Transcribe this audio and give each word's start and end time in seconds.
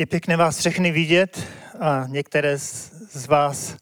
Je 0.00 0.06
pěkné 0.06 0.36
vás 0.36 0.58
všechny 0.58 0.92
vidět 0.92 1.48
a 1.80 2.04
některé 2.06 2.58
z, 2.58 3.26
vás 3.26 3.76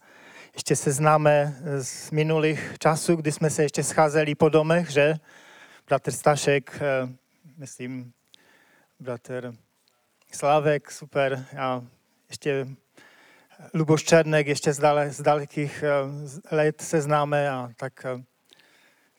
ještě 0.54 0.76
se 0.76 0.92
známe 0.92 1.56
z 1.80 2.10
minulých 2.10 2.74
časů, 2.78 3.16
kdy 3.16 3.32
jsme 3.32 3.50
se 3.50 3.62
ještě 3.62 3.82
scházeli 3.82 4.34
po 4.34 4.48
domech, 4.48 4.90
že? 4.90 5.14
Bratr 5.86 6.10
Stašek, 6.10 6.78
eh, 6.80 7.08
myslím, 7.56 8.12
bratr 9.00 9.54
Slávek, 10.32 10.90
super, 10.90 11.46
a 11.58 11.84
ještě 12.28 12.66
Luboš 13.74 14.02
Černek, 14.02 14.46
ještě 14.46 14.72
z, 14.72 14.78
dale, 14.78 15.10
z 15.10 15.22
dalekých 15.22 15.82
eh, 15.82 16.56
let 16.56 16.80
se 16.80 17.00
známe 17.00 17.50
a 17.50 17.70
tak, 17.76 18.04
eh, 18.04 18.22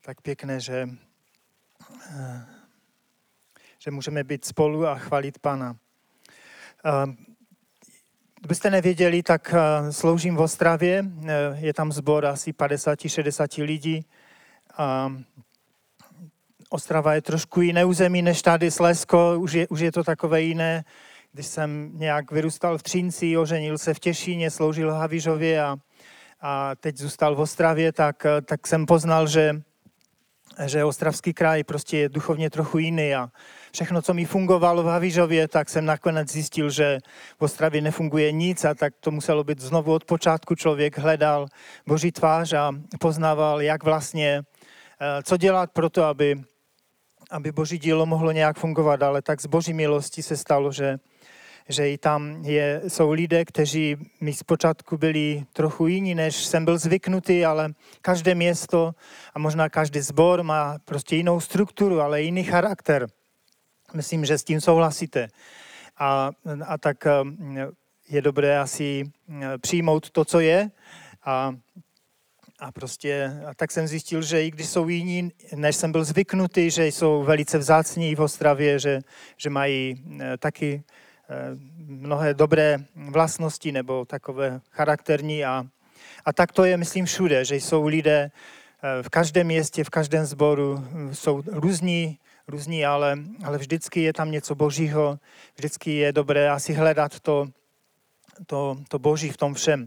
tak 0.01 0.21
pěkné, 0.21 0.59
že, 0.59 0.89
že 3.79 3.91
můžeme 3.91 4.23
být 4.23 4.45
spolu 4.45 4.87
a 4.87 4.95
chvalit 4.95 5.39
Pana. 5.39 5.75
Kdybyste 8.39 8.69
nevěděli, 8.69 9.23
tak 9.23 9.53
sloužím 9.89 10.35
v 10.35 10.41
Ostravě. 10.41 11.05
Je 11.55 11.73
tam 11.73 11.91
zbor 11.91 12.25
asi 12.25 12.51
50-60 12.51 13.63
lidí. 13.63 14.05
Ostrava 16.69 17.13
je 17.13 17.21
trošku 17.21 17.61
jiné 17.61 17.85
území 17.85 18.21
než 18.21 18.41
tady 18.41 18.71
Slesko, 18.71 19.39
už 19.39 19.53
je, 19.53 19.67
už 19.67 19.79
je 19.79 19.91
to 19.91 20.03
takové 20.03 20.41
jiné. 20.41 20.85
Když 21.31 21.45
jsem 21.45 21.91
nějak 21.93 22.31
vyrůstal 22.31 22.77
v 22.77 22.83
Třínci, 22.83 23.37
oženil 23.37 23.77
se 23.77 23.93
v 23.93 23.99
Těšíně, 23.99 24.51
sloužil 24.51 24.91
v 24.91 25.59
a, 25.59 25.75
a 26.41 26.75
teď 26.75 26.97
zůstal 26.97 27.35
v 27.35 27.39
Ostravě, 27.39 27.91
tak, 27.91 28.25
tak 28.45 28.67
jsem 28.67 28.85
poznal, 28.85 29.27
že, 29.27 29.61
že 30.65 30.83
Ostravský 30.83 31.33
kraj 31.33 31.63
prostě 31.63 31.97
je 31.97 32.09
duchovně 32.09 32.49
trochu 32.49 32.77
jiný 32.77 33.15
a 33.15 33.29
všechno, 33.71 34.01
co 34.01 34.13
mi 34.13 34.25
fungovalo 34.25 34.83
v 34.83 34.85
Havířově, 34.85 35.47
tak 35.47 35.69
jsem 35.69 35.85
nakonec 35.85 36.31
zjistil, 36.31 36.69
že 36.69 36.99
v 37.37 37.41
Ostravě 37.41 37.81
nefunguje 37.81 38.31
nic 38.31 38.65
a 38.65 38.73
tak 38.73 38.93
to 38.99 39.11
muselo 39.11 39.43
být 39.43 39.61
znovu 39.61 39.93
od 39.93 40.05
počátku. 40.05 40.55
Člověk 40.55 40.97
hledal 40.97 41.47
Boží 41.87 42.11
tvář 42.11 42.53
a 42.53 42.71
poznával, 42.99 43.61
jak 43.61 43.83
vlastně, 43.83 44.41
eh, 45.01 45.23
co 45.23 45.37
dělat 45.37 45.71
pro 45.71 45.89
to, 45.89 46.03
aby, 46.03 46.41
aby 47.31 47.51
Boží 47.51 47.77
dílo 47.77 48.05
mohlo 48.05 48.31
nějak 48.31 48.57
fungovat, 48.57 49.03
ale 49.03 49.21
tak 49.21 49.41
z 49.41 49.45
Boží 49.45 49.73
milosti 49.73 50.23
se 50.23 50.37
stalo, 50.37 50.71
že, 50.71 50.97
že 51.69 51.91
i 51.91 51.97
tam 51.97 52.45
je, 52.45 52.81
jsou 52.87 53.11
lidé, 53.11 53.45
kteří 53.45 53.97
mi 54.21 54.33
zpočátku 54.33 54.97
byli 54.97 55.45
trochu 55.53 55.87
jiní, 55.87 56.15
než 56.15 56.35
jsem 56.35 56.65
byl 56.65 56.77
zvyknutý, 56.77 57.45
ale 57.45 57.73
každé 58.01 58.35
město 58.35 58.95
a 59.33 59.39
možná 59.39 59.69
každý 59.69 59.99
sbor 59.99 60.43
má 60.43 60.77
prostě 60.85 61.15
jinou 61.15 61.39
strukturu, 61.39 62.01
ale 62.01 62.21
jiný 62.21 62.43
charakter. 62.43 63.07
Myslím, 63.93 64.25
že 64.25 64.37
s 64.37 64.43
tím 64.43 64.61
souhlasíte. 64.61 65.27
A, 65.97 66.31
a 66.67 66.77
tak 66.77 67.05
eh, 67.05 67.11
je 68.09 68.21
dobré 68.21 68.59
asi 68.59 69.11
eh, 69.29 69.57
přijmout 69.57 70.09
to, 70.09 70.25
co 70.25 70.39
je. 70.39 70.71
A, 71.25 71.53
a 72.59 72.71
prostě 72.71 73.41
a 73.47 73.53
tak 73.53 73.71
jsem 73.71 73.87
zjistil, 73.87 74.21
že 74.21 74.45
i 74.45 74.51
když 74.51 74.69
jsou 74.69 74.87
jiní, 74.87 75.31
než 75.55 75.75
jsem 75.75 75.91
byl 75.91 76.03
zvyknutý, 76.03 76.69
že 76.69 76.87
jsou 76.87 77.23
velice 77.23 77.57
vzácní 77.57 78.15
v 78.15 78.21
Ostravě, 78.21 78.79
že, 78.79 78.99
že 79.37 79.49
mají 79.49 80.03
eh, 80.19 80.37
taky 80.37 80.83
mnohé 81.87 82.33
dobré 82.33 82.77
vlastnosti 82.95 83.71
nebo 83.71 84.05
takové 84.05 84.61
charakterní 84.71 85.45
a, 85.45 85.63
a 86.25 86.33
tak 86.33 86.51
to 86.51 86.63
je, 86.63 86.77
myslím, 86.77 87.05
všude, 87.05 87.45
že 87.45 87.55
jsou 87.55 87.87
lidé 87.87 88.31
v 89.01 89.09
každém 89.09 89.47
městě, 89.47 89.83
v 89.83 89.89
každém 89.89 90.25
sboru, 90.25 90.87
jsou 91.11 91.43
různí 91.47 92.17
různí, 92.49 92.85
ale, 92.85 93.17
ale 93.43 93.57
vždycky 93.57 94.01
je 94.01 94.13
tam 94.13 94.31
něco 94.31 94.55
božího, 94.55 95.19
vždycky 95.55 95.91
je 95.91 96.11
dobré 96.11 96.49
asi 96.49 96.73
hledat 96.73 97.19
to, 97.19 97.47
to, 98.45 98.77
to 98.87 98.99
boží 98.99 99.29
v 99.29 99.37
tom 99.37 99.53
všem. 99.53 99.85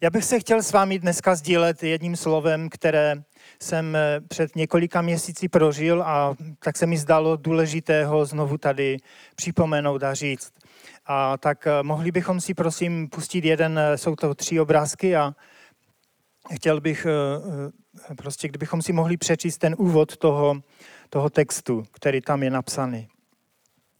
Já 0.00 0.10
bych 0.10 0.24
se 0.24 0.40
chtěl 0.40 0.62
s 0.62 0.72
vámi 0.72 0.98
dneska 0.98 1.34
sdílet 1.34 1.82
jedním 1.82 2.16
slovem, 2.16 2.68
které 2.68 3.22
jsem 3.60 3.96
eh, 3.96 4.20
před 4.28 4.56
několika 4.56 5.02
měsíci 5.02 5.48
prožil 5.48 6.02
a 6.02 6.34
tak 6.58 6.76
se 6.76 6.86
mi 6.86 6.98
zdalo 6.98 7.36
důležitého 7.36 8.26
znovu 8.26 8.58
tady 8.58 8.96
připomenout 9.36 10.02
a 10.02 10.14
říct. 10.14 10.52
A 11.06 11.36
tak 11.36 11.66
eh, 11.66 11.82
mohli 11.82 12.10
bychom 12.10 12.40
si 12.40 12.54
prosím 12.54 13.08
pustit 13.08 13.44
jeden, 13.44 13.78
eh, 13.78 13.98
jsou 13.98 14.16
to 14.16 14.34
tři 14.34 14.60
obrázky 14.60 15.16
a 15.16 15.34
chtěl 16.54 16.80
bych 16.80 17.06
prostě, 18.16 18.48
kdybychom 18.48 18.82
si 18.82 18.92
mohli 18.92 19.16
přečíst 19.16 19.58
ten 19.58 19.74
úvod 19.78 20.16
toho, 20.16 20.60
toho 21.10 21.30
textu, 21.30 21.84
který 21.92 22.20
tam 22.20 22.42
je 22.42 22.50
napsaný. 22.50 23.08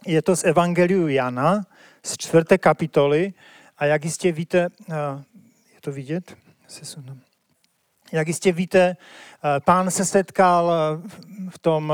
Je 0.07 0.23
to 0.23 0.37
z 0.37 0.45
Evangeliu 0.45 1.09
Jana, 1.09 1.67
z 2.03 2.17
čtvrté 2.17 2.59
kapitoly 2.59 3.33
a 3.79 3.85
jak 3.85 4.05
jistě 4.05 4.33
víte, 4.33 4.69
je 5.75 5.81
to 5.81 5.93
vidět? 5.93 6.37
Jak 8.13 8.29
jistě 8.29 8.53
víte, 8.53 8.97
pán 9.65 9.91
se 9.91 10.05
setkal 10.05 10.73
v 11.51 11.59
tom, 11.59 11.93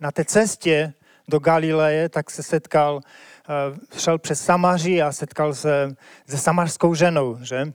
na 0.00 0.10
té 0.12 0.24
cestě 0.24 0.94
do 1.28 1.38
Galileje, 1.38 2.08
tak 2.08 2.30
se 2.30 2.42
setkal, 2.42 3.00
šel 3.96 4.18
přes 4.18 4.44
Samaří 4.44 5.02
a 5.02 5.12
setkal 5.12 5.54
se 5.54 5.94
se 6.28 6.38
samařskou 6.38 6.94
ženou, 6.94 7.38
že? 7.42 7.72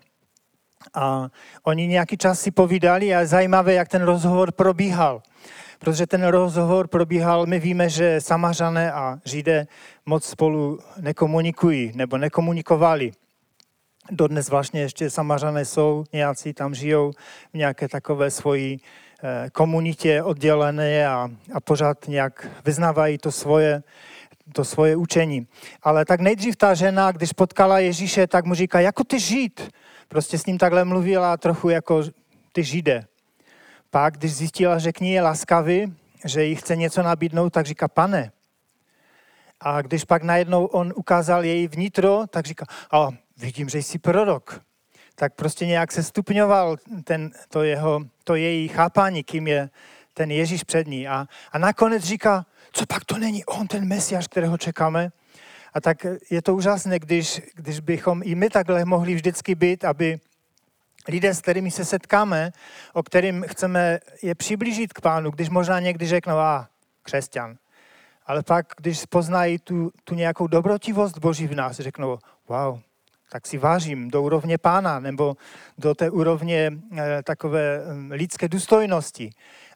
A 0.93 1.29
oni 1.63 1.87
nějaký 1.87 2.17
čas 2.17 2.39
si 2.41 2.51
povídali 2.51 3.15
a 3.15 3.19
je 3.19 3.27
zajímavé, 3.27 3.73
jak 3.73 3.87
ten 3.87 4.01
rozhovor 4.01 4.51
probíhal 4.51 5.21
protože 5.79 6.07
ten 6.07 6.23
rozhovor 6.23 6.87
probíhal, 6.87 7.45
my 7.45 7.59
víme, 7.59 7.89
že 7.89 8.21
samařané 8.21 8.91
a 8.91 9.19
židé 9.25 9.67
moc 10.05 10.25
spolu 10.25 10.79
nekomunikují 11.01 11.91
nebo 11.95 12.17
nekomunikovali. 12.17 13.11
Dodnes 14.11 14.49
vlastně 14.49 14.81
ještě 14.81 15.09
samařané 15.09 15.65
jsou, 15.65 16.03
nějací 16.13 16.53
tam 16.53 16.75
žijou 16.75 17.11
v 17.53 17.57
nějaké 17.57 17.87
takové 17.87 18.31
svoji 18.31 18.79
eh, 19.23 19.49
komunitě 19.49 20.23
oddělené 20.23 21.07
a, 21.07 21.29
a 21.53 21.59
pořád 21.59 22.07
nějak 22.07 22.47
vyznávají 22.65 23.17
to 23.17 23.31
svoje, 23.31 23.83
to 24.53 24.65
svoje 24.65 24.95
učení. 24.95 25.47
Ale 25.83 26.05
tak 26.05 26.19
nejdřív 26.19 26.55
ta 26.55 26.73
žena, 26.73 27.11
když 27.11 27.33
potkala 27.33 27.79
Ježíše, 27.79 28.27
tak 28.27 28.45
mu 28.45 28.53
říká, 28.53 28.79
jako 28.79 29.03
ty 29.03 29.19
žít. 29.19 29.71
Prostě 30.07 30.37
s 30.37 30.45
ním 30.45 30.57
takhle 30.57 30.85
mluvila 30.85 31.37
trochu 31.37 31.69
jako 31.69 32.03
ty 32.51 32.63
židé. 32.63 33.05
Pak, 33.89 34.17
když 34.17 34.35
zjistila, 34.35 34.79
že 34.79 34.91
k 34.91 34.99
ní 34.99 35.11
je 35.11 35.21
laskavý, 35.21 35.93
že 36.25 36.43
jí 36.43 36.55
chce 36.55 36.75
něco 36.75 37.03
nabídnout, 37.03 37.49
tak 37.49 37.65
říká, 37.65 37.87
pane. 37.87 38.31
A 39.59 39.81
když 39.81 40.03
pak 40.03 40.23
najednou 40.23 40.65
on 40.65 40.93
ukázal 40.95 41.45
její 41.45 41.67
vnitro, 41.67 42.27
tak 42.29 42.45
říká, 42.45 42.65
a 42.91 43.09
vidím, 43.37 43.69
že 43.69 43.77
jsi 43.77 43.99
prorok. 43.99 44.61
Tak 45.15 45.33
prostě 45.33 45.65
nějak 45.65 45.91
se 45.91 46.03
stupňoval 46.03 46.77
ten, 47.03 47.31
to, 47.49 47.63
jeho, 47.63 48.01
to 48.23 48.35
její 48.35 48.67
chápání, 48.67 49.23
kým 49.23 49.47
je 49.47 49.69
ten 50.13 50.31
Ježíš 50.31 50.63
před 50.63 50.87
ní. 50.87 51.07
A, 51.07 51.27
a 51.51 51.57
nakonec 51.57 52.03
říká, 52.03 52.45
co 52.77 52.85
pak 52.85 53.05
to 53.05 53.17
není 53.17 53.45
on, 53.45 53.67
ten 53.67 53.87
Mesiáš, 53.87 54.27
kterého 54.27 54.57
čekáme. 54.57 55.09
A 55.73 55.81
tak 55.81 56.05
je 56.29 56.41
to 56.41 56.55
úžasné, 56.55 56.99
když, 56.99 57.41
když 57.55 57.79
bychom 57.79 58.21
i 58.23 58.35
my 58.35 58.49
takhle 58.49 58.85
mohli 58.85 59.15
vždycky 59.15 59.55
být, 59.55 59.85
aby 59.85 60.19
lidé, 61.07 61.33
s 61.33 61.41
kterými 61.41 61.71
se 61.71 61.85
setkáme, 61.85 62.51
o 62.93 63.03
kterým 63.03 63.45
chceme 63.47 63.99
je 64.21 64.35
přiblížit 64.35 64.93
k 64.93 65.01
pánu, 65.01 65.31
když 65.31 65.49
možná 65.49 65.79
někdy 65.79 66.07
řeknou, 66.07 66.37
a 66.37 66.69
křesťan. 67.03 67.57
Ale 68.25 68.43
pak, 68.43 68.73
když 68.77 69.05
poznají 69.05 69.59
tu, 69.59 69.91
tu 70.03 70.15
nějakou 70.15 70.47
dobrotivost 70.47 71.17
Boží 71.17 71.47
v 71.47 71.55
nás, 71.55 71.79
řeknou, 71.79 72.19
wow, 72.47 72.79
tak 73.31 73.47
si 73.47 73.57
vážím 73.57 74.11
do 74.11 74.21
úrovně 74.21 74.57
pána 74.57 74.99
nebo 74.99 75.37
do 75.77 75.95
té 75.95 76.09
úrovně 76.09 76.71
e, 76.97 77.23
takové 77.23 77.77
e, 77.77 77.81
lidské 78.13 78.47
důstojnosti. 78.47 79.29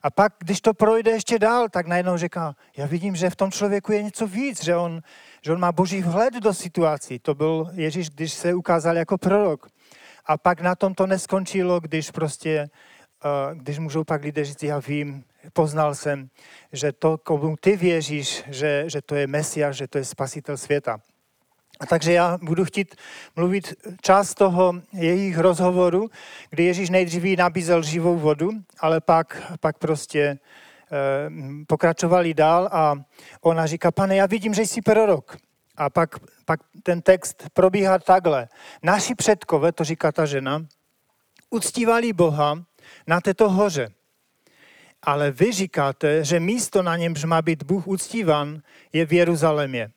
A 0.04 0.10
pak, 0.10 0.34
když 0.40 0.62
to 0.62 0.74
projde 0.74 1.12
ještě 1.12 1.40
dál, 1.40 1.70
tak 1.70 1.88
najednou 1.88 2.18
říká, 2.18 2.56
já 2.78 2.86
vidím, 2.86 3.16
že 3.16 3.30
v 3.30 3.36
tom 3.36 3.52
člověku 3.52 3.92
je 3.92 4.04
něco 4.04 4.28
víc, 4.28 4.64
že 4.64 4.76
on, 4.76 5.02
že 5.42 5.52
on 5.52 5.60
má 5.60 5.72
boží 5.72 6.02
vhled 6.02 6.34
do 6.34 6.54
situací. 6.54 7.20
To 7.20 7.36
byl 7.36 7.70
Ježíš, 7.74 8.10
když 8.10 8.34
se 8.34 8.54
ukázal 8.54 8.98
jako 8.98 9.18
prorok. 9.18 9.68
A 10.26 10.38
pak 10.38 10.62
na 10.62 10.76
tom 10.76 10.94
to 10.94 11.08
neskončilo, 11.08 11.80
když 11.80 12.12
prostě, 12.12 12.70
uh, 13.26 13.58
když 13.58 13.80
můžou 13.80 14.04
pak 14.04 14.24
lidé 14.24 14.46
říct, 14.46 14.64
já 14.64 14.80
vím, 14.80 15.24
poznal 15.54 15.96
jsem, 15.96 16.30
že 16.72 16.92
to, 16.92 17.18
komu 17.18 17.56
ty 17.58 17.76
věříš, 17.78 18.44
že, 18.48 18.84
že 18.88 19.02
to 19.02 19.16
je 19.16 19.28
Mesiáš, 19.28 19.76
že 19.76 19.88
to 19.88 19.98
je 19.98 20.06
spasitel 20.06 20.58
světa. 20.58 21.00
A 21.82 21.86
takže 21.86 22.14
já 22.14 22.38
budu 22.42 22.66
chtít 22.66 22.96
mluvit 23.36 23.74
část 24.02 24.34
toho 24.34 24.74
jejich 24.94 25.38
rozhovoru, 25.38 26.10
kdy 26.50 26.64
Ježíš 26.64 26.90
nejdřív 26.90 27.38
nabízel 27.38 27.84
živou 27.84 28.18
vodu, 28.20 28.52
ale 28.80 29.02
pak, 29.02 29.54
pak 29.60 29.78
prostě 29.78 30.22
eh, 30.22 30.40
pokračovali 31.68 32.34
dál 32.34 32.70
a 32.72 32.96
ona 33.42 33.66
říká, 33.66 33.92
pane, 33.92 34.16
já 34.16 34.26
vidím, 34.26 34.54
že 34.54 34.62
jsi 34.62 34.82
prorok. 34.82 35.38
A 35.78 35.90
pak, 35.90 36.16
pak 36.46 36.60
ten 36.84 37.02
text 37.02 37.44
probíhá 37.54 38.00
takhle. 38.00 38.48
Naši 38.84 39.16
předkové, 39.16 39.72
to 39.72 39.84
říká 39.84 40.12
ta 40.12 40.26
žena, 40.26 40.66
uctívali 41.50 42.14
Boha 42.14 42.64
na 43.08 43.22
této 43.22 43.50
hoře. 43.50 43.92
Ale 45.02 45.32
vy 45.32 45.52
říkáte, 45.52 46.24
že 46.24 46.40
místo 46.40 46.84
na 46.84 46.98
němž 46.98 47.24
má 47.24 47.42
být 47.42 47.64
Bůh 47.64 47.88
uctívan 47.88 48.62
je 48.94 49.06
v 49.06 49.14
Jeruzalémě. 49.14 49.92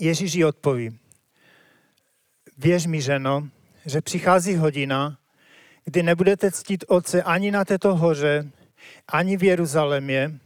Ježíš 0.00 0.34
jí 0.34 0.44
odpoví, 0.44 0.98
věř 2.58 2.86
mi, 2.86 3.02
ženo, 3.02 3.48
že 3.86 4.00
přichází 4.00 4.56
hodina, 4.56 5.18
kdy 5.84 6.02
nebudete 6.02 6.50
ctít 6.50 6.84
Otce 6.88 7.22
ani 7.22 7.50
na 7.50 7.64
této 7.64 7.96
hoře, 7.96 8.50
ani 9.08 9.36
v 9.36 9.42
Jeruzalémě. 9.42 10.38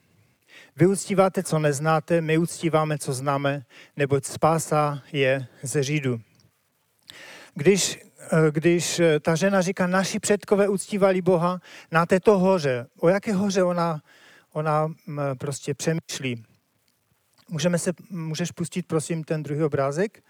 Vy 0.77 0.87
uctíváte, 0.87 1.43
co 1.43 1.59
neznáte, 1.59 2.21
my 2.21 2.39
uctíváme, 2.39 2.99
co 2.99 3.13
známe, 3.13 3.65
neboť 3.97 4.25
spása 4.25 5.03
je 5.13 5.47
ze 5.63 5.83
Židu. 5.83 6.21
Když, 7.55 7.99
eh, 8.21 8.51
když 8.51 9.01
eh, 9.01 9.21
ta 9.21 9.35
žena 9.35 9.61
říká, 9.61 9.87
naši 9.87 10.21
předkové 10.21 10.69
uctívali 10.69 11.23
Boha 11.23 11.61
na 11.91 12.07
této 12.07 12.39
hoře, 12.39 12.87
o 13.01 13.09
jaké 13.09 13.33
hoře 13.33 13.63
ona, 13.63 14.03
ona 14.53 14.87
mm, 14.87 15.21
prostě 15.39 15.75
přemýšlí. 15.75 16.45
Můžeme 17.53 17.79
se, 17.79 17.93
můžeš 18.11 18.53
pustit, 18.53 18.87
prosím, 18.87 19.25
ten 19.25 19.43
druhý 19.43 19.63
obrázek? 19.63 20.23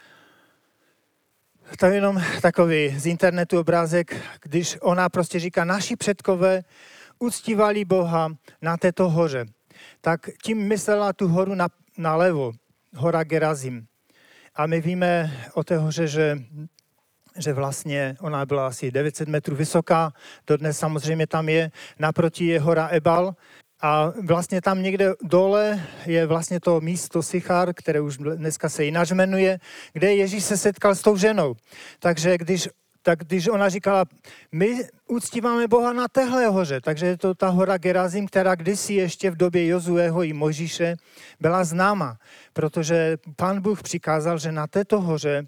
To 1.78 1.86
je 1.86 1.94
jenom 1.94 2.22
takový 2.42 2.98
z 2.98 3.06
internetu 3.06 3.58
obrázek, 3.60 4.16
když 4.42 4.78
ona 4.80 5.08
prostě 5.08 5.40
říká, 5.40 5.64
naši 5.64 5.96
předkové 5.96 6.62
uctívali 7.18 7.84
Boha 7.84 8.28
na 8.62 8.76
této 8.76 9.08
hoře. 9.08 9.46
Tak 10.00 10.20
tím 10.42 10.58
myslela 10.58 11.12
tu 11.12 11.28
horu 11.28 11.54
na, 11.54 11.68
na 11.98 12.16
levo, 12.16 12.52
hora 12.96 13.24
Gerazim. 13.24 13.86
A 14.54 14.66
my 14.66 14.80
víme 14.80 15.40
o 15.54 15.64
té 15.64 15.78
hoře, 15.78 16.06
že, 16.06 16.38
že 17.38 17.52
vlastně 17.52 18.16
ona 18.20 18.46
byla 18.46 18.66
asi 18.66 18.90
900 18.90 19.28
metrů 19.28 19.56
vysoká, 19.56 20.12
dodnes 20.46 20.78
samozřejmě 20.78 21.26
tam 21.26 21.48
je, 21.48 21.70
naproti 21.98 22.46
je 22.46 22.60
hora 22.60 22.88
Ebal, 22.88 23.34
a 23.82 24.12
vlastně 24.22 24.60
tam 24.60 24.82
někde 24.82 25.12
dole 25.22 25.80
je 26.06 26.26
vlastně 26.26 26.60
to 26.60 26.80
místo 26.80 27.22
Sichar, 27.22 27.74
které 27.74 28.00
už 28.00 28.16
dneska 28.16 28.68
se 28.68 28.84
jinak 28.84 29.10
jmenuje, 29.10 29.58
kde 29.92 30.14
Ježíš 30.14 30.44
se 30.44 30.56
setkal 30.56 30.94
s 30.94 31.02
tou 31.02 31.16
ženou. 31.16 31.54
Takže 31.98 32.38
když 32.38 32.68
tak 33.04 33.18
když 33.18 33.48
ona 33.48 33.68
říkala, 33.68 34.04
my 34.52 34.84
uctíváme 35.08 35.68
Boha 35.68 35.92
na 35.92 36.08
téhle 36.08 36.46
hoře, 36.46 36.80
takže 36.80 37.06
je 37.06 37.16
to 37.16 37.34
ta 37.34 37.48
hora 37.48 37.78
Gerazim, 37.78 38.26
která 38.26 38.54
kdysi 38.54 38.94
ještě 38.94 39.30
v 39.30 39.36
době 39.36 39.66
Jozueho 39.66 40.22
i 40.22 40.32
Možíše 40.32 40.96
byla 41.40 41.64
známa, 41.64 42.16
protože 42.52 43.16
pan 43.36 43.60
Bůh 43.60 43.82
přikázal, 43.82 44.38
že 44.38 44.52
na 44.52 44.66
této 44.66 45.00
hoře 45.00 45.46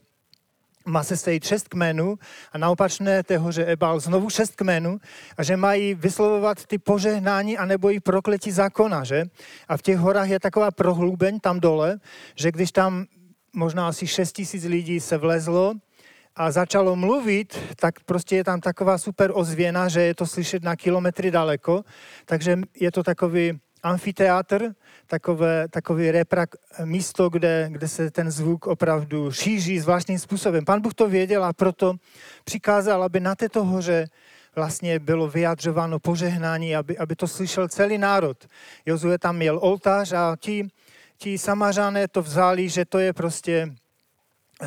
má 0.84 1.02
se 1.02 1.16
sejít 1.16 1.44
šest 1.44 1.68
kmenů 1.68 2.18
a 2.52 2.58
na 2.58 2.70
opačné 2.70 3.22
té 3.22 3.38
hoře 3.38 3.64
Ebal 3.64 4.00
znovu 4.00 4.30
šest 4.30 4.56
kmenů 4.56 4.98
a 5.36 5.42
že 5.42 5.56
mají 5.56 5.94
vyslovovat 5.94 6.66
ty 6.66 6.78
požehnání 6.78 7.58
anebo 7.58 7.90
i 7.90 8.00
prokletí 8.00 8.50
zákona, 8.50 9.04
že? 9.04 9.24
A 9.68 9.76
v 9.76 9.82
těch 9.82 9.98
horách 9.98 10.28
je 10.28 10.40
taková 10.40 10.70
prohlubeň 10.70 11.40
tam 11.40 11.60
dole, 11.60 12.00
že 12.34 12.52
když 12.52 12.72
tam 12.72 13.06
možná 13.52 13.88
asi 13.88 14.06
šest 14.06 14.32
tisíc 14.32 14.64
lidí 14.64 15.00
se 15.00 15.16
vlezlo 15.16 15.74
a 16.36 16.50
začalo 16.50 16.96
mluvit, 16.96 17.58
tak 17.76 18.00
prostě 18.00 18.36
je 18.36 18.44
tam 18.44 18.60
taková 18.60 18.98
super 18.98 19.30
ozvěna, 19.34 19.88
že 19.88 20.02
je 20.02 20.14
to 20.14 20.26
slyšet 20.26 20.62
na 20.62 20.76
kilometry 20.76 21.30
daleko, 21.30 21.84
takže 22.24 22.58
je 22.80 22.92
to 22.92 23.02
takový 23.02 23.60
amfiteátr, 23.84 24.74
takové, 25.06 25.68
takový 25.68 26.10
reprak, 26.10 26.50
místo, 26.84 27.28
kde, 27.28 27.68
kde 27.70 27.88
se 27.88 28.10
ten 28.10 28.30
zvuk 28.30 28.66
opravdu 28.66 29.32
šíří 29.32 29.80
zvláštním 29.80 30.18
způsobem. 30.18 30.64
Pan 30.64 30.80
Bůh 30.80 30.94
to 30.94 31.08
věděl 31.08 31.44
a 31.44 31.52
proto 31.52 31.94
přikázal, 32.44 33.02
aby 33.02 33.20
na 33.20 33.34
této 33.34 33.64
hoře 33.64 34.06
vlastně 34.56 34.98
bylo 34.98 35.28
vyjadřováno 35.28 35.98
požehnání, 35.98 36.76
aby, 36.76 36.98
aby 36.98 37.16
to 37.16 37.28
slyšel 37.28 37.68
celý 37.68 37.98
národ. 37.98 38.48
Jozue 38.86 39.18
tam 39.18 39.36
měl 39.36 39.58
oltář 39.62 40.12
a 40.12 40.36
ti, 40.40 40.68
ti 41.18 41.38
samařané 41.38 42.08
to 42.08 42.22
vzali, 42.22 42.68
že 42.68 42.84
to 42.84 42.98
je 42.98 43.12
prostě 43.12 43.74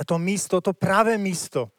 to 0.05 0.19
místo, 0.19 0.61
to 0.61 0.73
pravé 0.73 1.17
místo, 1.17 1.69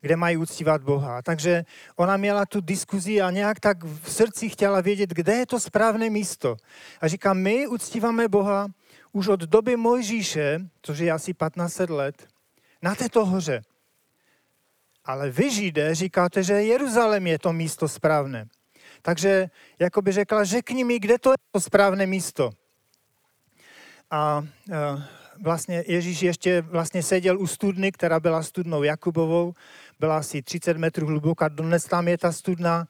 kde 0.00 0.16
mají 0.16 0.36
uctívat 0.36 0.82
Boha. 0.82 1.22
Takže 1.22 1.64
ona 1.96 2.16
měla 2.16 2.46
tu 2.46 2.60
diskuzi 2.60 3.20
a 3.20 3.30
nějak 3.30 3.60
tak 3.60 3.84
v 3.84 4.12
srdci 4.12 4.48
chtěla 4.48 4.80
vědět, 4.80 5.10
kde 5.10 5.34
je 5.34 5.46
to 5.46 5.60
správné 5.60 6.10
místo. 6.10 6.56
A 7.00 7.08
říká, 7.08 7.32
my 7.32 7.66
uctíváme 7.66 8.28
Boha 8.28 8.68
už 9.12 9.28
od 9.28 9.40
doby 9.40 9.76
Mojžíše, 9.76 10.60
což 10.82 10.98
je 10.98 11.12
asi 11.12 11.34
15 11.34 11.78
let, 11.78 12.28
na 12.82 12.94
této 12.94 13.26
hoře. 13.26 13.62
Ale 15.04 15.30
vy, 15.30 15.50
Židé, 15.50 15.94
říkáte, 15.94 16.42
že 16.42 16.52
Jeruzalém 16.52 17.26
je 17.26 17.38
to 17.38 17.52
místo 17.52 17.88
správné. 17.88 18.46
Takže, 19.02 19.50
jako 19.78 20.02
by 20.02 20.12
řekla, 20.12 20.44
řekni 20.44 20.84
mi, 20.84 20.98
kde 20.98 21.18
to 21.18 21.30
je 21.30 21.36
to 21.52 21.60
správné 21.60 22.06
místo. 22.06 22.50
A, 24.10 24.16
a 24.16 24.44
vlastně 25.42 25.84
Ježíš 25.86 26.22
ještě 26.22 26.60
vlastně 26.60 27.02
seděl 27.02 27.40
u 27.40 27.46
studny, 27.46 27.92
která 27.92 28.20
byla 28.20 28.42
studnou 28.42 28.82
Jakubovou, 28.82 29.54
byla 30.00 30.18
asi 30.18 30.42
30 30.42 30.76
metrů 30.76 31.06
hluboká, 31.06 31.48
dnes 31.48 31.84
tam 31.84 32.08
je 32.08 32.18
ta 32.18 32.32
studna 32.32 32.88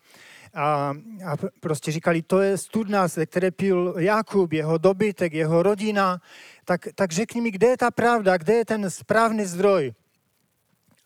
a, 0.54 0.94
a 1.26 1.36
prostě 1.60 1.92
říkali, 1.92 2.22
to 2.22 2.40
je 2.40 2.58
studna, 2.58 3.08
ze 3.08 3.26
které 3.26 3.50
pil 3.50 3.94
Jakub, 3.98 4.52
jeho 4.52 4.78
dobytek, 4.78 5.32
jeho 5.32 5.62
rodina, 5.62 6.20
tak, 6.64 6.88
tak 6.94 7.12
řekni 7.12 7.40
mi, 7.40 7.50
kde 7.50 7.66
je 7.66 7.76
ta 7.76 7.90
pravda, 7.90 8.36
kde 8.36 8.54
je 8.54 8.64
ten 8.64 8.90
správný 8.90 9.44
zdroj. 9.44 9.92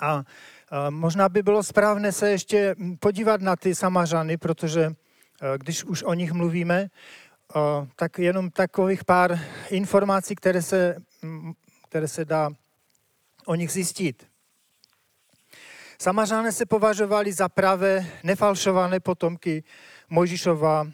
A, 0.01 0.09
a 0.09 0.25
možná 0.91 1.29
by 1.29 1.43
bylo 1.43 1.63
správné 1.63 2.13
se 2.13 2.31
ještě 2.31 2.75
podívat 3.01 3.41
na 3.41 3.57
ty 3.57 3.75
samařany, 3.75 4.37
protože 4.37 4.93
když 5.57 5.85
už 5.85 6.03
o 6.03 6.15
nich 6.15 6.33
mluvíme, 6.33 6.89
tak 7.97 8.19
jenom 8.19 8.51
takových 8.51 9.05
pár 9.05 9.41
informací, 9.71 10.35
které 10.35 10.63
se, 10.63 10.97
které 11.89 12.09
se 12.09 12.25
dá 12.25 12.51
o 13.47 13.55
nich 13.55 13.73
zjistit. 13.73 14.32
Samařané 16.03 16.53
se 16.53 16.67
považovali 16.67 17.33
za 17.33 17.49
pravé, 17.49 18.07
nefalšované 18.23 19.01
potomky 19.01 19.65
Mojžíšova 20.11 20.87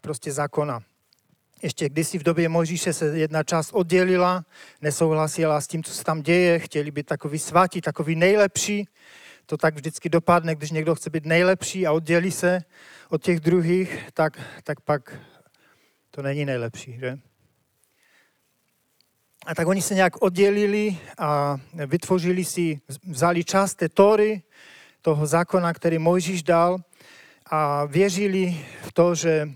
prostě 0.00 0.32
zákona. 0.32 0.82
Ještě 1.62 1.88
kdysi 1.88 2.18
v 2.18 2.22
době 2.22 2.48
Mojžíše 2.48 2.92
se 2.92 3.18
jedna 3.18 3.42
část 3.42 3.70
oddělila, 3.72 4.44
nesouhlasila 4.80 5.60
s 5.60 5.66
tím, 5.66 5.82
co 5.82 5.92
se 5.92 6.04
tam 6.04 6.22
děje, 6.22 6.58
chtěli 6.58 6.90
být 6.90 7.06
takový 7.06 7.38
svatí, 7.38 7.80
takový 7.80 8.16
nejlepší. 8.16 8.88
To 9.46 9.56
tak 9.56 9.74
vždycky 9.74 10.08
dopadne, 10.08 10.54
když 10.54 10.70
někdo 10.70 10.94
chce 10.94 11.10
být 11.10 11.26
nejlepší 11.26 11.86
a 11.86 11.92
oddělí 11.92 12.30
se 12.30 12.62
od 13.10 13.22
těch 13.22 13.40
druhých, 13.40 14.08
tak, 14.12 14.40
tak 14.64 14.80
pak 14.80 15.18
to 16.10 16.22
není 16.22 16.44
nejlepší, 16.44 16.98
že? 16.98 17.18
A 19.46 19.54
tak 19.54 19.68
oni 19.68 19.82
se 19.82 19.94
nějak 19.94 20.22
oddělili 20.22 20.98
a 21.18 21.56
vytvořili 21.86 22.44
si, 22.44 22.80
vzali 23.06 23.44
část 23.44 23.74
té 23.74 23.88
Tory, 23.88 24.42
toho 25.02 25.26
zákona, 25.26 25.72
který 25.72 25.98
Mojžíš 25.98 26.42
dal 26.42 26.78
a 27.46 27.84
věřili 27.84 28.66
v 28.82 28.92
to, 28.92 29.14
že, 29.14 29.48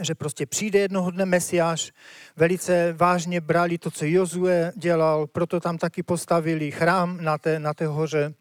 že 0.00 0.14
prostě 0.14 0.46
přijde 0.46 0.78
jednoho 0.78 1.10
dne 1.10 1.26
Mesiáš. 1.26 1.92
Velice 2.36 2.92
vážně 2.92 3.40
brali 3.40 3.78
to, 3.78 3.90
co 3.90 4.04
Jozue 4.04 4.72
dělal, 4.76 5.26
proto 5.26 5.60
tam 5.60 5.78
taky 5.78 6.02
postavili 6.02 6.70
chrám 6.70 7.18
na 7.20 7.38
té, 7.38 7.58
na 7.58 7.74
té 7.74 7.86
hoře 7.86 8.34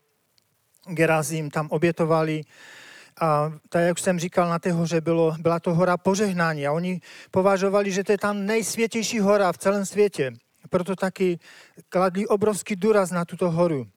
Gerazim, 0.88 1.50
tam 1.50 1.67
obětovali 1.70 2.41
a 3.20 3.53
tak, 3.70 3.82
jak 3.82 4.00
jsem 4.00 4.20
říkal, 4.20 4.50
na 4.50 4.60
té 4.60 4.72
hoře 4.72 5.01
bylo, 5.01 5.36
byla 5.39 5.60
to 5.60 5.75
hora 5.75 5.98
požehnání 5.98 6.68
a 6.68 6.72
oni 6.72 7.01
považovali, 7.32 7.91
že 7.91 8.03
to 8.03 8.12
je 8.12 8.18
tam 8.18 8.46
nejsvětější 8.46 9.20
hora 9.20 9.51
v 9.51 9.58
celém 9.58 9.86
světě. 9.86 10.32
Proto 10.70 10.96
taky 10.96 11.39
kladli 11.89 12.27
obrovský 12.27 12.75
důraz 12.75 13.12
na 13.12 13.25
tuto 13.25 13.51
horu. 13.51 13.88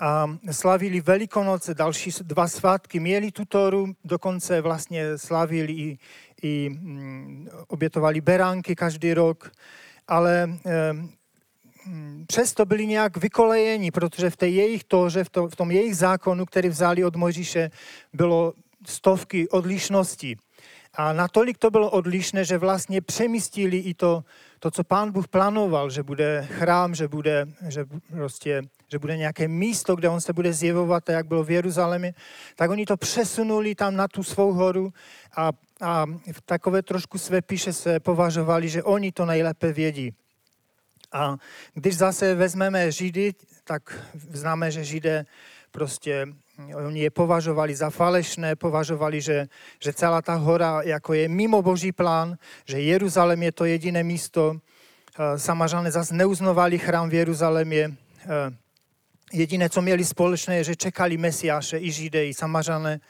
A 0.00 0.26
slavili 0.50 1.00
Velikonoce, 1.00 1.74
další 1.74 2.10
dva 2.22 2.48
svátky, 2.48 3.00
měli 3.00 3.32
tuto 3.32 3.58
horu, 3.58 3.92
dokonce 4.04 4.60
vlastně 4.60 5.18
slavili 5.18 5.72
i, 5.72 5.98
i 6.42 6.70
mm, 6.70 7.48
obětovali 7.68 8.20
beránky 8.20 8.76
každý 8.76 9.14
rok, 9.14 9.50
ale 10.08 10.58
přesto 12.26 12.64
byli 12.64 12.86
nějak 12.86 13.16
vykolejeni, 13.16 13.90
protože 13.90 14.30
v 14.30 14.36
té 14.36 14.48
jejich 14.48 14.84
toře, 14.84 15.24
v, 15.24 15.30
to, 15.30 15.48
v 15.48 15.56
tom 15.56 15.70
jejich 15.70 15.96
zákonu, 15.96 16.46
který 16.46 16.68
vzali 16.68 17.04
od 17.04 17.16
Mojžíše, 17.16 17.70
bylo 18.12 18.52
stovky 18.86 19.48
odlišností. 19.48 20.36
A 20.94 21.12
natolik 21.12 21.58
to 21.58 21.70
bylo 21.70 21.90
odlišné, 21.90 22.44
že 22.44 22.58
vlastně 22.58 23.00
přemístili 23.00 23.78
i 23.78 23.94
to, 23.94 24.24
to, 24.58 24.70
co 24.70 24.84
pán 24.84 25.12
Bůh 25.12 25.28
plánoval, 25.28 25.90
že 25.90 26.02
bude 26.02 26.48
chrám, 26.50 26.94
že 26.94 27.08
bude, 27.08 27.46
že 27.68 27.84
prostě, 28.10 28.62
že 28.88 28.98
bude 28.98 29.16
nějaké 29.16 29.48
místo, 29.48 29.96
kde 29.96 30.08
on 30.08 30.20
se 30.20 30.32
bude 30.32 30.52
zjevovat, 30.52 31.08
jak 31.08 31.26
bylo 31.26 31.44
v 31.44 31.50
Jeruzalémě, 31.50 32.14
tak 32.56 32.70
oni 32.70 32.86
to 32.86 32.96
přesunuli 32.96 33.74
tam 33.74 33.96
na 33.96 34.08
tu 34.08 34.22
svou 34.22 34.52
horu 34.52 34.92
a, 35.36 35.52
a 35.80 36.06
v 36.32 36.40
takové 36.44 36.82
trošku 36.82 37.18
své 37.18 37.42
píše 37.42 37.72
se 37.72 38.00
považovali, 38.00 38.68
že 38.68 38.82
oni 38.82 39.12
to 39.12 39.26
nejlépe 39.26 39.72
vědí. 39.72 40.14
A 41.16 41.36
když 41.74 41.96
zase 41.96 42.34
vezmeme 42.34 42.92
Židy, 42.92 43.34
tak 43.64 44.04
známe, 44.14 44.70
že 44.70 44.84
Židé 44.84 45.24
prostě 45.70 46.26
oni 46.74 47.00
je 47.00 47.10
považovali 47.10 47.76
za 47.76 47.90
falešné, 47.90 48.56
považovali, 48.56 49.20
že, 49.20 49.48
že 49.80 49.92
celá 49.92 50.22
ta 50.22 50.34
hora 50.34 50.82
jako 50.84 51.14
je 51.14 51.28
mimo 51.28 51.62
boží 51.62 51.92
plán, 51.92 52.36
že 52.64 52.80
Jeruzalém 52.80 53.42
je 53.42 53.52
to 53.52 53.64
jediné 53.64 54.02
místo 54.04 54.60
Samařané 55.36 55.90
zase 55.90 56.14
neuznovali 56.14 56.78
chrám 56.78 57.08
v 57.08 57.14
Jeruzalémě. 57.14 57.96
Jediné, 59.32 59.68
co 59.68 59.82
měli 59.82 60.04
společné, 60.04 60.56
je, 60.56 60.64
že 60.64 60.76
čekali 60.76 61.16
Mesiáše 61.16 61.78
i 61.78 61.92
Židé, 61.92 62.26
i 62.26 62.34
Samařané. 62.34 63.00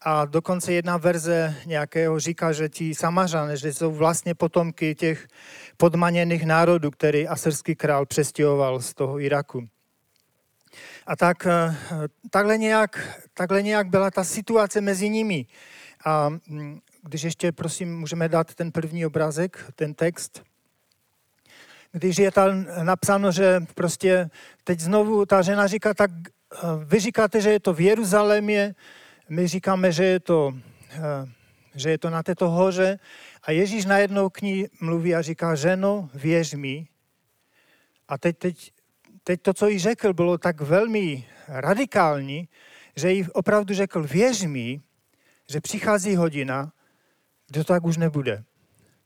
A 0.00 0.24
dokonce 0.24 0.72
jedna 0.72 0.96
verze 0.96 1.54
nějakého 1.66 2.20
říká, 2.20 2.52
že 2.52 2.68
ti 2.68 2.94
Samařané, 2.94 3.56
že 3.56 3.72
jsou 3.72 3.92
vlastně 3.92 4.34
potomky 4.34 4.94
těch 4.94 5.28
podmaněných 5.76 6.46
národů, 6.46 6.90
který 6.90 7.28
asyrský 7.28 7.74
král 7.74 8.06
přestěhoval 8.06 8.80
z 8.80 8.94
toho 8.94 9.20
Iraku. 9.20 9.68
A 11.06 11.16
tak, 11.16 11.46
eh, 11.46 11.74
takhle, 12.30 12.58
nějak, 12.58 13.18
takhle 13.34 13.62
nějak 13.62 13.88
byla 13.88 14.10
ta 14.10 14.24
situace 14.24 14.80
mezi 14.80 15.08
nimi. 15.08 15.46
A 16.04 16.28
mm, 16.28 16.80
když 17.02 17.22
ještě, 17.22 17.52
prosím, 17.52 17.98
můžeme 17.98 18.28
dát 18.28 18.54
ten 18.54 18.72
první 18.72 19.06
obrázek, 19.06 19.72
ten 19.74 19.94
text. 19.94 20.42
Když 21.92 22.18
je 22.18 22.30
tam 22.30 22.66
napsáno, 22.82 23.32
že 23.32 23.60
prostě 23.74 24.30
teď 24.64 24.80
znovu 24.80 25.26
ta 25.26 25.42
žena 25.42 25.66
říká, 25.66 25.94
tak 25.94 26.10
eh, 26.20 26.56
vy 26.84 27.00
říkáte, 27.00 27.40
že 27.40 27.50
je 27.50 27.60
to 27.60 27.72
v 27.72 27.80
Jeruzalémě, 27.80 28.74
my 29.28 29.46
říkáme, 29.46 29.92
že 29.92 30.04
je 30.04 30.20
to, 30.20 30.54
eh, 30.90 31.28
že 31.74 31.90
je 31.90 31.98
to 31.98 32.10
na 32.10 32.22
této 32.22 32.50
hoře 32.50 32.98
a 33.42 33.50
Ježíš 33.50 33.84
najednou 33.84 34.30
k 34.30 34.42
ní 34.42 34.66
mluví 34.80 35.14
a 35.14 35.22
říká, 35.22 35.54
ženo, 35.54 36.10
věř 36.14 36.54
mi. 36.54 36.88
A 38.08 38.18
teď, 38.18 38.38
teď, 38.38 38.72
teď 39.24 39.42
to, 39.42 39.54
co 39.54 39.68
jí 39.68 39.78
řekl, 39.78 40.12
bylo 40.12 40.38
tak 40.38 40.60
velmi 40.60 41.26
radikální, 41.48 42.48
že 42.96 43.12
jí 43.12 43.26
opravdu 43.32 43.74
řekl, 43.74 44.02
věř 44.02 44.44
mi, 44.44 44.80
že 45.50 45.60
přichází 45.60 46.16
hodina, 46.16 46.72
kdy 47.46 47.64
to 47.64 47.72
tak 47.72 47.84
už 47.84 47.96
nebude. 47.96 48.44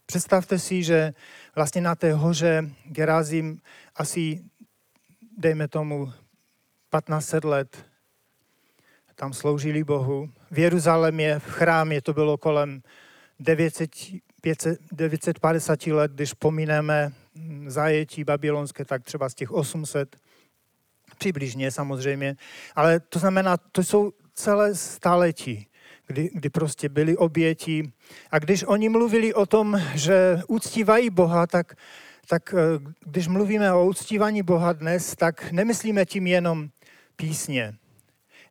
Představte 0.05 0.59
si, 0.59 0.83
že 0.83 1.13
vlastně 1.55 1.81
na 1.81 1.95
té 1.95 2.13
hoře 2.13 2.69
Gerazim 2.85 3.61
asi, 3.95 4.43
dejme 5.37 5.67
tomu, 5.67 6.13
15 6.89 7.33
let 7.43 7.92
tam 9.23 9.33
sloužili 9.33 9.83
Bohu. 9.83 10.29
V 10.51 10.59
Jeruzalémě, 10.59 11.39
v 11.39 11.43
chrámě 11.43 12.01
to 12.01 12.13
bylo 12.13 12.37
kolem 12.37 12.81
900, 13.39 13.91
500, 14.41 14.79
950 14.91 15.87
let, 15.87 16.11
když 16.11 16.33
pomineme 16.33 17.11
zajetí 17.67 18.23
babylonské, 18.23 18.85
tak 18.85 19.03
třeba 19.03 19.29
z 19.29 19.33
těch 19.33 19.51
800, 19.51 20.15
přibližně 21.17 21.71
samozřejmě. 21.71 22.35
Ale 22.75 22.99
to 22.99 23.19
znamená, 23.19 23.57
to 23.57 23.83
jsou 23.83 24.11
celé 24.33 24.75
staletí, 24.75 25.67
kdy, 26.07 26.29
kdy 26.33 26.49
prostě 26.49 26.89
byly 26.89 27.17
oběti. 27.17 27.91
A 28.31 28.39
když 28.39 28.63
oni 28.63 28.89
mluvili 28.89 29.33
o 29.33 29.45
tom, 29.45 29.81
že 29.93 30.39
uctívají 30.47 31.09
Boha, 31.09 31.47
tak, 31.47 31.75
tak 32.27 32.53
eh, 32.53 32.91
když 33.05 33.27
mluvíme 33.27 33.73
o 33.73 33.85
uctívání 33.85 34.43
Boha 34.43 34.73
dnes, 34.73 35.15
tak 35.15 35.51
nemyslíme 35.51 36.05
tím 36.05 36.27
jenom 36.27 36.69
písně. 37.15 37.73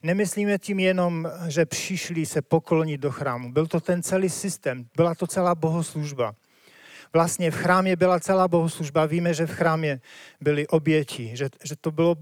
Nemyslíme 0.03 0.59
tím 0.59 0.81
jenom, 0.81 1.31
že 1.49 1.67
přišli 1.67 2.27
se 2.27 2.43
poklonit 2.43 3.01
do 3.01 3.11
chrámu. 3.11 3.53
Byl 3.53 3.67
to 3.67 3.81
ten 3.81 4.03
celý 4.03 4.31
systém, 4.31 4.87
byla 4.97 5.15
to 5.15 5.27
celá 5.27 5.55
bohoslužba. 5.55 6.35
Vlastně 7.13 7.51
v 7.51 7.55
chrámě 7.55 7.97
byla 7.97 8.21
celá 8.21 8.49
bohoslužba. 8.49 9.07
Víme, 9.07 9.35
že 9.35 9.47
v 9.47 9.51
chrámě 9.51 10.01
byly 10.41 10.67
oběti, 10.67 11.37
že, 11.37 11.49
že 11.65 11.77
to 11.77 11.91
bylo, 11.91 12.17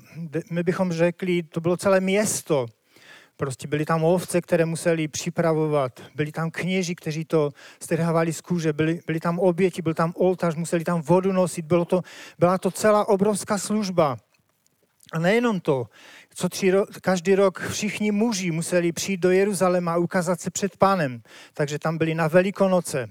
my 0.51 0.63
bychom 0.63 0.93
řekli, 0.93 1.43
to 1.43 1.61
bylo 1.61 1.77
celé 1.77 2.01
město. 2.01 2.67
Prostě 3.37 3.69
byly 3.69 3.85
tam 3.85 4.05
ovce, 4.05 4.41
které 4.41 4.65
museli 4.65 5.09
připravovat, 5.09 6.01
byli 6.15 6.33
tam 6.33 6.51
kněži, 6.51 6.95
kteří 6.95 7.25
to 7.25 7.51
strhávali 7.83 8.33
z 8.33 8.41
kůže, 8.41 8.73
byli, 8.73 9.01
byli 9.07 9.21
tam 9.21 9.39
oběti, 9.39 9.83
byl 9.83 9.95
tam 9.95 10.13
oltář, 10.17 10.55
museli 10.55 10.85
tam 10.85 11.03
vodu 11.03 11.33
nosit, 11.33 11.65
bylo 11.65 11.85
to, 11.85 12.03
byla 12.39 12.59
to 12.59 12.71
celá 12.71 13.09
obrovská 13.09 13.59
služba. 13.59 14.17
A 15.13 15.19
nejenom 15.19 15.61
to, 15.61 15.87
co 16.35 16.49
tři 16.49 16.73
ro- 16.73 16.87
každý 17.03 17.35
rok 17.35 17.61
všichni 17.71 18.13
muži 18.13 18.51
museli 18.51 18.93
přijít 18.93 19.21
do 19.21 19.31
Jeruzaléma 19.31 19.93
a 19.93 19.97
ukázat 19.97 20.41
se 20.41 20.51
před 20.51 20.77
pánem. 20.77 21.23
Takže 21.55 21.79
tam 21.79 21.99
byli 21.99 22.15
na 22.15 22.29
Velikonoce. 22.29 23.09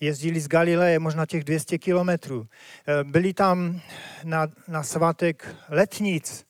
Jezdili 0.00 0.40
z 0.40 0.48
Galileje 0.48 0.98
možná 0.98 1.26
těch 1.26 1.44
200 1.44 1.78
kilometrů. 1.78 2.46
Eh, 2.86 3.04
byli 3.04 3.34
tam 3.34 3.80
na, 4.24 4.46
na 4.68 4.82
svatek 4.82 5.54
letnic 5.68 6.44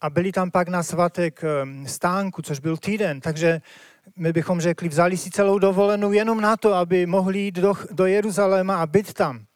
a 0.00 0.10
byli 0.10 0.32
tam 0.32 0.50
pak 0.50 0.68
na 0.68 0.82
svatek 0.82 1.44
eh, 1.44 1.88
stánku, 1.88 2.42
což 2.42 2.60
byl 2.60 2.76
týden. 2.76 3.20
Takže 3.20 3.60
my 4.16 4.32
bychom 4.32 4.60
řekli, 4.60 4.88
vzali 4.88 5.16
si 5.16 5.30
celou 5.30 5.58
dovolenou 5.58 6.12
jenom 6.12 6.40
na 6.40 6.56
to, 6.56 6.74
aby 6.74 7.06
mohli 7.06 7.38
jít 7.38 7.54
do, 7.54 7.74
do 7.90 8.06
Jeruzaléma 8.06 8.76
a 8.76 8.86
být 8.86 9.12
tam. 9.12 9.46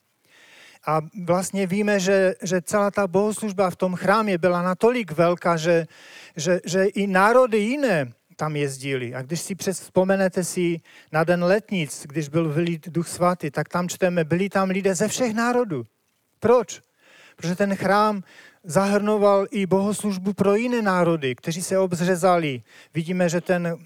A 0.86 1.00
vlastně 1.24 1.66
víme, 1.66 2.00
že, 2.00 2.34
že 2.42 2.62
celá 2.62 2.90
ta 2.90 3.06
bohoslužba 3.06 3.70
v 3.70 3.76
tom 3.76 3.94
chrámě 3.94 4.38
byla 4.38 4.62
natolik 4.62 5.12
velká, 5.12 5.56
že, 5.56 5.86
že, 6.36 6.60
že 6.64 6.84
i 6.84 7.06
národy 7.06 7.58
jiné 7.58 8.12
tam 8.36 8.56
jezdili. 8.56 9.14
A 9.14 9.22
když 9.22 9.40
si 9.40 9.54
vzpomenete 9.72 10.44
si 10.44 10.80
na 11.12 11.24
den 11.24 11.44
letnic, 11.44 12.06
když 12.06 12.28
byl 12.28 12.52
vylít 12.52 12.88
Duch 12.88 13.08
Svatý, 13.08 13.50
tak 13.50 13.68
tam 13.68 13.88
čteme, 13.88 14.24
byli 14.24 14.48
tam 14.48 14.70
lidé 14.70 14.94
ze 14.94 15.08
všech 15.08 15.34
národů. 15.34 15.86
Proč? 16.40 16.80
Protože 17.36 17.54
ten 17.54 17.76
chrám 17.76 18.22
zahrnoval 18.64 19.46
i 19.50 19.66
bohoslužbu 19.66 20.32
pro 20.32 20.54
jiné 20.54 20.82
národy, 20.82 21.34
kteří 21.34 21.62
se 21.62 21.78
obzřezali. 21.78 22.62
Vidíme, 22.94 23.28
že 23.28 23.40
ten 23.40 23.78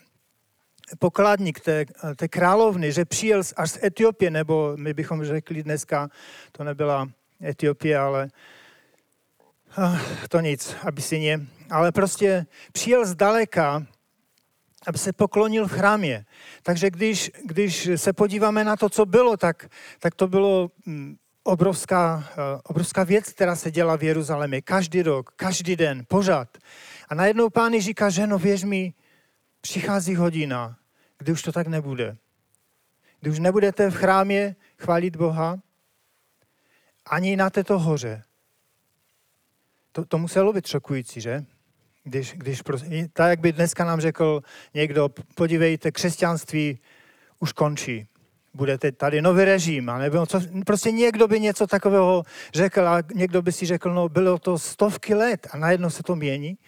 pokladník 0.99 1.61
té, 1.61 1.85
té 2.17 2.29
královny, 2.29 2.93
že 2.93 3.05
přijel 3.05 3.43
až 3.57 3.71
z 3.71 3.79
Etiopie, 3.85 4.31
nebo 4.31 4.73
my 4.77 4.95
bychom 4.95 5.25
řekli 5.25 5.63
dneska, 5.63 6.09
to 6.53 6.65
nebyla 6.65 7.09
Etiopie, 7.45 7.99
ale 7.99 8.29
ah, 9.77 10.01
to 10.29 10.41
nic, 10.41 10.77
aby 10.83 11.03
si 11.03 11.21
ně, 11.21 11.41
ale 11.71 11.93
prostě 11.93 12.47
přijel 12.73 13.07
zdaleka, 13.07 13.87
aby 14.87 14.99
se 14.99 15.13
poklonil 15.13 15.69
v 15.69 15.73
chrámě. 15.73 16.25
Takže 16.63 16.91
když, 16.91 17.31
když 17.45 17.89
se 17.97 18.13
podíváme 18.13 18.65
na 18.65 18.77
to, 18.77 18.89
co 18.89 19.07
bylo, 19.07 19.37
tak, 19.37 19.69
tak 19.99 20.15
to 20.15 20.29
bylo 20.29 20.71
mm, 20.87 21.17
obrovská, 21.45 22.25
eh, 22.33 22.61
obrovská 22.65 23.05
věc, 23.05 23.33
která 23.33 23.57
se 23.57 23.71
děla 23.71 23.97
v 23.97 24.03
Jeruzalémě. 24.03 24.63
Každý 24.63 25.03
rok, 25.03 25.33
každý 25.37 25.77
den, 25.77 26.05
pořád. 26.09 26.49
A 27.09 27.15
najednou 27.15 27.51
pán 27.51 27.81
říká, 27.81 28.11
že 28.11 28.27
no 28.27 28.39
věř 28.39 28.65
mi, 28.65 28.95
přichází 29.61 30.17
hodina, 30.17 30.77
kdy 31.19 31.33
už 31.33 31.43
to 31.43 31.53
tak 31.53 31.67
nebude. 31.67 32.17
Kdy 33.21 33.31
už 33.31 33.39
nebudete 33.39 33.91
v 33.91 33.95
chrámě 33.95 34.57
chválit 34.79 35.17
Boha, 35.17 35.59
ani 37.07 37.37
na 37.37 37.51
této 37.51 37.79
hoře. 37.79 38.23
To, 39.93 40.05
to 40.05 40.19
muselo 40.19 40.53
být 40.53 40.67
šokující, 40.67 41.21
že? 41.21 41.45
Když, 42.05 42.33
když 42.33 42.63
prostě, 42.63 43.09
tak, 43.13 43.31
jak 43.31 43.41
by 43.41 43.53
dneska 43.53 43.85
nám 43.85 44.01
řekl 44.01 44.43
někdo, 44.75 45.09
podívejte, 45.35 45.93
křesťanství 45.93 46.79
už 47.41 47.53
končí. 47.53 48.09
Budete 48.55 48.93
tady 48.93 49.23
nový 49.23 49.45
režim, 49.45 49.91
a 49.91 49.99
nebo 49.99 50.27
co, 50.27 50.41
prostě 50.67 50.91
někdo 50.91 51.29
by 51.29 51.41
něco 51.41 51.67
takového 51.67 52.23
řekl 52.55 52.89
a 52.89 53.03
někdo 53.15 53.43
by 53.43 53.53
si 53.53 53.67
řekl, 53.67 53.95
no 53.95 54.09
bylo 54.09 54.39
to 54.39 54.59
stovky 54.59 55.15
let 55.15 55.47
a 55.51 55.57
najednou 55.57 55.91
se 55.91 56.03
to 56.03 56.17
mění. 56.17 56.59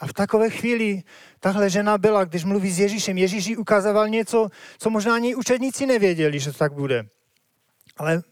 A 0.00 0.06
v 0.06 0.12
takové 0.12 0.50
chvíli 0.50 1.02
tahle 1.40 1.70
žena 1.70 1.98
byla, 1.98 2.24
když 2.24 2.44
mluví 2.44 2.70
s 2.70 2.78
Ježíšem, 2.78 3.18
Ježíš 3.18 3.46
jí 3.46 3.56
ukazoval 3.56 4.08
něco, 4.08 4.48
co 4.78 4.90
možná 4.90 5.14
ani 5.14 5.34
učedníci 5.34 5.86
nevěděli, 5.86 6.40
že 6.40 6.52
to 6.52 6.58
tak 6.58 6.72
bude. 6.72 7.06
Ale 7.96 8.22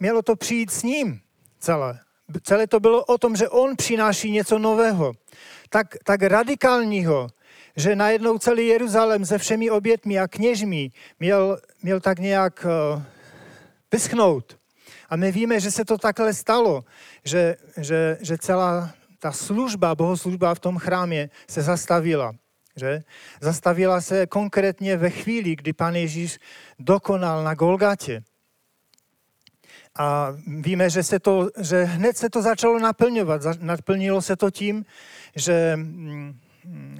mělo 0.00 0.22
to 0.22 0.36
přijít 0.36 0.70
s 0.70 0.82
ním 0.82 1.20
celé. 1.58 2.00
Celé 2.42 2.66
to 2.66 2.80
bylo 2.80 3.04
o 3.04 3.18
tom, 3.18 3.36
že 3.36 3.48
on 3.48 3.76
přináší 3.76 4.30
něco 4.30 4.58
nového. 4.58 5.12
Tak, 5.68 5.86
tak 6.04 6.22
radikálního, 6.22 7.28
že 7.76 7.96
najednou 7.96 8.38
celý 8.38 8.66
Jeruzalém 8.66 9.26
se 9.26 9.38
všemi 9.38 9.70
obětmi 9.70 10.18
a 10.18 10.28
kněžmi 10.28 10.90
měl, 11.20 11.60
měl 11.82 12.00
tak 12.00 12.18
nějak 12.18 12.66
uh, 12.94 13.02
vyschnout. 13.92 14.58
A 15.10 15.16
my 15.16 15.32
víme, 15.32 15.60
že 15.60 15.70
se 15.70 15.84
to 15.84 15.98
takhle 15.98 16.34
stalo, 16.34 16.84
že, 17.24 17.56
že, 17.76 18.18
že 18.20 18.38
celá 18.38 18.94
ta 19.18 19.32
služba, 19.32 19.94
bohoslužba 19.94 20.54
v 20.54 20.60
tom 20.60 20.78
chrámě 20.78 21.30
se 21.48 21.62
zastavila. 21.62 22.32
Že? 22.76 23.02
Zastavila 23.40 24.00
se 24.00 24.26
konkrétně 24.26 24.96
ve 24.96 25.10
chvíli, 25.10 25.56
kdy 25.56 25.72
pan 25.72 25.94
Ježíš 25.94 26.38
dokonal 26.78 27.44
na 27.44 27.54
Golgatě. 27.54 28.22
A 29.98 30.34
víme, 30.46 30.90
že, 30.90 31.02
se 31.02 31.18
to, 31.18 31.50
že 31.60 31.84
hned 31.84 32.16
se 32.16 32.30
to 32.30 32.42
začalo 32.42 32.78
naplňovat. 32.78 33.42
Naplnilo 33.60 34.22
se 34.22 34.36
to 34.36 34.50
tím, 34.50 34.84
že, 35.36 35.72
mm, 35.76 36.40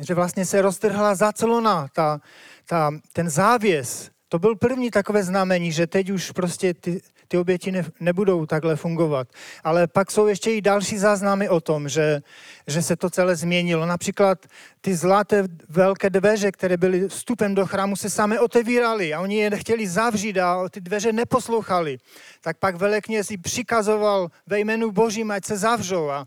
že 0.00 0.14
vlastně 0.14 0.44
se 0.44 0.62
roztrhla 0.62 1.14
zacelona, 1.14 1.88
ta, 1.92 2.20
ta, 2.66 2.90
ten 3.12 3.30
závěs. 3.30 4.10
To 4.28 4.38
byl 4.38 4.56
první 4.56 4.90
takové 4.90 5.22
znamení, 5.22 5.72
že 5.72 5.86
teď 5.86 6.10
už 6.10 6.30
prostě 6.30 6.74
ty, 6.74 7.00
ty 7.28 7.38
oběti 7.38 7.72
ne, 7.72 7.84
nebudou 8.00 8.46
takhle 8.46 8.76
fungovat. 8.76 9.28
Ale 9.64 9.86
pak 9.86 10.10
jsou 10.10 10.26
ještě 10.26 10.50
i 10.50 10.60
další 10.60 10.98
záznamy 10.98 11.48
o 11.48 11.60
tom, 11.60 11.88
že, 11.88 12.22
že 12.66 12.82
se 12.82 12.96
to 12.96 13.10
celé 13.10 13.36
změnilo. 13.36 13.86
Například 13.86 14.46
ty 14.80 14.96
zlaté 14.96 15.44
velké 15.68 16.10
dveře, 16.10 16.52
které 16.52 16.76
byly 16.76 17.08
vstupem 17.08 17.54
do 17.54 17.66
chrámu, 17.66 17.96
se 17.96 18.10
same 18.10 18.40
otevíraly 18.40 19.14
a 19.14 19.20
oni 19.20 19.36
je 19.36 19.56
chtěli 19.56 19.88
zavřít 19.88 20.38
a 20.38 20.68
ty 20.68 20.80
dveře 20.80 21.12
neposlouchali. 21.12 21.98
Tak 22.40 22.56
pak 22.58 22.76
velekněz 22.76 23.28
přikazoval 23.42 24.28
ve 24.46 24.60
jménu 24.60 24.90
Božím, 24.90 25.30
ať 25.30 25.44
se 25.44 25.56
zavřou. 25.56 26.08
A, 26.10 26.26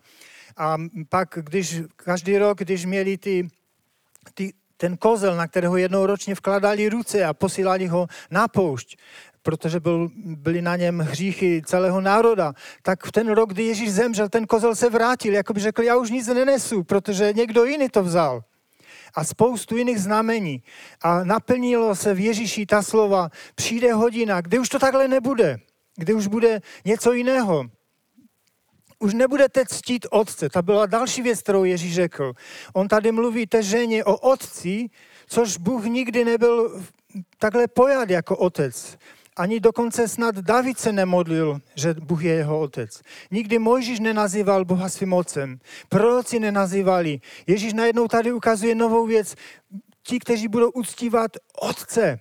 a 0.58 0.77
pak, 1.10 1.38
když 1.41 1.82
každý 1.96 2.38
rok, 2.38 2.58
když 2.58 2.86
měli 2.86 3.18
ty, 3.18 3.48
ty, 4.34 4.53
ten 4.77 4.98
kozel, 4.98 5.36
na 5.36 5.48
kterého 5.48 5.77
jednou 5.77 6.06
ročně 6.06 6.36
vkladali 6.36 6.89
ruce 6.89 7.25
a 7.25 7.34
posílali 7.34 7.88
ho 7.88 8.08
na 8.32 8.48
poušť, 8.48 8.98
protože 9.41 9.79
byl, 9.79 10.10
byly 10.15 10.62
na 10.62 10.75
něm 10.75 11.00
hříchy 11.00 11.62
celého 11.65 12.01
národa, 12.01 12.53
tak 12.81 13.05
v 13.05 13.12
ten 13.12 13.29
rok, 13.29 13.53
kdy 13.53 13.63
Ježíš 13.63 13.91
zemřel, 13.91 14.29
ten 14.29 14.48
kozel 14.48 14.75
se 14.75 14.89
vrátil, 14.89 15.34
jako 15.34 15.53
by 15.53 15.60
řekl, 15.60 15.84
já 15.84 15.98
už 15.98 16.10
nic 16.12 16.27
nenesu, 16.27 16.84
protože 16.84 17.34
někdo 17.34 17.65
jiný 17.65 17.89
to 17.89 18.03
vzal. 18.03 18.43
A 19.15 19.24
spoustu 19.24 19.77
jiných 19.77 20.00
znamení. 20.00 20.63
A 21.01 21.24
naplnilo 21.24 21.96
se 21.96 22.13
v 22.13 22.19
Ježíši 22.19 22.65
ta 22.65 22.81
slova, 22.81 23.29
přijde 23.55 23.93
hodina, 23.93 24.41
kdy 24.41 24.60
už 24.60 24.69
to 24.69 24.79
takhle 24.79 25.08
nebude, 25.08 25.58
kdy 25.96 26.13
už 26.13 26.27
bude 26.27 26.62
něco 26.86 27.13
jiného 27.13 27.69
už 29.00 29.13
nebudete 29.13 29.65
ctít 29.65 30.05
otce. 30.12 30.50
Ta 30.50 30.62
byla 30.62 30.86
další 30.86 31.22
věc, 31.22 31.41
kterou 31.41 31.63
Ježíš 31.63 31.96
řekl. 31.96 32.34
On 32.74 32.88
tady 32.88 33.12
mluví 33.12 33.48
té 33.48 33.63
ženě 33.63 34.03
o 34.03 34.17
otci, 34.17 34.89
což 35.27 35.58
Bůh 35.58 35.86
nikdy 35.86 36.25
nebyl 36.25 36.84
takhle 37.38 37.67
pojat 37.67 38.10
jako 38.10 38.38
otec. 38.38 38.98
Ani 39.39 39.60
dokonce 39.60 40.08
snad 40.08 40.36
David 40.36 40.79
se 40.79 40.91
nemodlil, 40.91 41.62
že 41.75 41.93
Bůh 41.93 42.24
je 42.24 42.34
jeho 42.34 42.60
otec. 42.60 43.01
Nikdy 43.31 43.60
Mojžíš 43.60 44.00
nenazýval 44.00 44.65
Boha 44.65 44.89
svým 44.89 45.13
otcem. 45.13 45.60
Proroci 45.89 46.39
nenazývali. 46.39 47.22
Ježíš 47.48 47.74
najednou 47.74 48.08
tady 48.08 48.31
ukazuje 48.31 48.75
novou 48.75 49.05
věc. 49.05 49.36
Ti, 50.03 50.19
kteří 50.19 50.48
budou 50.48 50.69
uctívat 50.69 51.31
otce. 51.62 52.19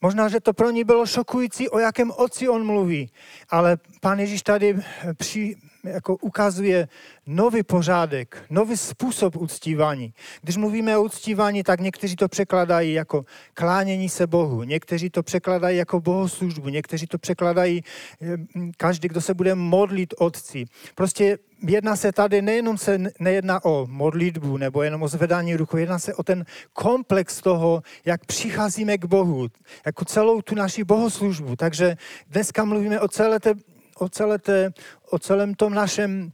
Možná, 0.00 0.28
že 0.28 0.40
to 0.40 0.52
pro 0.52 0.70
ní 0.70 0.84
bylo 0.84 1.06
šokující, 1.06 1.68
o 1.68 1.78
jakém 1.78 2.10
otci 2.16 2.48
on 2.48 2.66
mluví, 2.66 3.10
ale 3.48 3.76
pán 4.02 4.20
Ježíš 4.20 4.42
tady 4.42 4.76
při, 5.16 5.56
jako 5.84 6.16
ukazuje 6.16 6.88
nový 7.26 7.62
pořádek, 7.62 8.42
nový 8.50 8.76
způsob 8.76 9.36
uctívání. 9.36 10.14
Když 10.42 10.56
mluvíme 10.56 10.98
o 10.98 11.02
uctívání, 11.02 11.62
tak 11.62 11.80
někteří 11.80 12.16
to 12.16 12.28
překladají 12.28 12.92
jako 12.92 13.24
klánění 13.54 14.08
se 14.08 14.26
Bohu, 14.26 14.62
někteří 14.62 15.10
to 15.10 15.22
překladají 15.22 15.78
jako 15.78 16.00
bohoslužbu, 16.00 16.68
někteří 16.68 17.06
to 17.06 17.18
překladají 17.18 17.84
eh, 18.22 18.36
každý, 18.76 19.08
kdo 19.08 19.20
se 19.20 19.34
bude 19.34 19.54
modlit 19.54 20.14
otci. 20.18 20.64
Prostě 20.94 21.38
jedná 21.68 21.96
se 21.96 22.12
tady 22.12 22.42
nejenom 22.42 22.78
se 22.78 22.98
nejedná 23.20 23.64
o 23.64 23.86
modlitbu 23.90 24.56
nebo 24.56 24.82
jenom 24.82 25.02
o 25.02 25.08
zvedání 25.08 25.56
ruku, 25.56 25.76
jedná 25.76 25.98
se 25.98 26.14
o 26.14 26.22
ten 26.22 26.44
komplex 26.72 27.40
toho, 27.40 27.82
jak 28.04 28.26
přicházíme 28.26 28.98
k 28.98 29.04
Bohu, 29.04 29.48
jako 29.86 30.04
celou 30.04 30.42
tu 30.42 30.54
naši 30.54 30.84
bohoslužbu. 30.84 31.56
Takže 31.56 31.96
dneska 32.28 32.64
mluvíme 32.64 33.00
o 33.00 33.08
celé 33.08 33.40
té 33.40 33.54
o, 34.02 34.08
celé 34.08 34.38
té, 34.38 34.72
o 35.10 35.18
celém 35.18 35.54
tom 35.54 35.74
našem 35.74 36.32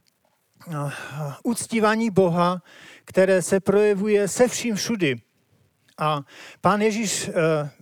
uh, 0.66 0.92
uctívání 1.42 2.10
Boha, 2.10 2.62
které 3.04 3.42
se 3.42 3.60
projevuje 3.60 4.28
se 4.28 4.48
vším 4.48 4.74
všudy. 4.74 5.20
A 5.98 6.20
pán 6.60 6.82
Ježíš 6.82 7.28
uh, 7.28 7.34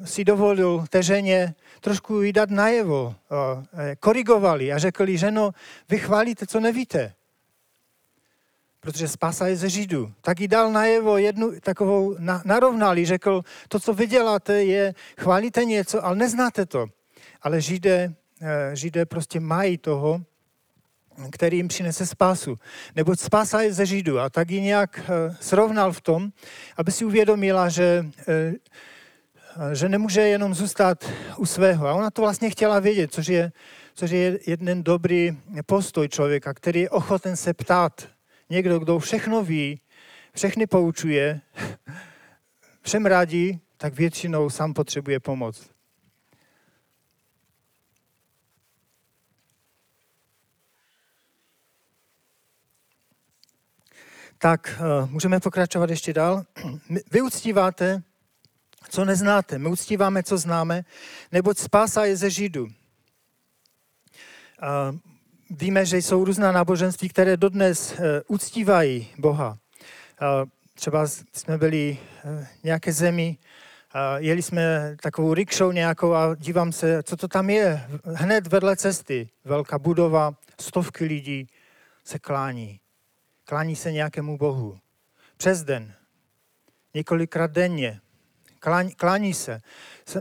si 0.04 0.24
dovolil 0.24 0.84
té 0.90 1.02
ženě 1.02 1.54
trošku 1.80 2.22
jí 2.22 2.32
dát 2.32 2.50
najevo, 2.50 3.04
uh, 3.30 3.62
korigovali 4.00 4.72
a 4.72 4.78
řekli, 4.78 5.18
ženo, 5.18 5.50
vy 5.88 5.98
chválíte, 5.98 6.46
co 6.46 6.60
nevíte. 6.60 7.14
Protože 8.80 9.08
spása 9.08 9.46
je 9.46 9.56
ze 9.56 9.68
Židů. 9.68 10.12
Tak 10.20 10.40
jí 10.40 10.48
dal 10.48 10.72
najevo 10.72 11.18
jednu 11.18 11.60
takovou, 11.60 12.16
na, 12.18 12.42
narovnali, 12.44 13.06
řekl, 13.06 13.42
to, 13.68 13.80
co 13.80 13.94
vy 13.94 14.06
děláte, 14.06 14.64
je, 14.64 14.94
chválíte 15.18 15.64
něco, 15.64 16.04
ale 16.04 16.16
neznáte 16.16 16.66
to. 16.66 16.86
Ale 17.42 17.60
Židé 17.60 18.14
Eh, 18.14 18.25
Židé 18.74 19.06
prostě 19.06 19.40
mají 19.40 19.78
toho, 19.78 20.20
který 21.30 21.56
jim 21.56 21.68
přinese 21.68 22.06
spásu. 22.06 22.58
Neboť 22.96 23.20
spása 23.20 23.60
je 23.60 23.72
ze 23.72 23.86
Židů. 23.86 24.18
A 24.18 24.30
tak 24.30 24.50
ji 24.50 24.60
nějak 24.60 25.00
eh, 25.00 25.36
srovnal 25.40 25.92
v 25.92 26.00
tom, 26.00 26.32
aby 26.76 26.92
si 26.92 27.04
uvědomila, 27.04 27.68
že, 27.68 28.06
eh, 28.28 28.54
že 29.72 29.88
nemůže 29.88 30.20
jenom 30.20 30.54
zůstat 30.54 31.10
u 31.36 31.46
svého. 31.46 31.86
A 31.86 31.94
ona 31.94 32.10
to 32.10 32.22
vlastně 32.22 32.50
chtěla 32.50 32.80
vědět, 32.80 33.12
což 33.12 33.26
je, 33.26 33.52
což 33.94 34.10
je 34.10 34.38
jeden 34.46 34.82
dobrý 34.82 35.38
postoj 35.66 36.08
člověka, 36.08 36.54
který 36.54 36.80
je 36.80 36.90
ochoten 36.90 37.36
se 37.36 37.54
ptát. 37.54 38.08
Někdo, 38.50 38.78
kdo 38.78 38.98
všechno 38.98 39.42
ví, 39.42 39.80
všechny 40.34 40.66
poučuje, 40.66 41.40
všem 42.82 43.06
radí, 43.06 43.60
tak 43.76 43.94
většinou 43.94 44.50
sám 44.50 44.74
potřebuje 44.74 45.20
pomoc. 45.20 45.75
Tak 54.38 54.80
uh, 54.80 55.10
můžeme 55.10 55.40
pokračovat 55.40 55.90
ještě 55.90 56.12
dál. 56.12 56.44
Vy 57.10 57.20
uctíváte, 57.20 58.02
co 58.90 59.04
neznáte. 59.04 59.58
My 59.58 59.68
uctíváme, 59.68 60.22
co 60.22 60.38
známe, 60.38 60.84
neboť 61.32 61.58
spása 61.58 62.04
je 62.04 62.16
ze 62.16 62.30
Židů. 62.30 62.68
Víme, 65.50 65.86
že 65.86 65.98
jsou 65.98 66.24
různá 66.24 66.52
náboženství, 66.52 67.08
které 67.08 67.36
dodnes 67.36 67.92
uh, 67.92 68.04
uctívají 68.26 69.08
Boha. 69.18 69.58
Třeba 70.74 71.06
jsme 71.32 71.58
byli 71.58 71.98
v 72.60 72.64
nějaké 72.64 72.92
zemi, 72.92 73.36
jeli 74.16 74.42
jsme 74.42 74.96
takovou 75.02 75.34
rickshow 75.34 75.72
nějakou 75.72 76.14
a 76.14 76.34
dívám 76.34 76.72
se, 76.72 77.02
co 77.02 77.16
to 77.16 77.28
tam 77.28 77.50
je. 77.50 77.88
Hned 78.04 78.46
vedle 78.46 78.76
cesty, 78.76 79.28
velká 79.44 79.78
budova, 79.78 80.34
stovky 80.60 81.04
lidí 81.04 81.48
se 82.04 82.18
klání 82.18 82.80
klání 83.46 83.76
se 83.76 83.92
nějakému 83.92 84.38
bohu. 84.38 84.78
Přes 85.36 85.64
den, 85.64 85.94
několikrát 86.94 87.50
denně, 87.50 88.00
klání, 88.58 88.94
klání 88.94 89.34
se. 89.34 89.60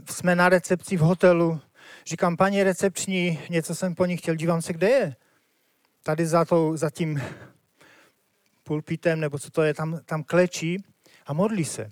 Jsme 0.10 0.36
na 0.36 0.50
recepci 0.50 0.98
v 0.98 1.00
hotelu, 1.00 1.62
říkám, 2.06 2.38
paní 2.38 2.64
recepční, 2.64 3.40
něco 3.50 3.76
jsem 3.76 3.96
po 3.96 4.06
ní 4.06 4.18
chtěl, 4.18 4.36
dívám 4.36 4.62
se, 4.62 4.74
kde 4.74 4.90
je. 4.90 5.16
Tady 6.04 6.26
za, 6.26 6.46
tou, 6.46 6.78
za 6.78 6.90
tím 6.90 7.22
pulpitem, 8.64 9.20
nebo 9.20 9.40
co 9.40 9.52
to 9.52 9.62
je, 9.62 9.74
tam, 9.74 10.00
tam 10.06 10.24
klečí 10.24 10.84
a 11.26 11.34
modlí 11.34 11.66
se, 11.66 11.92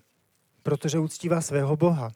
protože 0.63 0.99
uctívá 0.99 1.41
svého 1.41 1.77
Boha. 1.77 2.11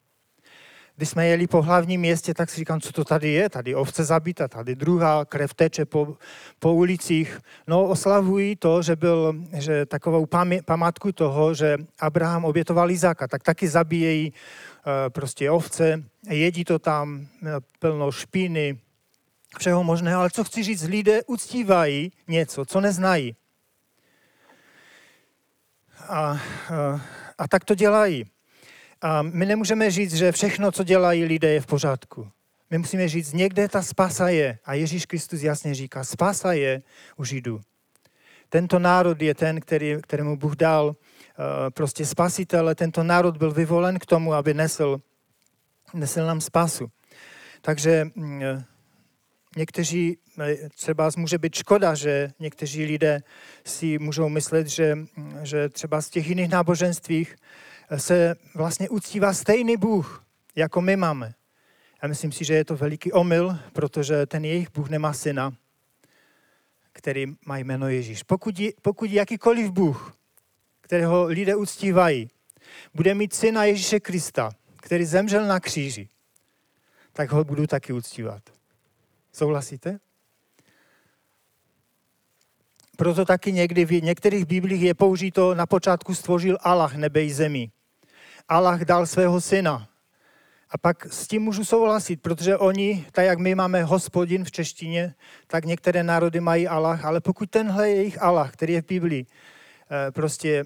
Když 0.98 1.10
jsme 1.10 1.28
jeli 1.28 1.48
po 1.48 1.62
hlavním 1.62 2.02
městě, 2.02 2.34
tak 2.34 2.50
si 2.50 2.56
říkám, 2.56 2.82
co 2.82 2.92
to 2.92 3.04
tady 3.04 3.30
je? 3.30 3.50
Tady 3.50 3.76
ovce 3.76 4.04
zabita, 4.04 4.48
tady 4.48 4.76
druhá, 4.76 5.26
krev 5.26 5.54
teče 5.54 5.86
po, 5.86 6.18
po 6.60 6.74
ulicích. 6.74 7.40
No 7.68 7.84
oslavují 7.84 8.56
to, 8.56 8.82
že 8.82 8.96
byl, 8.96 9.36
že 9.54 9.86
takovou 9.86 10.28
památku 10.66 11.12
toho, 11.12 11.54
že 11.54 11.78
Abraham 12.00 12.46
obětoval 12.46 12.92
Izáka, 12.92 13.28
tak 13.28 13.44
taky 13.44 13.68
zabíjejí 13.68 14.34
uh, 14.34 14.94
prostě 15.10 15.52
ovce, 15.52 16.04
jedí 16.30 16.66
to 16.66 16.80
tam 16.80 17.28
uh, 17.42 17.50
plno 17.80 18.12
špíny, 18.12 18.80
všeho 19.60 19.84
možného, 19.84 20.20
ale 20.20 20.30
co 20.30 20.44
chci 20.44 20.64
říct, 20.64 20.84
lidé 20.84 21.24
uctívají 21.24 22.12
něco, 22.28 22.66
co 22.66 22.82
neznají. 22.82 23.36
A, 26.10 26.32
uh, 26.32 27.02
a 27.38 27.48
tak 27.48 27.66
to 27.66 27.76
dělají. 27.76 28.26
A 29.02 29.22
my 29.22 29.46
nemůžeme 29.46 29.92
říct, 29.92 30.14
že 30.14 30.32
všechno, 30.32 30.72
co 30.72 30.84
dělají 30.84 31.26
lidé, 31.26 31.50
je 31.50 31.62
v 31.62 31.66
pořádku. 31.66 32.28
My 32.70 32.78
musíme 32.78 33.08
říct, 33.10 33.34
někde 33.34 33.68
ta 33.68 33.82
spasa 33.82 34.30
je. 34.30 34.60
A 34.66 34.74
Ježíš 34.74 35.06
Kristus 35.06 35.42
jasně 35.42 35.76
říká, 35.76 36.04
spasa 36.04 36.54
je 36.54 36.82
u 37.18 37.24
Židů. 37.24 37.62
Tento 38.50 38.80
národ 38.80 39.22
je 39.22 39.36
ten, 39.36 39.60
který, 39.60 39.96
kterému 40.02 40.38
Bůh 40.38 40.56
dal 40.56 40.88
uh, 40.88 40.96
prostě 41.70 42.06
spasitele. 42.06 42.76
Tento 42.76 43.04
národ 43.04 43.38
byl 43.38 43.52
vyvolen 43.52 44.00
k 44.00 44.06
tomu, 44.06 44.34
aby 44.34 44.54
nesl, 44.54 45.02
nesl 45.94 46.26
nám 46.26 46.42
spasu. 46.42 46.88
Takže 47.62 48.10
uh, 48.16 48.34
někteří, 49.58 50.18
eh, 50.40 50.70
třeba 50.70 51.10
může 51.18 51.38
být 51.38 51.56
škoda, 51.56 51.96
že 51.96 52.30
někteří 52.40 52.86
lidé 52.86 53.24
si 53.66 54.00
můžou 54.00 54.30
myslet, 54.30 54.68
že, 54.68 54.98
že 55.44 55.70
třeba 55.70 56.02
z 56.02 56.10
těch 56.10 56.28
jiných 56.28 56.50
náboženstvích 56.50 57.36
se 57.98 58.36
vlastně 58.56 58.90
uctívá 58.90 59.34
stejný 59.34 59.78
Bůh, 59.78 60.26
jako 60.56 60.82
my 60.82 60.96
máme. 60.96 61.34
Já 62.04 62.08
myslím 62.08 62.32
si, 62.32 62.46
že 62.46 62.54
je 62.54 62.66
to 62.66 62.76
veliký 62.76 63.12
omyl, 63.12 63.60
protože 63.74 64.26
ten 64.26 64.46
jejich 64.46 64.72
Bůh 64.72 64.90
nemá 64.90 65.14
syna, 65.14 65.54
který 66.94 67.26
má 67.46 67.58
jméno 67.58 67.90
Ježíš. 67.90 68.24
Pokud, 68.24 68.62
pokud 68.82 69.12
jakýkoliv 69.12 69.72
Bůh, 69.72 70.18
kterého 70.82 71.26
lidé 71.26 71.56
uctívají, 71.56 72.30
bude 72.94 73.14
mít 73.14 73.34
syna 73.34 73.64
Ježíše 73.64 74.00
Krista, 74.00 74.52
který 74.76 75.06
zemřel 75.06 75.46
na 75.46 75.60
kříži, 75.60 76.10
tak 77.14 77.32
ho 77.32 77.44
budu 77.44 77.68
taky 77.68 77.94
uctívat. 77.94 78.44
Souhlasíte? 79.34 80.00
Proto 82.98 83.26
taky 83.26 83.52
někdy 83.52 83.86
v 83.86 84.04
některých 84.04 84.46
biblích 84.46 84.82
je 84.82 84.94
použito, 84.94 85.56
na 85.56 85.66
počátku 85.66 86.16
stvořil 86.16 86.58
Allah 86.62 86.96
nebe 86.96 87.24
i 87.24 87.34
zemi. 87.34 87.72
Allah 88.50 88.80
dal 88.80 89.06
svého 89.06 89.42
syna. 89.42 89.88
A 90.70 90.78
pak 90.78 91.06
s 91.06 91.28
tím 91.28 91.42
můžu 91.42 91.66
souhlasit, 91.66 92.22
protože 92.22 92.58
oni, 92.58 93.06
tak 93.12 93.26
jak 93.26 93.40
my 93.40 93.56
máme 93.56 93.84
hospodin 93.84 94.44
v 94.44 94.52
češtině, 94.52 95.16
tak 95.48 95.66
některé 95.66 96.04
národy 96.04 96.40
mají 96.40 96.68
Allah, 96.68 97.06
ale 97.06 97.22
pokud 97.22 97.50
tenhle 97.50 97.90
je 97.90 97.96
jejich 97.96 98.22
Allah, 98.22 98.52
který 98.52 98.74
je 98.74 98.82
v 98.82 98.86
Biblii, 98.86 99.26
eh, 99.26 100.12
prostě, 100.12 100.64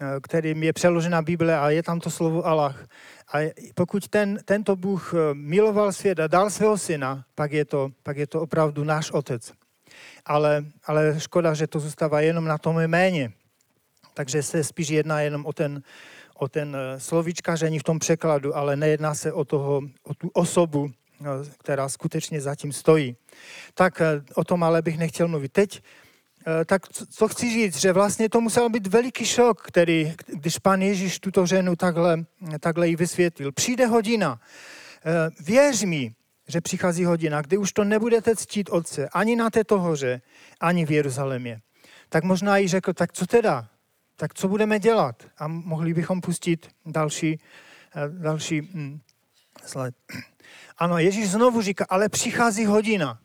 eh, 0.00 0.20
kterým 0.22 0.62
je 0.62 0.72
přeložena 0.72 1.22
Bible 1.22 1.58
a 1.58 1.70
je 1.70 1.82
tam 1.82 2.00
to 2.00 2.10
slovo 2.10 2.46
Allah, 2.46 2.86
a 3.34 3.52
pokud 3.74 4.08
ten, 4.08 4.38
tento 4.44 4.76
Bůh 4.76 5.14
eh, 5.14 5.34
miloval 5.34 5.92
svět 5.92 6.20
a 6.20 6.26
dal 6.26 6.50
svého 6.50 6.78
syna, 6.78 7.24
pak 7.34 7.52
je 7.52 7.64
to, 7.64 7.90
pak 8.02 8.16
je 8.16 8.26
to 8.26 8.40
opravdu 8.40 8.84
náš 8.84 9.10
otec. 9.10 9.52
Ale, 10.24 10.64
ale 10.84 11.20
škoda, 11.20 11.54
že 11.54 11.66
to 11.66 11.80
zůstává 11.80 12.20
jenom 12.20 12.44
na 12.44 12.58
tom 12.58 12.80
jméně. 12.80 13.32
Takže 14.14 14.42
se 14.42 14.64
spíš 14.64 14.88
jedná 14.88 15.20
jenom 15.20 15.46
o 15.46 15.52
ten, 15.52 15.82
o 16.38 16.48
ten 16.48 16.76
eh, 16.76 17.00
slovíčkaření 17.00 17.78
v 17.78 17.82
tom 17.82 17.98
překladu, 17.98 18.56
ale 18.56 18.76
nejedná 18.76 19.14
se 19.14 19.32
o, 19.32 19.44
toho, 19.44 19.82
o 20.02 20.14
tu 20.14 20.30
osobu, 20.32 20.90
eh, 21.20 21.24
která 21.58 21.88
skutečně 21.88 22.40
zatím 22.40 22.72
stojí. 22.72 23.16
Tak 23.74 24.02
o 24.34 24.44
tom 24.44 24.62
ale 24.62 24.82
bych 24.82 24.98
nechtěl 24.98 25.28
mluvit. 25.28 25.52
Teď 25.52 25.82
tak 26.66 26.82
co 26.88 27.28
chci 27.28 27.50
říct, 27.50 27.76
že 27.76 27.92
vlastně 27.92 28.28
to 28.28 28.40
musel 28.40 28.68
být 28.68 28.86
veliký 28.86 29.26
šok, 29.26 29.62
který, 29.62 30.14
když 30.26 30.58
pan 30.58 30.82
Ježíš 30.82 31.18
tuto 31.18 31.46
ženu 31.46 31.76
takhle, 31.76 32.24
takhle 32.60 32.88
jí 32.88 32.96
vysvětlil. 32.96 33.52
Přijde 33.52 33.86
hodina, 33.86 34.40
věř 35.40 35.82
mi, 35.82 36.14
že 36.48 36.60
přichází 36.60 37.04
hodina, 37.04 37.42
kdy 37.42 37.56
už 37.56 37.72
to 37.72 37.84
nebudete 37.84 38.36
ctít 38.36 38.70
Otce, 38.70 39.08
ani 39.08 39.36
na 39.36 39.50
této 39.50 39.78
hoře, 39.78 40.20
ani 40.60 40.86
v 40.86 40.90
Jeruzalémě. 40.90 41.60
Tak 42.08 42.24
možná 42.24 42.56
jí 42.56 42.68
řekl, 42.68 42.92
tak 42.92 43.12
co 43.12 43.26
teda? 43.26 43.68
Tak 44.16 44.34
co 44.34 44.48
budeme 44.48 44.78
dělat? 44.78 45.22
A 45.38 45.48
mohli 45.48 45.94
bychom 45.94 46.20
pustit 46.20 46.68
další, 46.86 47.40
další 48.08 48.60
hm. 48.60 49.00
Ano, 50.78 50.98
Ježíš 50.98 51.30
znovu 51.30 51.62
říká, 51.62 51.86
ale 51.88 52.08
přichází 52.08 52.66
hodina. 52.66 53.18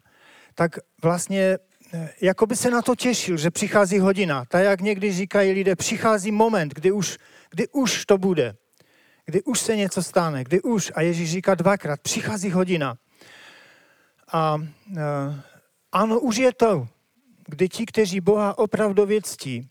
Tak 0.56 0.80
vlastně 1.04 1.58
Eh, 1.93 2.10
jako 2.21 2.45
by 2.45 2.56
se 2.56 2.71
na 2.71 2.82
to 2.82 2.95
těšil, 2.95 3.38
že 3.38 3.51
přichází 3.51 3.99
hodina. 3.99 4.45
Tak 4.45 4.63
jak 4.63 4.82
někdy 4.82 5.13
říkají 5.13 5.51
lidé, 5.51 5.75
přichází 5.75 6.32
moment, 6.32 6.73
kdy 6.73 6.91
už, 6.91 7.17
kdy 7.49 7.67
už 7.67 8.06
to 8.06 8.17
bude. 8.17 8.56
Kdy 9.25 9.43
už 9.43 9.60
se 9.60 9.75
něco 9.75 10.04
stane, 10.04 10.43
kdy 10.43 10.62
už. 10.62 10.91
A 10.95 11.01
Ježíš 11.01 11.32
říká 11.32 11.56
dvakrát, 11.56 12.01
přichází 12.01 12.51
hodina. 12.51 12.97
A 14.34 14.56
uh, 14.56 14.65
ano, 15.91 16.19
už 16.19 16.38
je 16.38 16.54
to, 16.54 16.88
kdy 17.47 17.69
ti, 17.69 17.86
kteří 17.86 18.21
Boha 18.21 18.58
opravdu 18.58 19.08
ctí, 19.23 19.69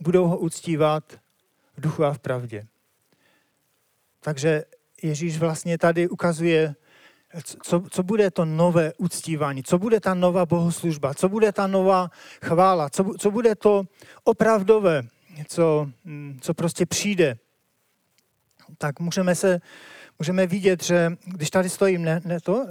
budou 0.00 0.26
ho 0.26 0.38
uctívat 0.38 1.04
v 1.76 1.80
duchu 1.80 2.04
a 2.04 2.12
v 2.12 2.18
pravdě. 2.18 2.66
Takže 4.20 4.64
Ježíš 5.02 5.38
vlastně 5.38 5.78
tady 5.78 6.08
ukazuje 6.08 6.74
co, 7.62 7.82
co 7.90 8.02
bude 8.02 8.30
to 8.30 8.44
nové 8.44 8.92
uctívání, 8.94 9.62
co 9.62 9.78
bude 9.78 10.00
ta 10.00 10.14
nová 10.14 10.46
bohoslužba, 10.46 11.14
co 11.14 11.28
bude 11.28 11.52
ta 11.52 11.66
nová 11.66 12.10
chvála, 12.44 12.90
co, 12.90 13.12
co 13.18 13.30
bude 13.30 13.54
to 13.54 13.84
opravdové, 14.24 15.02
co, 15.48 15.90
co 16.40 16.54
prostě 16.54 16.86
přijde. 16.86 17.38
Tak 18.78 19.00
můžeme 19.00 19.34
se, 19.34 19.60
můžeme 20.18 20.46
vidět, 20.46 20.84
že 20.84 21.12
když 21.24 21.50
tady 21.50 21.68
stojím, 21.68 22.02
ne, 22.02 22.20
ne 22.24 22.40
to, 22.40 22.54
uh, 22.54 22.66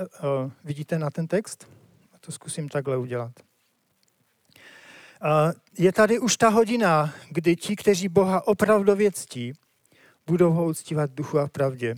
vidíte 0.63 0.99
na 0.99 1.09
ten 1.09 1.27
text? 1.27 1.67
To 2.19 2.31
zkusím 2.31 2.69
takhle 2.69 2.97
udělat. 2.97 3.31
Je 5.77 5.91
tady 5.91 6.19
už 6.19 6.37
ta 6.37 6.49
hodina, 6.49 7.13
kdy 7.29 7.55
ti, 7.55 7.75
kteří 7.75 8.09
Boha 8.09 8.47
opravdově 8.47 9.11
ctí, 9.11 9.53
budou 10.27 10.51
ho 10.51 10.65
uctívat 10.65 11.11
duchu 11.11 11.39
a 11.39 11.47
v 11.47 11.51
pravdě 11.51 11.95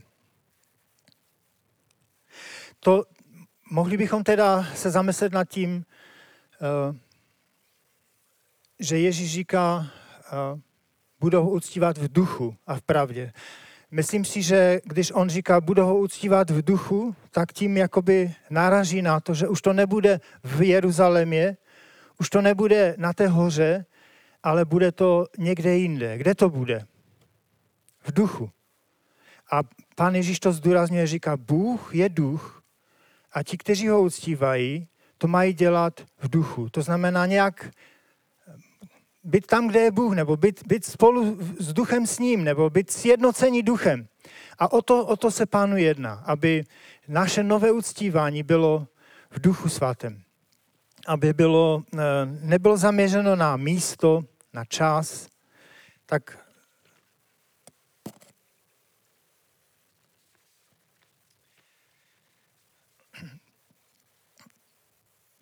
to 2.83 3.03
mohli 3.71 3.97
bychom 3.97 4.23
teda 4.23 4.67
se 4.75 4.91
zamyslet 4.91 5.33
nad 5.33 5.49
tím, 5.49 5.85
eh, 6.61 6.97
že 8.79 8.99
Ježíš 8.99 9.31
říká, 9.31 9.87
eh, 10.25 10.59
budou 11.19 11.43
ho 11.43 11.49
uctívat 11.49 11.97
v 11.97 12.13
duchu 12.13 12.55
a 12.67 12.75
v 12.75 12.81
pravdě. 12.81 13.33
Myslím 13.91 14.25
si, 14.25 14.41
že 14.41 14.81
když 14.83 15.11
on 15.11 15.29
říká, 15.29 15.61
budou 15.61 15.85
ho 15.85 15.97
uctívat 15.97 16.49
v 16.49 16.61
duchu, 16.61 17.15
tak 17.31 17.53
tím 17.53 17.77
jakoby 17.77 18.33
náraží 18.49 19.01
na 19.01 19.19
to, 19.19 19.33
že 19.33 19.47
už 19.47 19.61
to 19.61 19.73
nebude 19.73 20.19
v 20.43 20.61
Jeruzalémě, 20.61 21.57
už 22.21 22.29
to 22.29 22.41
nebude 22.41 22.95
na 22.97 23.13
té 23.13 23.27
hoře, 23.27 23.85
ale 24.43 24.65
bude 24.65 24.91
to 24.91 25.25
někde 25.37 25.77
jinde. 25.77 26.17
Kde 26.17 26.35
to 26.35 26.49
bude? 26.49 26.85
V 28.01 28.13
duchu. 28.13 28.49
A 29.51 29.61
pán 29.95 30.15
Ježíš 30.15 30.39
to 30.39 30.51
zdůrazňuje, 30.51 31.07
říká, 31.07 31.37
Bůh 31.37 31.95
je 31.95 32.09
duch 32.09 32.61
a 33.33 33.43
ti, 33.43 33.57
kteří 33.57 33.87
ho 33.87 34.01
uctívají, 34.01 34.87
to 35.17 35.27
mají 35.27 35.53
dělat 35.53 36.01
v 36.17 36.29
duchu. 36.29 36.69
To 36.69 36.81
znamená 36.81 37.25
nějak 37.25 37.71
být 39.23 39.47
tam, 39.47 39.67
kde 39.67 39.79
je 39.79 39.91
Bůh, 39.91 40.13
nebo 40.13 40.37
být, 40.37 40.67
být 40.67 40.85
spolu 40.85 41.37
s 41.59 41.73
duchem 41.73 42.07
s 42.07 42.19
ním, 42.19 42.43
nebo 42.43 42.69
být 42.69 42.91
sjednocení 42.91 43.63
duchem. 43.63 44.07
A 44.59 44.71
o 44.71 44.81
to, 44.81 45.05
o 45.05 45.15
to 45.17 45.31
se 45.31 45.45
pánu 45.45 45.77
jedná, 45.77 46.13
aby 46.13 46.63
naše 47.07 47.43
nové 47.43 47.71
uctívání 47.71 48.43
bylo 48.43 48.87
v 49.31 49.41
duchu 49.41 49.69
svatém. 49.69 50.21
Aby 51.07 51.33
bylo, 51.33 51.83
eh, 51.93 51.99
nebylo 52.25 52.77
zaměřeno 52.77 53.35
na 53.35 53.57
místo, 53.57 54.23
na 54.53 54.65
čas, 54.65 55.27
tak 56.05 56.37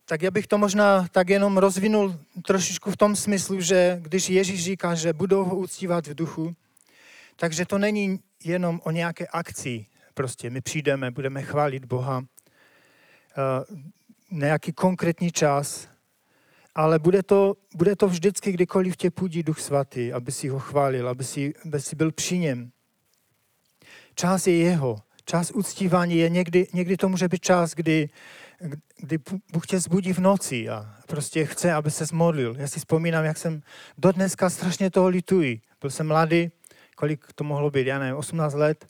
tak 0.09 0.21
já 0.21 0.31
bych 0.31 0.47
to 0.47 0.57
možná 0.57 1.07
tak 1.11 1.29
jenom 1.29 1.57
rozvinul 1.57 2.19
trošičku 2.45 2.91
v 2.91 2.97
tom 2.97 3.15
smyslu, 3.15 3.61
že 3.61 3.99
když 4.01 4.29
Ježíš 4.29 4.63
říká, 4.63 4.95
že 4.95 5.13
budou 5.13 5.43
ho 5.43 5.55
uctívat 5.55 6.07
v 6.07 6.15
duchu, 6.15 6.55
takže 7.35 7.65
to 7.65 7.77
není 7.77 8.19
jenom 8.43 8.81
o 8.83 8.91
nějaké 8.91 9.27
akci. 9.27 9.85
Prostě 10.13 10.49
my 10.49 10.61
přijdeme, 10.61 11.11
budeme 11.11 11.41
chválit 11.41 11.85
Boha 11.85 12.17
uh, 12.17 12.23
nějaký 14.31 14.71
konkrétní 14.71 15.31
čas, 15.31 15.87
ale 16.75 16.99
bude 16.99 17.23
to, 17.23 17.55
bude 17.75 17.95
to 17.95 18.07
vždycky, 18.07 18.51
kdykoliv 18.51 18.97
tě 18.97 19.11
půjde 19.11 19.43
Duch 19.43 19.59
Svatý, 19.59 20.13
aby 20.13 20.31
si 20.31 20.49
ho 20.49 20.59
chválil, 20.59 21.09
aby 21.09 21.23
si, 21.23 21.53
aby 21.65 21.81
si 21.81 21.95
byl 21.95 22.11
při 22.11 22.37
něm. 22.37 22.71
Čas 24.15 24.47
je 24.47 24.57
jeho. 24.57 25.01
Čas 25.25 25.51
uctívání 25.51 26.17
je 26.17 26.29
někdy, 26.29 26.67
někdy 26.73 26.97
to 26.97 27.09
může 27.09 27.27
být 27.27 27.41
čas, 27.41 27.73
kdy 27.73 28.09
kdy 28.97 29.17
Bůh 29.53 29.67
tě 29.67 29.79
zbudí 29.79 30.13
v 30.13 30.19
noci 30.19 30.69
a 30.69 30.95
prostě 31.07 31.45
chce, 31.45 31.73
aby 31.73 31.91
se 31.91 32.05
modlil. 32.11 32.55
Já 32.57 32.67
si 32.67 32.79
vzpomínám, 32.79 33.25
jak 33.25 33.37
jsem 33.37 33.61
do 33.97 34.11
dneska 34.11 34.49
strašně 34.49 34.91
toho 34.91 35.07
lituji. 35.07 35.61
Byl 35.81 35.89
jsem 35.89 36.07
mladý, 36.07 36.51
kolik 36.95 37.33
to 37.35 37.43
mohlo 37.43 37.71
být, 37.71 37.87
já 37.87 37.99
nevím, 37.99 38.15
18 38.15 38.53
let. 38.53 38.87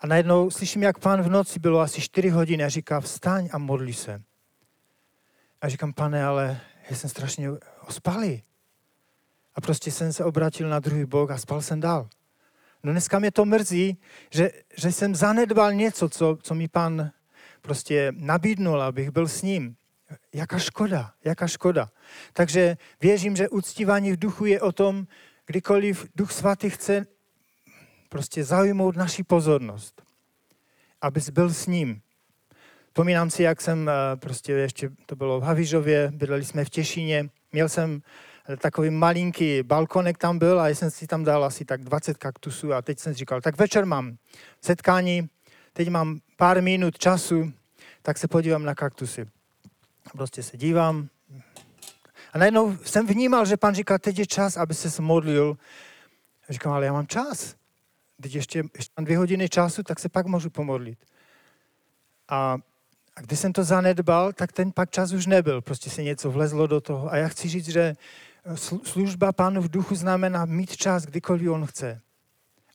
A 0.00 0.06
najednou 0.06 0.50
slyším, 0.50 0.82
jak 0.82 0.98
pán 0.98 1.22
v 1.22 1.30
noci 1.30 1.60
bylo 1.60 1.80
asi 1.80 2.00
4 2.00 2.28
hodiny 2.28 2.64
a 2.64 2.68
říká, 2.68 3.00
vstaň 3.00 3.48
a 3.52 3.58
modli 3.58 3.92
se. 3.92 4.22
A 5.64 5.68
říkám, 5.68 5.92
pane, 5.92 6.24
ale 6.24 6.60
já 6.90 6.96
jsem 6.96 7.10
strašně 7.10 7.50
ospalý. 7.86 8.42
A 9.54 9.60
prostě 9.60 9.90
jsem 9.90 10.12
se 10.12 10.24
obratil 10.24 10.68
na 10.68 10.78
druhý 10.78 11.04
bok 11.04 11.30
a 11.30 11.38
spal 11.38 11.62
jsem 11.62 11.80
dál. 11.80 12.08
No 12.82 12.92
dneska 12.92 13.18
mě 13.18 13.30
to 13.30 13.44
mrzí, 13.44 13.98
že, 14.30 14.50
že 14.76 14.92
jsem 14.92 15.14
zanedbal 15.14 15.72
něco, 15.72 16.08
co, 16.08 16.38
co 16.42 16.54
mi 16.54 16.68
pan 16.68 17.10
prostě 17.60 18.12
nabídnul, 18.16 18.82
abych 18.82 19.10
byl 19.10 19.28
s 19.28 19.42
ním. 19.42 19.76
Jaká 20.32 20.58
škoda, 20.58 21.12
jaká 21.24 21.48
škoda. 21.48 21.90
Takže 22.32 22.76
věřím, 23.00 23.36
že 23.36 23.48
uctívání 23.48 24.12
v 24.12 24.18
duchu 24.18 24.44
je 24.44 24.60
o 24.60 24.72
tom, 24.72 25.06
kdykoliv 25.46 26.06
Duch 26.14 26.32
Svatý 26.32 26.70
chce 26.70 27.06
prostě 28.08 28.44
zaujmout 28.44 28.96
naši 28.96 29.22
pozornost, 29.22 30.02
abys 31.00 31.30
byl 31.30 31.50
s 31.50 31.66
ním. 31.66 32.02
Vzpomínám 32.94 33.30
si, 33.30 33.42
jak 33.42 33.60
jsem 33.60 33.88
eh, 33.88 34.16
prostě 34.16 34.52
ještě, 34.52 34.90
to 35.06 35.16
bylo 35.16 35.40
v 35.40 35.42
Havižově, 35.42 36.12
bydleli 36.14 36.44
jsme 36.44 36.64
v 36.64 36.70
Těšíně, 36.70 37.28
měl 37.52 37.68
jsem 37.68 38.02
eh, 38.48 38.56
takový 38.56 38.90
malinký 38.90 39.62
balkonek 39.62 40.18
tam 40.18 40.38
byl 40.38 40.60
a 40.60 40.68
jsem 40.68 40.90
si 40.90 41.06
tam 41.06 41.24
dal 41.24 41.44
asi 41.44 41.64
tak 41.64 41.82
20 41.82 42.16
kaktusů 42.16 42.72
a 42.72 42.82
teď 42.82 42.98
jsem 42.98 43.14
říkal, 43.14 43.40
tak 43.40 43.58
večer 43.58 43.86
mám 43.86 44.16
setkání, 44.60 45.28
teď 45.72 45.88
mám 45.88 46.20
pár 46.36 46.62
minut 46.62 46.98
času, 46.98 47.52
tak 48.02 48.18
se 48.18 48.28
podívám 48.28 48.64
na 48.64 48.74
kaktusy. 48.74 49.26
Prostě 50.12 50.42
se 50.42 50.56
dívám. 50.56 51.08
A 52.32 52.38
najednou 52.38 52.76
jsem 52.84 53.06
vnímal, 53.06 53.46
že 53.46 53.56
pan 53.56 53.74
říká, 53.74 53.98
teď 53.98 54.18
je 54.18 54.26
čas, 54.26 54.56
aby 54.56 54.74
se 54.74 55.02
modlil. 55.02 55.56
A 56.48 56.52
říkám, 56.52 56.72
ale 56.72 56.86
já 56.86 56.92
mám 56.92 57.06
čas. 57.06 57.56
Teď 58.22 58.34
ještě, 58.34 58.62
ještě 58.74 58.92
mám 58.98 59.04
dvě 59.04 59.18
hodiny 59.18 59.48
času, 59.48 59.82
tak 59.82 60.00
se 60.00 60.08
pak 60.08 60.26
můžu 60.26 60.50
pomodlit. 60.50 60.98
A, 62.28 62.58
a 63.16 63.20
když 63.20 63.40
jsem 63.40 63.52
to 63.52 63.64
zanedbal, 63.64 64.32
tak 64.32 64.52
ten 64.52 64.72
pak 64.72 64.90
čas 64.90 65.12
už 65.12 65.26
nebyl. 65.26 65.60
Prostě 65.60 65.90
se 65.90 66.02
něco 66.02 66.30
vlezlo 66.30 66.66
do 66.66 66.80
toho. 66.80 67.12
A 67.12 67.16
já 67.16 67.28
chci 67.28 67.48
říct, 67.48 67.68
že 67.68 67.96
služba 68.82 69.32
pánu 69.32 69.62
v 69.62 69.70
duchu 69.70 69.94
znamená 69.94 70.44
mít 70.44 70.76
čas, 70.76 71.04
kdykoliv 71.06 71.50
on 71.50 71.66
chce. 71.66 72.00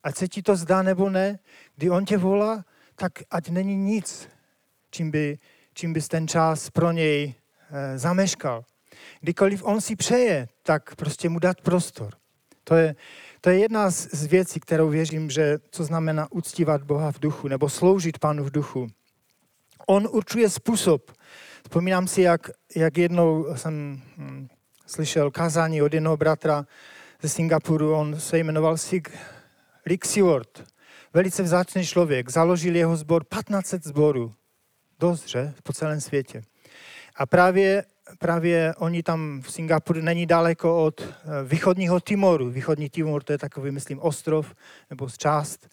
Ať 0.02 0.16
se 0.16 0.28
ti 0.28 0.42
to 0.42 0.56
zdá 0.56 0.82
nebo 0.82 1.10
ne, 1.10 1.38
kdy 1.76 1.90
on 1.90 2.04
tě 2.04 2.18
volá, 2.18 2.64
tak 2.96 3.12
ať 3.30 3.48
není 3.48 3.76
nic, 3.76 4.28
čím, 4.90 5.10
by, 5.10 5.38
čím 5.74 5.92
bys 5.92 6.08
ten 6.08 6.28
čas 6.28 6.70
pro 6.70 6.92
něj 6.92 7.34
e, 7.70 7.98
zameškal. 7.98 8.64
Kdykoliv 9.20 9.64
on 9.64 9.80
si 9.80 9.96
přeje, 9.96 10.48
tak 10.62 10.96
prostě 10.96 11.28
mu 11.28 11.38
dát 11.38 11.60
prostor. 11.60 12.14
To 12.64 12.74
je, 12.74 12.96
to 13.40 13.50
je 13.50 13.58
jedna 13.58 13.90
z, 13.90 14.08
z 14.14 14.26
věcí, 14.26 14.60
kterou 14.60 14.88
věřím, 14.88 15.30
že 15.30 15.58
co 15.70 15.84
znamená 15.84 16.32
uctívat 16.32 16.82
Boha 16.82 17.12
v 17.12 17.18
duchu 17.18 17.48
nebo 17.48 17.68
sloužit 17.68 18.18
Pánu 18.18 18.44
v 18.44 18.50
duchu. 18.50 18.90
On 19.90 20.08
určuje 20.10 20.50
způsob. 20.50 21.12
Vzpomínám 21.62 22.08
si, 22.08 22.22
jak, 22.22 22.50
jak 22.76 22.98
jednou 22.98 23.56
jsem 23.56 24.02
hm, 24.16 24.48
slyšel 24.86 25.30
kázání 25.30 25.82
od 25.82 25.94
jednoho 25.94 26.16
bratra 26.16 26.66
ze 27.22 27.28
Singapuru, 27.28 27.94
on 27.94 28.20
se 28.20 28.38
jmenoval 28.38 28.76
Sig 28.76 29.18
Rick 29.86 30.04
Seward. 30.04 30.64
Velice 31.14 31.42
vzácný 31.42 31.86
člověk. 31.86 32.30
Založil 32.30 32.76
jeho 32.76 32.96
sbor 32.96 33.24
1500 33.24 33.84
sborů. 33.84 34.34
Dost, 34.98 35.28
že? 35.28 35.54
Po 35.62 35.72
celém 35.72 36.00
světě. 36.00 36.42
A 37.16 37.26
právě, 37.26 37.84
právě 38.18 38.74
oni 38.78 39.02
tam 39.02 39.42
v 39.42 39.52
Singapuru 39.52 40.00
není 40.00 40.26
daleko 40.26 40.84
od 40.84 41.00
eh, 41.00 41.08
východního 41.44 42.00
Timoru. 42.00 42.50
Východní 42.50 42.88
Timor 42.88 43.22
to 43.22 43.32
je 43.32 43.38
takový, 43.38 43.70
myslím, 43.70 44.00
ostrov 44.00 44.54
nebo 44.90 45.10
část. 45.10 45.68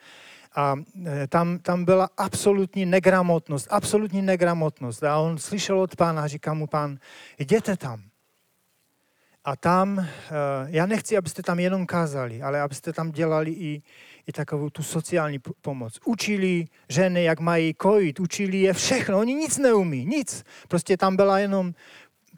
A 0.58 0.76
eh, 1.06 1.28
tam, 1.28 1.60
tam 1.60 1.86
byla 1.86 2.10
absolutní 2.18 2.86
negramotnost, 2.86 3.68
absolutní 3.70 4.22
negramotnost. 4.22 5.04
A 5.04 5.18
on 5.18 5.38
slyšel 5.38 5.80
od 5.80 5.96
pána, 5.96 6.22
a 6.24 6.28
říká 6.28 6.54
mu 6.54 6.68
pán, 6.68 6.98
jděte 7.40 7.78
tam. 7.78 8.04
A 9.46 9.56
tam, 9.56 10.00
eh, 10.00 10.08
já 10.68 10.86
nechci, 10.86 11.18
abyste 11.18 11.44
tam 11.44 11.60
jenom 11.60 11.86
kázali, 11.86 12.42
ale 12.42 12.62
abyste 12.62 12.94
tam 12.94 13.12
dělali 13.12 13.52
i, 13.52 13.82
i 14.28 14.32
takovou 14.32 14.70
tu 14.70 14.84
sociální 14.84 15.40
pomoc. 15.62 16.00
Učili 16.06 16.66
ženy, 16.90 17.24
jak 17.24 17.40
mají 17.40 17.74
kojit, 17.74 18.20
učili 18.20 18.58
je 18.58 18.74
všechno, 18.74 19.20
oni 19.20 19.34
nic 19.34 19.58
neumí, 19.58 20.06
nic. 20.06 20.44
Prostě 20.68 20.98
tam 20.98 21.16
byla 21.16 21.40
jenom, 21.40 21.74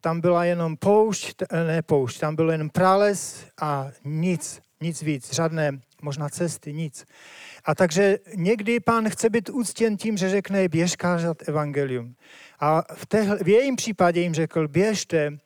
tam 0.02 0.22
byla 0.22 0.46
jenom 0.46 0.78
poušť, 0.78 1.44
ne 1.68 1.82
poušť, 1.82 2.20
tam 2.20 2.36
byl 2.36 2.52
jenom 2.52 2.70
prales 2.70 3.46
a 3.62 3.88
nic, 4.04 4.62
nic 4.82 5.02
víc, 5.02 5.34
žádné 5.34 5.80
možná 6.02 6.30
cesty, 6.30 6.74
nic. 6.74 7.06
A 7.66 7.76
takže 7.76 8.18
někdy 8.36 8.80
pán 8.80 9.10
chce 9.10 9.30
být 9.30 9.50
úctěn 9.50 9.98
tím, 9.98 10.18
že 10.18 10.30
řekne, 10.30 10.68
běž 10.68 10.96
kázat 10.96 11.50
evangelium. 11.50 12.16
A 12.60 12.84
v, 12.94 13.06
té, 13.06 13.44
v 13.44 13.48
jejím 13.48 13.76
případě 13.76 14.22
jim 14.22 14.34
řekl, 14.34 14.68
běžte 14.68 15.38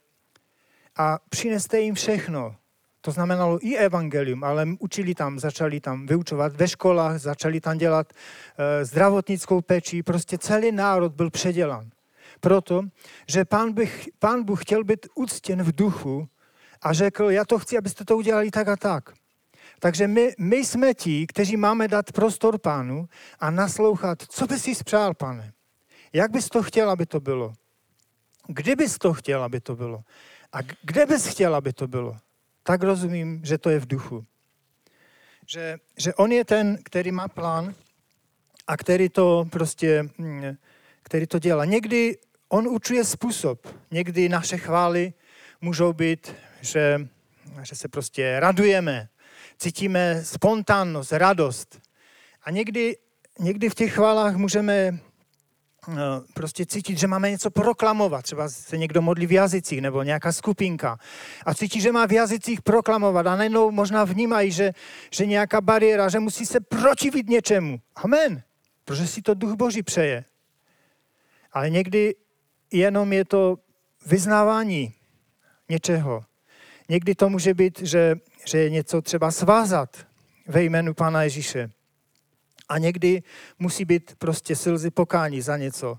a 0.97 1.19
přineste 1.29 1.79
jim 1.79 1.95
všechno. 1.95 2.55
To 3.01 3.11
znamenalo 3.11 3.59
i 3.61 3.77
evangelium, 3.77 4.43
ale 4.43 4.67
učili 4.79 5.15
tam, 5.15 5.39
začali 5.39 5.79
tam 5.79 6.05
vyučovat 6.05 6.55
ve 6.55 6.67
školách, 6.67 7.19
začali 7.19 7.61
tam 7.61 7.77
dělat 7.77 8.13
e, 8.13 8.85
zdravotnickou 8.85 9.61
péči, 9.61 10.03
prostě 10.03 10.37
celý 10.37 10.71
národ 10.71 11.13
byl 11.13 11.29
předělan. 11.29 11.89
Proto, 12.39 12.81
že 13.27 13.45
pán, 13.45 13.73
bych, 13.73 14.09
pán 14.19 14.43
Bůh 14.43 14.61
chtěl 14.61 14.83
být 14.83 15.07
úctěn 15.15 15.63
v 15.63 15.75
duchu 15.75 16.27
a 16.81 16.93
řekl, 16.93 17.31
já 17.31 17.45
to 17.45 17.59
chci, 17.59 17.77
abyste 17.77 18.05
to 18.05 18.17
udělali 18.17 18.51
tak 18.51 18.67
a 18.67 18.75
tak. 18.75 19.13
Takže 19.83 20.07
my, 20.07 20.33
my 20.37 20.57
jsme 20.57 20.93
ti, 20.93 21.27
kteří 21.27 21.57
máme 21.57 21.87
dát 21.87 22.11
prostor 22.11 22.57
pánu 22.57 23.09
a 23.39 23.51
naslouchat, 23.51 24.23
co 24.29 24.47
by 24.47 24.59
si 24.59 24.75
spřál, 24.75 25.13
pane. 25.13 25.53
Jak 26.13 26.31
bys 26.31 26.49
to 26.49 26.63
chtěl, 26.63 26.89
aby 26.89 27.05
to 27.05 27.19
bylo? 27.19 27.53
Kdybys 28.47 28.97
to 28.97 29.13
chtěl, 29.13 29.43
aby 29.43 29.59
to 29.59 29.75
bylo? 29.75 30.03
A 30.53 30.57
kde 30.83 31.05
bys 31.05 31.27
chtěl, 31.27 31.55
aby 31.55 31.73
to 31.73 31.87
bylo? 31.87 32.17
Tak 32.63 32.83
rozumím, 32.83 33.41
že 33.43 33.57
to 33.57 33.69
je 33.69 33.79
v 33.79 33.87
duchu. 33.87 34.25
Že, 35.47 35.77
že 35.97 36.13
on 36.13 36.31
je 36.31 36.45
ten, 36.45 36.77
který 36.83 37.11
má 37.11 37.27
plán 37.27 37.75
a 38.67 38.77
který 38.77 39.09
to 39.09 39.45
prostě, 39.51 40.09
mm, 40.17 40.57
který 41.01 41.27
to 41.27 41.39
dělá. 41.39 41.65
Někdy 41.65 42.17
on 42.49 42.67
učuje 42.67 43.03
způsob. 43.03 43.67
Někdy 43.91 44.29
naše 44.29 44.57
chvály 44.57 45.13
můžou 45.61 45.93
být, 45.93 46.35
že, 46.61 47.07
že 47.63 47.75
se 47.75 47.87
prostě 47.87 48.39
radujeme, 48.39 49.09
cítíme 49.57 50.21
spontánnost, 50.23 51.11
radost. 51.11 51.81
A 52.43 52.51
někdy, 52.51 52.97
někdy 53.39 53.69
v 53.69 53.75
těch 53.75 53.93
chválách 53.93 54.35
můžeme 54.35 54.99
Eh, 55.89 55.95
prostě 56.33 56.65
cítit, 56.65 56.97
že 56.97 57.07
máme 57.07 57.31
něco 57.31 57.51
proklamovat. 57.51 58.23
Třeba 58.23 58.49
se 58.49 58.77
někdo 58.77 59.01
modlí 59.01 59.25
v 59.27 59.31
jazycích 59.31 59.81
nebo 59.81 60.03
nějaká 60.03 60.31
skupinka 60.31 60.97
a 61.45 61.53
cítí, 61.53 61.81
že 61.81 61.91
má 61.91 62.05
v 62.05 62.11
jazycích 62.11 62.61
proklamovat 62.61 63.27
a 63.27 63.35
najednou 63.35 63.71
možná 63.71 64.03
vnímají, 64.03 64.51
že, 64.51 64.73
že 65.11 65.25
nějaká 65.25 65.61
bariéra, 65.61 66.09
že 66.09 66.19
musí 66.19 66.45
se 66.45 66.59
protivit 66.59 67.29
něčemu. 67.29 67.79
Amen. 67.95 68.43
Protože 68.85 69.07
si 69.07 69.21
to 69.21 69.33
duch 69.33 69.53
Boží 69.53 69.83
přeje. 69.83 70.25
Ale 71.51 71.69
někdy 71.69 72.15
jenom 72.71 73.13
je 73.13 73.25
to 73.25 73.57
vyznávání 74.05 74.93
něčeho. 75.69 76.23
Někdy 76.89 77.15
to 77.15 77.29
může 77.29 77.53
být, 77.53 77.79
že, 77.79 78.15
že 78.45 78.57
je 78.57 78.69
něco 78.69 79.01
třeba 79.01 79.31
svázat 79.31 80.07
ve 80.47 80.63
jménu 80.63 80.93
Pána 80.93 81.23
Ježíše. 81.23 81.69
A 82.69 82.77
někdy 82.77 83.23
musí 83.59 83.85
být 83.85 84.15
prostě 84.17 84.55
slzy 84.55 84.91
pokání 84.91 85.41
za 85.41 85.57
něco. 85.57 85.97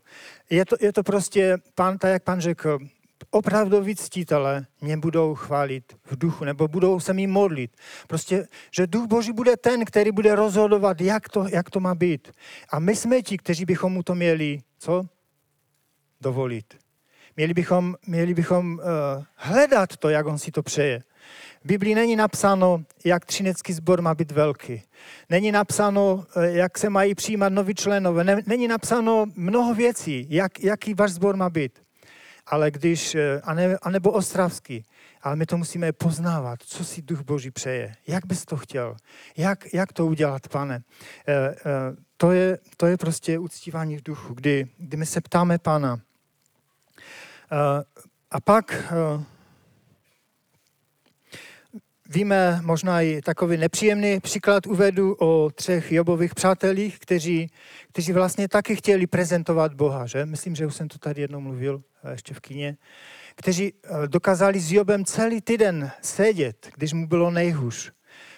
Je 0.51 0.65
to, 0.65 0.77
je 0.81 0.93
to 0.93 1.03
prostě, 1.03 1.57
pan, 1.75 1.99
tak 1.99 2.11
jak 2.11 2.23
pan 2.23 2.41
řekl, 2.41 2.79
opravdoví 3.31 3.97
ctitele 3.97 4.67
mě 4.81 4.97
budou 4.97 5.35
chválit 5.35 5.97
v 6.05 6.19
duchu, 6.19 6.45
nebo 6.45 6.69
budou 6.69 7.01
se 7.01 7.13
mi 7.13 7.27
modlit. 7.27 7.77
Prostě, 8.07 8.49
že 8.71 8.87
duch 8.87 9.07
Boží 9.07 9.33
bude 9.33 9.57
ten, 9.57 9.85
který 9.85 10.13
bude 10.13 10.35
rozhodovat, 10.35 11.01
jak 11.01 11.29
to, 11.29 11.47
jak 11.49 11.71
to 11.71 11.81
má 11.81 11.95
být. 11.95 12.33
A 12.69 12.79
my 12.79 12.97
jsme 12.97 13.23
ti, 13.23 13.39
kteří 13.39 13.65
bychom 13.65 13.93
mu 13.93 14.03
to 14.03 14.15
měli, 14.15 14.63
co? 14.79 15.07
Dovolit. 16.21 16.75
Měli 17.37 17.55
bychom, 17.55 17.97
měli 18.07 18.35
bychom 18.35 18.75
uh, 18.75 19.25
hledat 19.35 19.97
to, 19.97 20.09
jak 20.09 20.27
on 20.27 20.39
si 20.39 20.51
to 20.51 20.63
přeje. 20.63 21.03
V 21.65 21.67
Biblii 21.67 21.95
není 21.95 22.17
napsáno, 22.17 22.85
jak 23.05 23.25
třinecký 23.25 23.73
sbor 23.73 24.03
má 24.03 24.15
být 24.15 24.33
velký. 24.33 24.83
Není 25.31 25.53
napsáno, 25.53 26.25
eh, 26.37 26.51
jak 26.51 26.79
se 26.79 26.91
mají 26.91 27.15
přijímat 27.15 27.53
noví 27.53 27.75
členové. 27.75 28.25
Není 28.47 28.69
napsáno 28.69 29.27
mnoho 29.37 29.75
věcí, 29.75 30.27
jak, 30.31 30.61
jaký 30.61 30.95
váš 30.95 31.11
sbor 31.11 31.37
má 31.37 31.51
být. 31.51 31.83
Ale 32.47 32.71
když, 32.71 33.15
eh, 33.15 33.41
anebo 33.83 34.11
ostravský, 34.11 34.85
ale 35.23 35.37
my 35.37 35.47
to 35.47 35.57
musíme 35.57 35.93
poznávat, 35.93 36.63
co 36.63 36.85
si 36.85 37.03
duch 37.03 37.21
Boží 37.21 37.51
přeje. 37.51 37.95
Jak 38.07 38.27
bys 38.27 38.45
to 38.45 38.57
chtěl? 38.57 38.97
Jak, 39.37 39.75
jak 39.75 39.93
to 39.93 40.07
udělat, 40.07 40.49
pane? 40.49 40.83
Eh, 41.29 41.55
to 42.17 42.33
je, 42.33 42.59
to 42.77 42.87
je 42.87 42.97
prostě 42.97 43.39
uctívání 43.39 43.97
v 43.97 44.03
duchu, 44.03 44.35
kdy, 44.35 44.69
kdy 44.79 44.97
my 44.97 45.07
se 45.07 45.21
ptáme 45.21 45.59
Pana. 45.59 46.01
A 48.31 48.41
pak 48.41 48.93
Víme 52.09 52.61
možná 52.63 53.01
i 53.01 53.21
takový 53.25 53.57
nepříjemný 53.57 54.21
příklad 54.21 54.67
uvedu 54.67 55.17
o 55.21 55.51
třech 55.55 55.93
Jobových 55.93 56.35
přátelích, 56.35 56.99
kteří, 56.99 57.51
kteří 57.93 58.13
vlastně 58.13 58.49
taky 58.49 58.77
chtěli 58.77 59.07
prezentovat 59.07 59.75
Boha, 59.75 60.07
že? 60.07 60.27
Myslím, 60.27 60.55
že 60.55 60.67
už 60.67 60.75
jsem 60.75 60.89
to 60.89 60.99
tady 60.99 61.21
jednou 61.21 61.41
mluvil, 61.41 61.83
eh, 62.05 62.11
ještě 62.11 62.35
v 62.35 62.41
kině. 62.41 62.77
Kteří 63.37 63.73
eh, 63.85 64.09
dokázali 64.09 64.61
s 64.61 64.73
Jobem 64.73 65.05
celý 65.05 65.41
týden 65.41 65.91
sedět, 66.03 66.71
když 66.77 66.93
mu 66.93 67.07
bylo 67.07 67.31
nejhůř. 67.31 67.93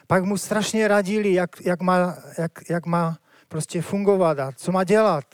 Pak 0.06 0.24
mu 0.24 0.36
strašně 0.36 0.88
radili, 0.88 1.32
jak, 1.32 1.50
jak, 1.64 1.82
má, 1.82 2.16
jak, 2.38 2.52
jak 2.70 2.86
má 2.86 3.18
prostě 3.48 3.82
fungovat 3.82 4.38
a 4.38 4.52
co 4.56 4.72
má 4.72 4.84
dělat. 4.84 5.24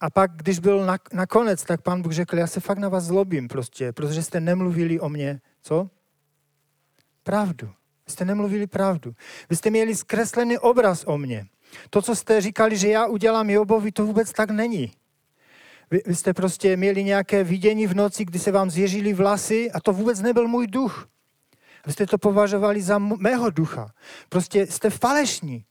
A 0.00 0.10
pak, 0.10 0.30
když 0.36 0.58
byl 0.58 0.86
na, 0.86 0.98
nakonec, 1.12 1.64
tak 1.64 1.82
pán 1.82 2.02
Bůh 2.02 2.12
řekl, 2.12 2.38
já 2.38 2.46
se 2.46 2.60
fakt 2.60 2.78
na 2.78 2.88
vás 2.88 3.04
zlobím 3.04 3.48
prostě, 3.48 3.92
protože 3.92 4.22
jste 4.22 4.40
nemluvili 4.40 5.00
o 5.00 5.08
mě, 5.08 5.40
co? 5.62 5.90
Pravdu. 7.22 7.66
Vy 8.06 8.12
jste 8.12 8.24
nemluvili 8.24 8.66
pravdu. 8.66 9.14
Vy 9.50 9.56
jste 9.56 9.70
měli 9.70 9.96
zkreslený 9.96 10.58
obraz 10.58 11.04
o 11.06 11.18
mně. 11.18 11.46
To, 11.90 12.02
co 12.02 12.16
jste 12.16 12.40
říkali, 12.40 12.76
že 12.76 12.88
já 12.88 13.06
udělám 13.06 13.50
Jobovi, 13.50 13.92
to 13.92 14.06
vůbec 14.06 14.32
tak 14.32 14.50
není. 14.50 14.92
Vy, 15.90 16.02
vy 16.06 16.16
jste 16.16 16.34
prostě 16.34 16.76
měli 16.76 17.04
nějaké 17.04 17.44
vidění 17.44 17.86
v 17.86 17.94
noci, 17.94 18.24
kdy 18.24 18.38
se 18.38 18.52
vám 18.52 18.70
zježili 18.70 19.12
vlasy 19.12 19.72
a 19.72 19.80
to 19.80 19.92
vůbec 19.92 20.20
nebyl 20.20 20.48
můj 20.48 20.66
duch. 20.66 21.08
Vy 21.86 21.92
jste 21.92 22.06
to 22.06 22.18
považovali 22.18 22.82
za 22.82 22.98
mého 22.98 23.50
ducha. 23.50 23.92
Prostě 24.28 24.66
jste 24.66 24.90
falešní. 24.90 25.64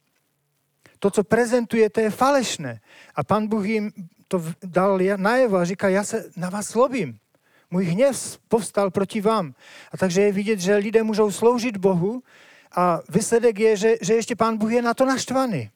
To, 1.00 1.12
co 1.12 1.24
prezentujete, 1.24 2.02
je 2.02 2.10
falešné. 2.10 2.82
A 3.16 3.24
pan 3.24 3.48
Bůh 3.48 3.66
jim 3.66 3.92
to 4.28 4.44
dal 4.64 5.00
najevo 5.16 5.58
a 5.58 5.66
říká, 5.66 5.90
já 5.90 6.04
se 6.04 6.30
na 6.36 6.50
vás 6.50 6.68
slobím. 6.68 7.20
Můj 7.72 7.86
hněv 7.86 8.40
povstal 8.48 8.92
proti 8.92 9.22
vám. 9.22 9.54
A 9.92 9.98
takže 9.98 10.22
je 10.22 10.32
vidět, 10.32 10.60
že 10.60 10.76
lidé 10.76 11.04
můžou 11.04 11.32
sloužit 11.32 11.78
Bohu 11.78 12.24
a 12.76 13.00
výsledek 13.10 13.60
je, 13.60 13.78
že, 13.78 13.96
že 14.02 14.14
ještě 14.14 14.36
pán 14.36 14.58
Bůh 14.58 14.72
je 14.72 14.82
na 14.82 14.94
to 14.94 15.06
naštvaný. 15.06 15.70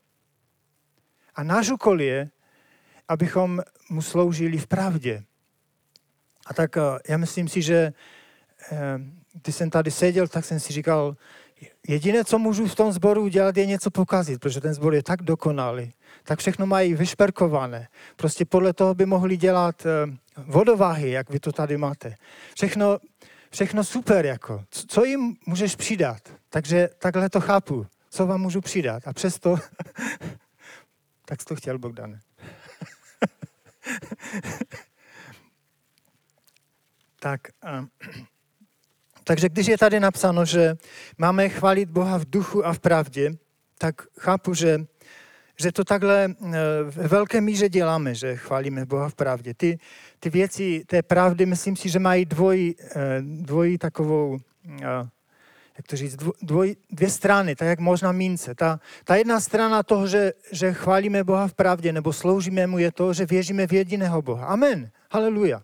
A 1.36 1.44
náš 1.44 1.70
úkol 1.70 2.02
je, 2.02 2.30
abychom 3.08 3.62
mu 3.90 4.02
sloužili 4.02 4.58
v 4.58 4.68
pravdě. 4.68 5.24
A 6.46 6.54
tak 6.54 6.76
já 7.10 7.18
myslím 7.18 7.48
si, 7.48 7.62
že 7.62 7.94
když 9.44 9.56
jsem 9.56 9.70
tady 9.70 9.92
seděl, 9.92 10.28
tak 10.28 10.46
jsem 10.46 10.60
si 10.60 10.74
říkal, 10.74 11.16
jediné, 11.88 12.24
co 12.24 12.40
můžu 12.40 12.68
v 12.68 12.76
tom 12.76 12.92
sboru 12.92 13.22
udělat, 13.22 13.58
je 13.58 13.66
něco 13.66 13.92
pokazit, 13.92 14.40
protože 14.40 14.62
ten 14.62 14.74
sbor 14.74 14.96
je 14.96 15.04
tak 15.04 15.22
dokonalý, 15.22 15.94
tak 16.24 16.40
všechno 16.40 16.66
mají 16.66 16.94
vyšperkované. 16.94 17.88
Prostě 18.16 18.46
podle 18.46 18.74
toho 18.74 18.94
by 18.94 19.06
mohli 19.06 19.38
dělat 19.38 19.84
vodováhy, 20.38 21.10
jak 21.10 21.30
vy 21.30 21.40
to 21.40 21.52
tady 21.52 21.78
máte. 21.78 22.16
Všechno, 22.56 23.00
všechno 23.52 23.84
super, 23.84 24.26
jako. 24.26 24.64
Co 24.70 25.06
jim 25.06 25.36
můžeš 25.46 25.76
přidat? 25.76 26.34
Takže 26.50 26.90
takhle 27.00 27.30
to 27.30 27.42
chápu. 27.42 27.88
Co 28.10 28.28
vám 28.28 28.42
můžu 28.42 28.62
přidat? 28.62 29.08
A 29.08 29.14
přesto, 29.14 29.58
tak 31.26 31.42
jsi 31.42 31.46
to 31.46 31.56
chtěl, 31.56 31.80
Bogdane. 31.80 32.20
tak, 37.20 37.42
um, 37.80 37.90
takže 39.24 39.50
když 39.50 39.68
je 39.68 39.78
tady 39.78 40.00
napsáno, 40.00 40.46
že 40.46 40.76
máme 41.18 41.50
chválit 41.50 41.90
Boha 41.90 42.18
v 42.18 42.26
duchu 42.26 42.66
a 42.66 42.74
v 42.74 42.80
pravdě, 42.80 43.32
tak 43.78 44.02
chápu, 44.20 44.54
že, 44.54 44.86
že 45.60 45.72
to 45.72 45.84
takhle 45.84 46.36
eh, 46.46 46.58
ve 46.84 47.08
velké 47.08 47.42
míře 47.42 47.70
děláme, 47.70 48.16
že 48.16 48.36
chválíme 48.36 48.86
Boha 48.86 49.10
v 49.10 49.16
pravdě. 49.16 49.54
Ty, 49.54 49.80
ty 50.20 50.30
věci 50.30 50.84
té 50.88 51.04
pravdy, 51.04 51.46
myslím 51.46 51.76
si, 51.76 51.90
že 51.90 52.00
mají 52.00 52.26
dvojí, 52.26 52.76
eh, 52.96 53.22
dvojí 53.22 53.78
takovou, 53.78 54.38
eh, 54.82 54.86
jak 55.78 55.88
to 55.88 55.96
říct, 55.96 56.18
dvoj, 56.42 56.76
dvě 56.92 57.10
strany, 57.10 57.56
tak 57.56 57.68
jak 57.68 57.80
možná 57.80 58.12
mince. 58.12 58.56
Ta, 58.56 58.80
ta 59.04 59.16
jedna 59.16 59.40
strana 59.40 59.84
toho, 59.84 60.08
že, 60.08 60.34
že 60.52 60.74
chválíme 60.74 61.24
Boha 61.24 61.48
v 61.48 61.54
pravdě 61.54 61.94
nebo 61.94 62.14
sloužíme 62.14 62.68
mu, 62.68 62.78
je 62.78 62.92
to, 62.92 63.14
že 63.14 63.26
věříme 63.26 63.68
v 63.68 63.74
jediného 63.74 64.22
Boha. 64.22 64.46
Amen. 64.46 64.90
Haleluja 65.12 65.62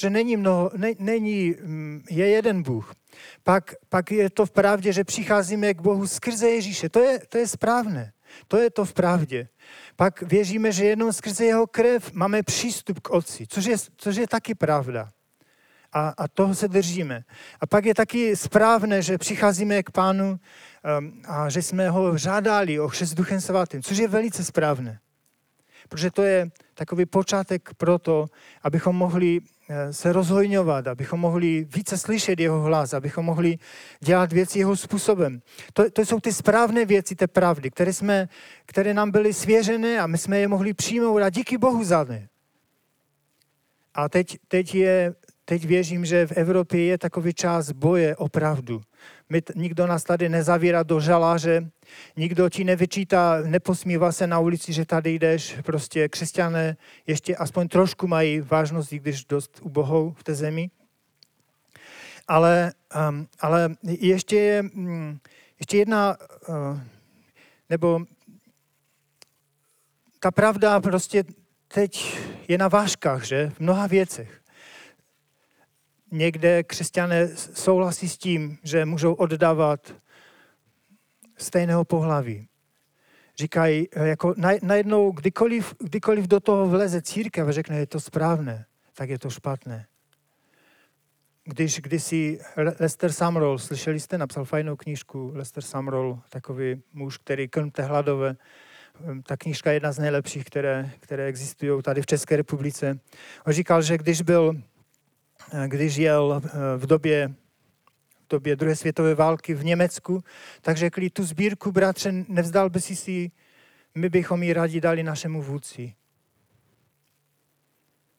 že 0.00 0.10
není 0.10 0.36
mnoho, 0.36 0.70
ne, 0.76 0.92
není, 0.98 1.54
mm, 1.62 2.02
je 2.10 2.26
jeden 2.28 2.62
Bůh. 2.62 2.94
Pak, 3.42 3.74
pak 3.88 4.10
je 4.12 4.30
to 4.30 4.46
v 4.46 4.50
pravdě, 4.50 4.92
že 4.92 5.04
přicházíme 5.04 5.74
k 5.74 5.80
Bohu 5.80 6.06
skrze 6.06 6.48
Ježíše. 6.48 6.88
To 6.88 7.00
je, 7.00 7.18
to 7.28 7.38
je 7.38 7.48
správné. 7.48 8.12
To 8.48 8.56
je 8.56 8.70
to 8.70 8.84
v 8.84 8.92
pravdě. 8.92 9.48
Pak 9.96 10.22
věříme, 10.22 10.72
že 10.72 10.84
jenom 10.84 11.12
skrze 11.12 11.44
jeho 11.44 11.66
krev 11.66 12.12
máme 12.12 12.42
přístup 12.42 13.00
k 13.00 13.10
Otci, 13.10 13.46
což 13.48 13.64
je, 13.64 13.76
což 13.96 14.16
je 14.16 14.28
taky 14.28 14.54
pravda. 14.54 15.08
A, 15.92 16.14
a 16.18 16.28
toho 16.28 16.54
se 16.54 16.68
držíme. 16.68 17.24
A 17.60 17.66
pak 17.66 17.84
je 17.84 17.94
taky 17.94 18.36
správné, 18.36 19.02
že 19.02 19.18
přicházíme 19.18 19.82
k 19.82 19.90
Pánu 19.90 20.30
um, 20.30 21.22
a 21.28 21.48
že 21.48 21.62
jsme 21.62 21.90
ho 21.90 22.18
žádali 22.18 22.80
o 22.80 22.88
křes 22.88 23.14
Duchem 23.14 23.40
Svatým, 23.40 23.82
což 23.82 23.98
je 23.98 24.08
velice 24.08 24.44
správné. 24.44 25.00
Protože 25.88 26.10
to 26.10 26.22
je 26.22 26.50
takový 26.80 27.06
počátek 27.06 27.70
pro 27.76 27.98
to, 27.98 28.26
abychom 28.62 28.96
mohli 28.96 29.40
Eh, 29.72 29.92
se 29.92 30.12
rozhojňovat, 30.12 30.86
abychom 30.86 31.20
mohli 31.20 31.66
více 31.74 31.98
slyšet 31.98 32.40
jeho 32.40 32.62
hlas, 32.62 32.94
abychom 32.94 33.24
mohli 33.24 33.58
dělat 34.00 34.32
věci 34.32 34.58
jeho 34.58 34.76
způsobem. 34.76 35.42
To, 35.72 35.90
to 35.90 36.02
jsou 36.02 36.20
ty 36.20 36.32
správné 36.32 36.84
věci 36.84 37.14
té 37.14 37.26
pravdy, 37.26 37.70
které, 37.70 37.92
jsme, 37.92 38.28
které 38.66 38.94
nám 38.94 39.10
byly 39.10 39.32
svěřené 39.32 40.00
a 40.00 40.06
my 40.06 40.18
jsme 40.18 40.38
je 40.38 40.48
mohli 40.48 40.74
přijmout 40.74 41.22
a 41.22 41.30
díky 41.30 41.58
Bohu 41.58 41.84
za 41.84 42.06
ně. 42.10 42.28
A 43.94 44.08
teď, 44.08 44.38
teď, 44.48 44.74
je, 44.74 45.14
teď 45.44 45.64
věřím, 45.64 46.04
že 46.04 46.26
v 46.26 46.32
Evropě 46.32 46.84
je 46.84 46.98
takový 46.98 47.34
čas 47.34 47.70
boje 47.70 48.16
o 48.16 48.28
pravdu. 48.28 48.82
My, 49.30 49.42
nikdo 49.54 49.86
nás 49.86 50.04
tady 50.04 50.28
nezavírá 50.28 50.82
do 50.82 51.00
žaláře, 51.00 51.70
nikdo 52.16 52.48
ti 52.48 52.64
nevyčítá, 52.64 53.42
neposmívá 53.46 54.12
se 54.12 54.26
na 54.26 54.38
ulici, 54.38 54.72
že 54.72 54.84
tady 54.84 55.14
jdeš. 55.14 55.56
Prostě 55.64 56.08
křesťané 56.08 56.76
ještě 57.06 57.36
aspoň 57.36 57.68
trošku 57.68 58.06
mají 58.06 58.40
vážnost, 58.40 58.92
i 58.92 58.98
když 58.98 59.24
dost 59.24 59.60
ubohou 59.62 60.12
v 60.12 60.24
té 60.24 60.34
zemi. 60.34 60.70
Ale, 62.28 62.72
um, 63.10 63.26
ale 63.40 63.74
ještě 63.84 64.36
je 64.36 64.62
um, 64.62 65.20
ještě 65.58 65.76
jedna, 65.76 66.16
uh, 66.48 66.80
nebo 67.70 68.00
ta 70.20 70.30
pravda 70.30 70.80
prostě 70.80 71.24
teď 71.68 72.18
je 72.48 72.58
na 72.58 72.68
vážkách, 72.68 73.24
že? 73.24 73.50
V 73.54 73.60
mnoha 73.60 73.86
věcech 73.86 74.39
někde 76.10 76.62
křesťané 76.62 77.28
souhlasí 77.36 78.08
s 78.08 78.18
tím, 78.18 78.58
že 78.62 78.84
můžou 78.84 79.12
oddávat 79.12 79.94
stejného 81.36 81.84
pohlaví. 81.84 82.48
Říkají, 83.38 83.88
eh, 83.92 84.08
jako 84.08 84.34
najednou, 84.62 85.12
kdykoliv, 85.12 85.74
kdykoliv 85.78 86.26
do 86.26 86.40
toho 86.40 86.68
vleze 86.68 87.02
církev 87.02 87.48
a 87.48 87.52
řekne, 87.52 87.78
je 87.78 87.86
to 87.86 88.00
správné, 88.00 88.64
tak 88.94 89.10
je 89.10 89.18
to 89.18 89.30
špatné. 89.30 89.86
Když 91.44 91.80
kdysi 91.80 92.38
Lester 92.80 93.12
Sumrall, 93.12 93.58
slyšeli 93.58 94.00
jste, 94.00 94.18
napsal 94.18 94.44
fajnou 94.44 94.76
knížku, 94.76 95.32
Lester 95.34 95.62
Sumrall, 95.62 96.22
takový 96.28 96.82
muž, 96.92 97.18
který 97.18 97.48
krmte 97.48 97.82
hladové, 97.82 98.36
ehm, 99.04 99.22
ta 99.22 99.36
knížka 99.36 99.70
je 99.70 99.76
jedna 99.76 99.92
z 99.92 99.98
nejlepších, 99.98 100.44
které, 100.44 100.90
které 101.00 101.26
existují 101.26 101.82
tady 101.82 102.02
v 102.02 102.06
České 102.06 102.36
republice. 102.36 102.98
On 103.46 103.52
říkal, 103.52 103.82
že 103.82 103.98
když 103.98 104.22
byl 104.22 104.54
Eh, 104.54 104.69
když 105.66 105.96
jel 105.96 106.42
eh, 106.44 106.48
v 106.76 106.86
době, 106.86 107.28
v 108.26 108.28
době 108.30 108.56
druhé 108.56 108.76
světové 108.76 109.14
války 109.14 109.54
v 109.54 109.64
Německu, 109.64 110.24
tak 110.60 110.76
řekli, 110.76 111.10
tu 111.10 111.24
sbírku, 111.24 111.72
bratře, 111.72 112.12
nevzdal 112.28 112.70
by 112.70 112.80
si 112.80 112.96
si, 112.96 113.30
my 113.94 114.08
bychom 114.08 114.42
ji 114.42 114.52
rádi 114.52 114.80
dali 114.80 115.02
našemu 115.02 115.42
vůdci. 115.42 115.94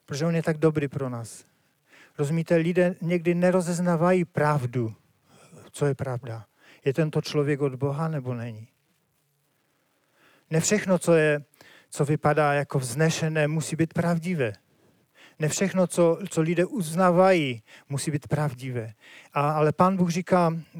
Protože 0.05 0.25
on 0.25 0.35
je 0.35 0.43
tak 0.43 0.57
dobrý 0.57 0.87
pro 0.87 1.09
nás. 1.09 1.45
Rozumíte, 2.17 2.55
lidé 2.55 2.95
někdy 3.01 3.35
nerozeznávají 3.35 4.25
pravdu, 4.25 4.93
co 5.71 5.85
je 5.85 5.95
pravda. 5.95 6.45
Je 6.85 6.93
tento 6.93 7.21
člověk 7.21 7.61
od 7.61 7.75
Boha 7.75 8.07
nebo 8.07 8.33
není? 8.33 8.67
Ne 10.49 10.59
všechno, 10.59 10.99
co, 10.99 11.13
je, 11.13 11.43
co 11.89 12.05
vypadá 12.05 12.53
jako 12.53 12.79
vznešené, 12.79 13.47
musí 13.47 13.75
být 13.75 13.93
pravdivé. 13.93 14.53
Ne 15.41 15.49
všechno, 15.49 15.87
co, 15.87 16.19
co 16.29 16.41
lidé 16.41 16.65
uznávají, 16.65 17.63
musí 17.89 18.11
být 18.11 18.27
pravdivé. 18.27 18.93
A, 19.33 19.51
ale 19.51 19.71
pán 19.71 19.97
Bůh 19.97 20.09
říká, 20.09 20.53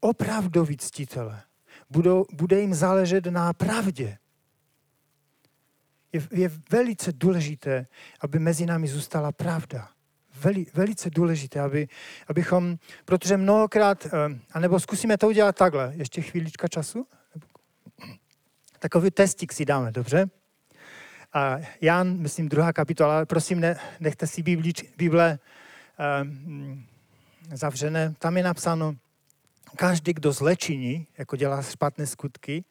opravdoví 0.00 0.76
ctitele, 0.76 1.42
budou, 1.90 2.26
bude 2.32 2.60
jim 2.60 2.74
záležet 2.74 3.26
na 3.26 3.52
pravdě. 3.52 4.18
Je, 6.12 6.22
je 6.30 6.50
velice 6.70 7.12
důležité, 7.12 7.86
aby 8.20 8.38
mezi 8.38 8.66
námi 8.66 8.88
zůstala 8.88 9.32
pravda. 9.32 9.88
Veli, 10.40 10.66
velice 10.74 11.10
důležité, 11.10 11.60
aby, 11.60 11.88
abychom, 12.28 12.76
protože 13.04 13.36
mnohokrát, 13.36 14.06
eh, 14.06 14.10
anebo 14.52 14.80
zkusíme 14.80 15.18
to 15.18 15.28
udělat 15.28 15.56
takhle, 15.56 15.92
ještě 15.96 16.22
chvílička 16.22 16.68
času, 16.68 17.06
takový 18.78 19.10
testik 19.10 19.52
si 19.52 19.64
dáme, 19.64 19.92
dobře? 19.92 20.30
A 21.34 21.58
Jan, 21.80 22.18
myslím, 22.18 22.48
druhá 22.48 22.72
kapitola, 22.72 23.26
prosím, 23.26 23.60
ne, 23.60 23.76
nechte 24.00 24.26
si 24.26 24.42
Bibli, 24.42 24.72
Bible 24.96 25.38
um, 26.22 26.86
zavřené. 27.52 28.14
Tam 28.18 28.36
je 28.36 28.42
napsáno, 28.42 28.96
každý, 29.76 30.12
kdo 30.12 30.32
zlečiní, 30.32 31.06
jako 31.18 31.36
dělá 31.36 31.62
špatné 31.62 32.06
skutky, 32.06 32.64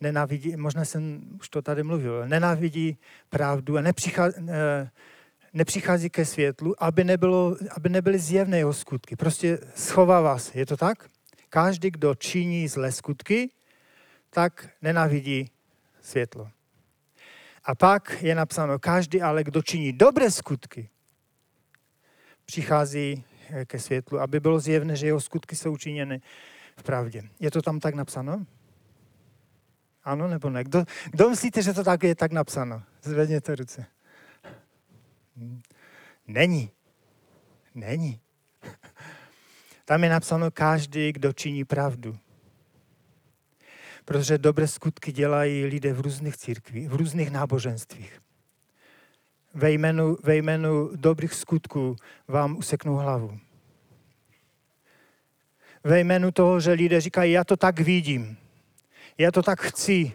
nenávidí, 0.00 0.56
možná 0.56 0.84
jsem 0.84 1.22
už 1.40 1.48
to 1.48 1.62
tady 1.62 1.82
mluvil, 1.82 2.28
nenávidí 2.28 2.98
pravdu 3.30 3.76
a 3.76 3.80
nepřichází, 3.80 4.36
eh, 4.48 4.90
nepřichází 5.52 6.10
ke 6.10 6.24
světlu, 6.24 6.82
aby, 6.82 7.04
nebylo, 7.04 7.56
aby 7.76 7.88
nebyly 7.88 8.18
zjevné 8.18 8.58
jeho 8.58 8.72
skutky. 8.72 9.16
Prostě 9.16 9.58
schovává 9.74 10.38
se. 10.38 10.58
Je 10.58 10.66
to 10.66 10.76
tak? 10.76 11.08
Každý, 11.48 11.90
kdo 11.90 12.14
činí 12.14 12.68
zlé 12.68 12.92
skutky, 12.92 13.50
tak 14.30 14.68
nenávidí 14.82 15.50
světlo. 16.02 16.50
A 17.64 17.74
pak 17.74 18.22
je 18.22 18.34
napsáno, 18.34 18.78
každý 18.78 19.22
ale, 19.22 19.44
kdo 19.44 19.62
činí 19.62 19.92
dobré 19.92 20.30
skutky, 20.30 20.90
přichází 22.44 23.24
ke 23.64 23.78
světlu, 23.78 24.20
aby 24.20 24.40
bylo 24.40 24.60
zjevné, 24.60 24.96
že 24.96 25.06
jeho 25.06 25.20
skutky 25.20 25.56
jsou 25.56 25.72
učiněny 25.72 26.20
v 26.76 26.82
pravdě. 26.82 27.22
Je 27.40 27.50
to 27.50 27.62
tam 27.62 27.80
tak 27.80 27.94
napsáno? 27.94 28.46
Ano 30.04 30.28
nebo 30.28 30.50
ne? 30.50 30.64
Kdo, 30.64 30.84
kdo 31.10 31.30
myslíte, 31.30 31.62
že 31.62 31.72
to 31.72 31.84
tak 31.84 32.02
je 32.02 32.14
tak 32.14 32.32
napsáno? 32.32 32.82
Zvedněte 33.02 33.56
ruce. 33.56 33.86
Není. 36.26 36.70
Není. 37.74 38.20
Tam 39.84 40.04
je 40.04 40.10
napsáno 40.10 40.50
každý, 40.50 41.12
kdo 41.12 41.32
činí 41.32 41.64
pravdu 41.64 42.18
protože 44.04 44.38
dobré 44.38 44.68
skutky 44.68 45.12
dělají 45.12 45.64
lidé 45.64 45.92
v 45.92 46.00
různých 46.00 46.36
církvích, 46.36 46.88
v 46.88 46.94
různých 46.94 47.30
náboženstvích. 47.30 48.20
Ve 49.54 49.70
jménu, 49.70 50.16
ve 50.22 50.36
jménu 50.36 50.90
dobrých 50.96 51.34
skutků 51.34 51.96
vám 52.28 52.56
useknou 52.56 52.94
hlavu. 52.94 53.38
Ve 55.84 56.00
jménu 56.00 56.32
toho, 56.32 56.60
že 56.60 56.72
lidé 56.72 57.00
říkají, 57.00 57.32
já 57.32 57.44
to 57.44 57.56
tak 57.56 57.80
vidím, 57.80 58.36
já 59.18 59.30
to 59.30 59.42
tak 59.42 59.62
chci, 59.62 60.12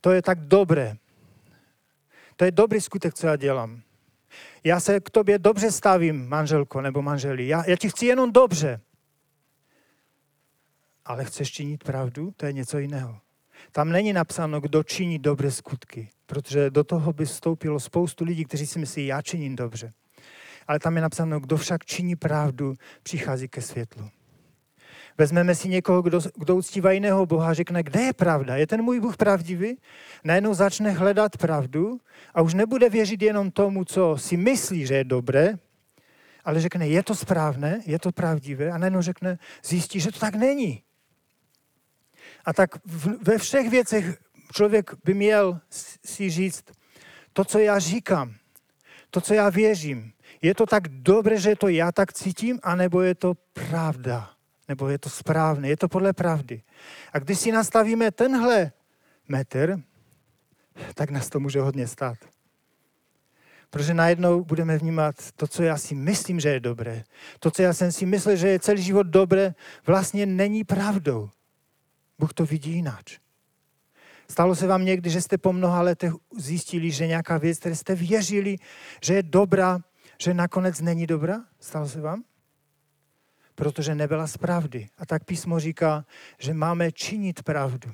to 0.00 0.10
je 0.10 0.22
tak 0.22 0.40
dobré. 0.40 0.96
To 2.36 2.44
je 2.44 2.50
dobrý 2.50 2.80
skutek, 2.80 3.14
co 3.14 3.26
já 3.26 3.36
dělám. 3.36 3.80
Já 4.64 4.80
se 4.80 5.00
k 5.00 5.10
tobě 5.10 5.38
dobře 5.38 5.70
stavím, 5.70 6.28
manželko 6.28 6.80
nebo 6.80 7.02
manželi. 7.02 7.48
Já, 7.48 7.64
já 7.66 7.76
ti 7.76 7.88
chci 7.88 8.06
jenom 8.06 8.32
dobře. 8.32 8.80
Ale 11.04 11.24
chceš 11.24 11.52
činit 11.52 11.84
pravdu? 11.84 12.32
To 12.36 12.46
je 12.46 12.52
něco 12.52 12.78
jiného. 12.78 13.18
Tam 13.72 13.92
není 13.92 14.12
napsáno, 14.12 14.60
kdo 14.60 14.82
činí 14.82 15.18
dobré 15.18 15.50
skutky, 15.50 16.08
protože 16.26 16.70
do 16.70 16.84
toho 16.84 17.12
by 17.12 17.24
vstoupilo 17.24 17.80
spoustu 17.80 18.24
lidí, 18.24 18.44
kteří 18.44 18.66
si 18.66 18.78
myslí, 18.78 19.06
já 19.06 19.22
činím 19.22 19.56
dobře. 19.56 19.92
Ale 20.68 20.78
tam 20.78 20.96
je 20.96 21.02
napsáno, 21.02 21.40
kdo 21.40 21.56
však 21.56 21.84
činí 21.84 22.16
pravdu, 22.16 22.74
přichází 23.02 23.48
ke 23.48 23.62
světlu. 23.62 24.10
Vezmeme 25.18 25.54
si 25.54 25.68
někoho, 25.68 26.02
kdo, 26.02 26.20
kdo 26.34 26.56
uctívá 26.56 26.92
jiného 26.92 27.26
Boha 27.26 27.54
řekne, 27.54 27.82
kde 27.82 28.00
je 28.00 28.12
pravda? 28.12 28.56
Je 28.56 28.66
ten 28.66 28.82
můj 28.82 29.00
Bůh 29.00 29.16
pravdivý? 29.16 29.78
Najednou 30.24 30.54
začne 30.54 30.90
hledat 30.90 31.36
pravdu 31.36 32.00
a 32.34 32.42
už 32.42 32.54
nebude 32.54 32.88
věřit 32.88 33.22
jenom 33.22 33.50
tomu, 33.50 33.84
co 33.84 34.16
si 34.18 34.36
myslí, 34.36 34.86
že 34.86 34.94
je 34.94 35.04
dobré, 35.04 35.54
ale 36.44 36.60
řekne, 36.60 36.88
je 36.88 37.02
to 37.02 37.14
správné, 37.14 37.80
je 37.86 37.98
to 37.98 38.12
pravdivé 38.12 38.70
a 38.70 38.78
najednou 38.78 39.02
řekne, 39.02 39.38
zjistí, 39.64 40.00
že 40.00 40.12
to 40.12 40.18
tak 40.18 40.34
není. 40.34 40.82
A 42.44 42.52
tak 42.52 42.70
ve 43.22 43.38
všech 43.38 43.70
věcech 43.70 44.18
člověk 44.52 44.90
by 45.04 45.14
měl 45.14 45.60
si 46.04 46.30
říct, 46.30 46.64
to, 47.32 47.44
co 47.44 47.58
já 47.58 47.78
říkám, 47.78 48.34
to, 49.10 49.20
co 49.20 49.34
já 49.34 49.50
věřím, 49.50 50.12
je 50.42 50.54
to 50.54 50.66
tak 50.66 50.88
dobré, 50.88 51.40
že 51.40 51.56
to 51.56 51.68
já 51.68 51.92
tak 51.92 52.12
cítím, 52.12 52.60
anebo 52.62 53.00
je 53.00 53.14
to 53.14 53.34
pravda, 53.52 54.30
nebo 54.68 54.88
je 54.88 54.98
to 54.98 55.10
správné, 55.10 55.68
je 55.68 55.76
to 55.76 55.88
podle 55.88 56.12
pravdy. 56.12 56.62
A 57.12 57.18
když 57.18 57.38
si 57.38 57.52
nastavíme 57.52 58.10
tenhle 58.10 58.72
metr, 59.28 59.80
tak 60.94 61.10
nás 61.10 61.28
to 61.28 61.40
může 61.40 61.60
hodně 61.60 61.86
stát. 61.86 62.18
Protože 63.70 63.94
najednou 63.94 64.44
budeme 64.44 64.78
vnímat 64.78 65.14
to, 65.36 65.46
co 65.46 65.62
já 65.62 65.78
si 65.78 65.94
myslím, 65.94 66.40
že 66.40 66.48
je 66.48 66.60
dobré. 66.60 67.04
To, 67.38 67.50
co 67.50 67.62
já 67.62 67.72
jsem 67.72 67.92
si 67.92 68.06
myslel, 68.06 68.36
že 68.36 68.48
je 68.48 68.58
celý 68.58 68.82
život 68.82 69.06
dobré, 69.06 69.54
vlastně 69.86 70.26
není 70.26 70.64
pravdou. 70.64 71.30
Bůh 72.18 72.34
to 72.34 72.46
vidí 72.46 72.72
jináč. 72.72 73.18
Stalo 74.30 74.54
se 74.54 74.66
vám 74.66 74.84
někdy, 74.84 75.10
že 75.10 75.20
jste 75.20 75.38
po 75.38 75.52
mnoha 75.52 75.82
letech 75.82 76.12
zjistili, 76.38 76.90
že 76.90 77.06
nějaká 77.06 77.38
věc, 77.38 77.58
které 77.58 77.74
jste 77.74 77.94
věřili, 77.94 78.56
že 79.04 79.14
je 79.14 79.22
dobrá, 79.22 79.78
že 80.22 80.34
nakonec 80.34 80.80
není 80.80 81.06
dobrá? 81.06 81.44
Stalo 81.60 81.88
se 81.88 82.00
vám? 82.00 82.24
Protože 83.54 83.94
nebyla 83.94 84.26
z 84.26 84.36
pravdy. 84.36 84.88
A 84.98 85.06
tak 85.06 85.24
písmo 85.24 85.60
říká, 85.60 86.04
že 86.38 86.54
máme 86.54 86.92
činit 86.92 87.42
pravdu. 87.42 87.92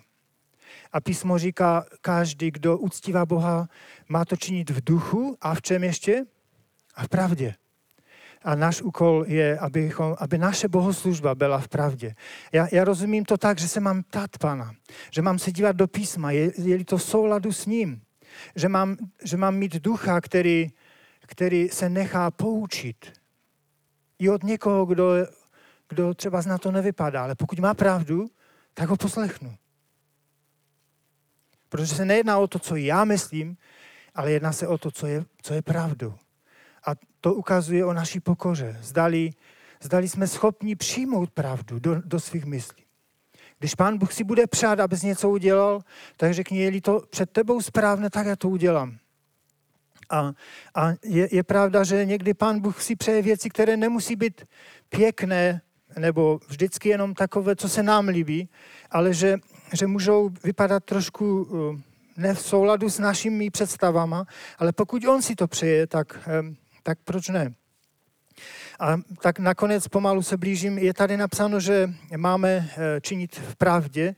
A 0.92 1.00
písmo 1.00 1.38
říká, 1.38 1.84
každý, 2.00 2.50
kdo 2.50 2.78
uctívá 2.78 3.26
Boha, 3.26 3.68
má 4.08 4.24
to 4.24 4.36
činit 4.36 4.70
v 4.70 4.84
duchu 4.84 5.36
a 5.40 5.54
v 5.54 5.62
čem 5.62 5.84
ještě? 5.84 6.24
A 6.94 7.04
v 7.04 7.08
pravdě. 7.08 7.54
A 8.43 8.55
náš 8.55 8.82
úkol 8.82 9.24
je, 9.28 9.59
abychom, 9.59 10.16
aby 10.18 10.39
naše 10.39 10.68
bohoslužba 10.68 11.34
byla 11.34 11.59
v 11.59 11.68
pravdě. 11.68 12.14
Já, 12.53 12.68
já 12.72 12.84
rozumím 12.84 13.24
to 13.24 13.36
tak, 13.36 13.59
že 13.59 13.68
se 13.68 13.80
mám 13.80 14.03
ptát 14.03 14.39
Pana, 14.39 14.74
že 15.11 15.22
mám 15.22 15.39
se 15.39 15.53
dívat 15.53 15.76
do 15.76 15.89
písma, 15.89 16.30
je, 16.30 16.53
je 16.62 16.84
to 16.84 16.99
souladu 16.99 17.53
s 17.53 17.66
ním, 17.66 18.03
že 18.57 18.68
mám, 18.68 18.97
že 19.24 19.36
mám 19.36 19.57
mít 19.57 19.76
ducha, 19.76 20.20
který, 20.20 20.70
který 21.26 21.68
se 21.68 21.89
nechá 21.89 22.30
poučit. 22.30 23.12
I 24.18 24.28
od 24.28 24.43
někoho, 24.43 24.86
kdo, 24.86 25.11
kdo 25.89 26.14
třeba 26.14 26.43
na 26.47 26.59
to 26.59 26.72
nevypadá, 26.72 27.22
ale 27.22 27.34
pokud 27.34 27.59
má 27.59 27.74
pravdu, 27.74 28.30
tak 28.74 28.89
ho 28.89 28.97
poslechnu. 28.97 29.57
Protože 31.68 31.95
se 31.95 32.05
nejedná 32.05 32.39
o 32.39 32.47
to, 32.47 32.59
co 32.59 32.76
já 32.76 33.05
myslím, 33.05 33.57
ale 34.14 34.32
jedná 34.32 34.53
se 34.53 34.66
o 34.66 34.78
to, 34.78 34.91
co 34.91 35.07
je, 35.07 35.24
co 35.43 35.55
je 35.55 35.62
pravdou. 35.62 36.14
A 36.89 36.95
to 37.20 37.34
ukazuje 37.34 37.84
o 37.84 37.93
naší 37.93 38.20
pokoře. 38.20 38.78
Zdali, 38.82 39.30
zdali 39.82 40.09
jsme 40.09 40.26
schopni 40.26 40.76
přijmout 40.76 41.30
pravdu 41.30 41.78
do, 41.78 42.03
do 42.05 42.20
svých 42.20 42.45
myslí. 42.45 42.84
Když 43.59 43.74
pán 43.74 43.99
Bůh 43.99 44.12
si 44.12 44.24
bude 44.24 44.47
přát, 44.47 44.80
abys 44.80 45.03
něco 45.03 45.30
udělal, 45.30 45.80
tak 46.16 46.34
řekni, 46.34 46.59
je 46.59 46.80
to 46.80 47.03
před 47.11 47.30
tebou 47.30 47.61
správné, 47.62 48.11
tak 48.11 48.26
já 48.26 48.36
to 48.36 48.49
udělám. 48.49 48.99
A, 50.11 50.32
a 50.74 50.93
je, 51.05 51.28
je 51.32 51.43
pravda, 51.43 51.84
že 51.84 52.05
někdy 52.05 52.34
pán 52.34 52.61
Bůh 52.61 52.82
si 52.82 52.97
přeje 52.97 53.22
věci, 53.22 53.51
které 53.51 53.76
nemusí 53.76 54.16
být 54.16 54.45
pěkné, 54.89 55.61
nebo 55.99 56.41
vždycky 56.49 56.89
jenom 56.89 57.14
takové, 57.14 57.57
co 57.57 57.68
se 57.68 57.82
nám 57.82 58.09
líbí, 58.09 58.49
ale 58.91 59.14
že, 59.14 59.39
že 59.72 59.86
můžou 59.86 60.30
vypadat 60.45 60.84
trošku 60.84 61.43
uh, 61.43 61.80
ne 62.16 62.34
v 62.34 62.41
souladu 62.41 62.91
s 62.91 62.99
našimi 62.99 63.51
představama, 63.51 64.24
ale 64.59 64.72
pokud 64.72 65.05
on 65.05 65.22
si 65.22 65.34
to 65.34 65.49
přeje, 65.49 65.86
tak, 65.86 66.28
um, 66.41 66.57
tak 66.89 66.99
proč 67.05 67.28
ne? 67.28 67.55
A 68.80 68.97
tak 69.20 69.39
nakonec 69.39 69.89
pomalu 69.89 70.22
se 70.22 70.36
blížím. 70.36 70.78
Je 70.78 70.95
tady 70.95 71.16
napsáno, 71.16 71.61
že 71.61 71.91
máme 72.16 72.49
eh, 72.49 73.01
činit 73.01 73.36
v 73.36 73.57
pravdě 73.57 74.14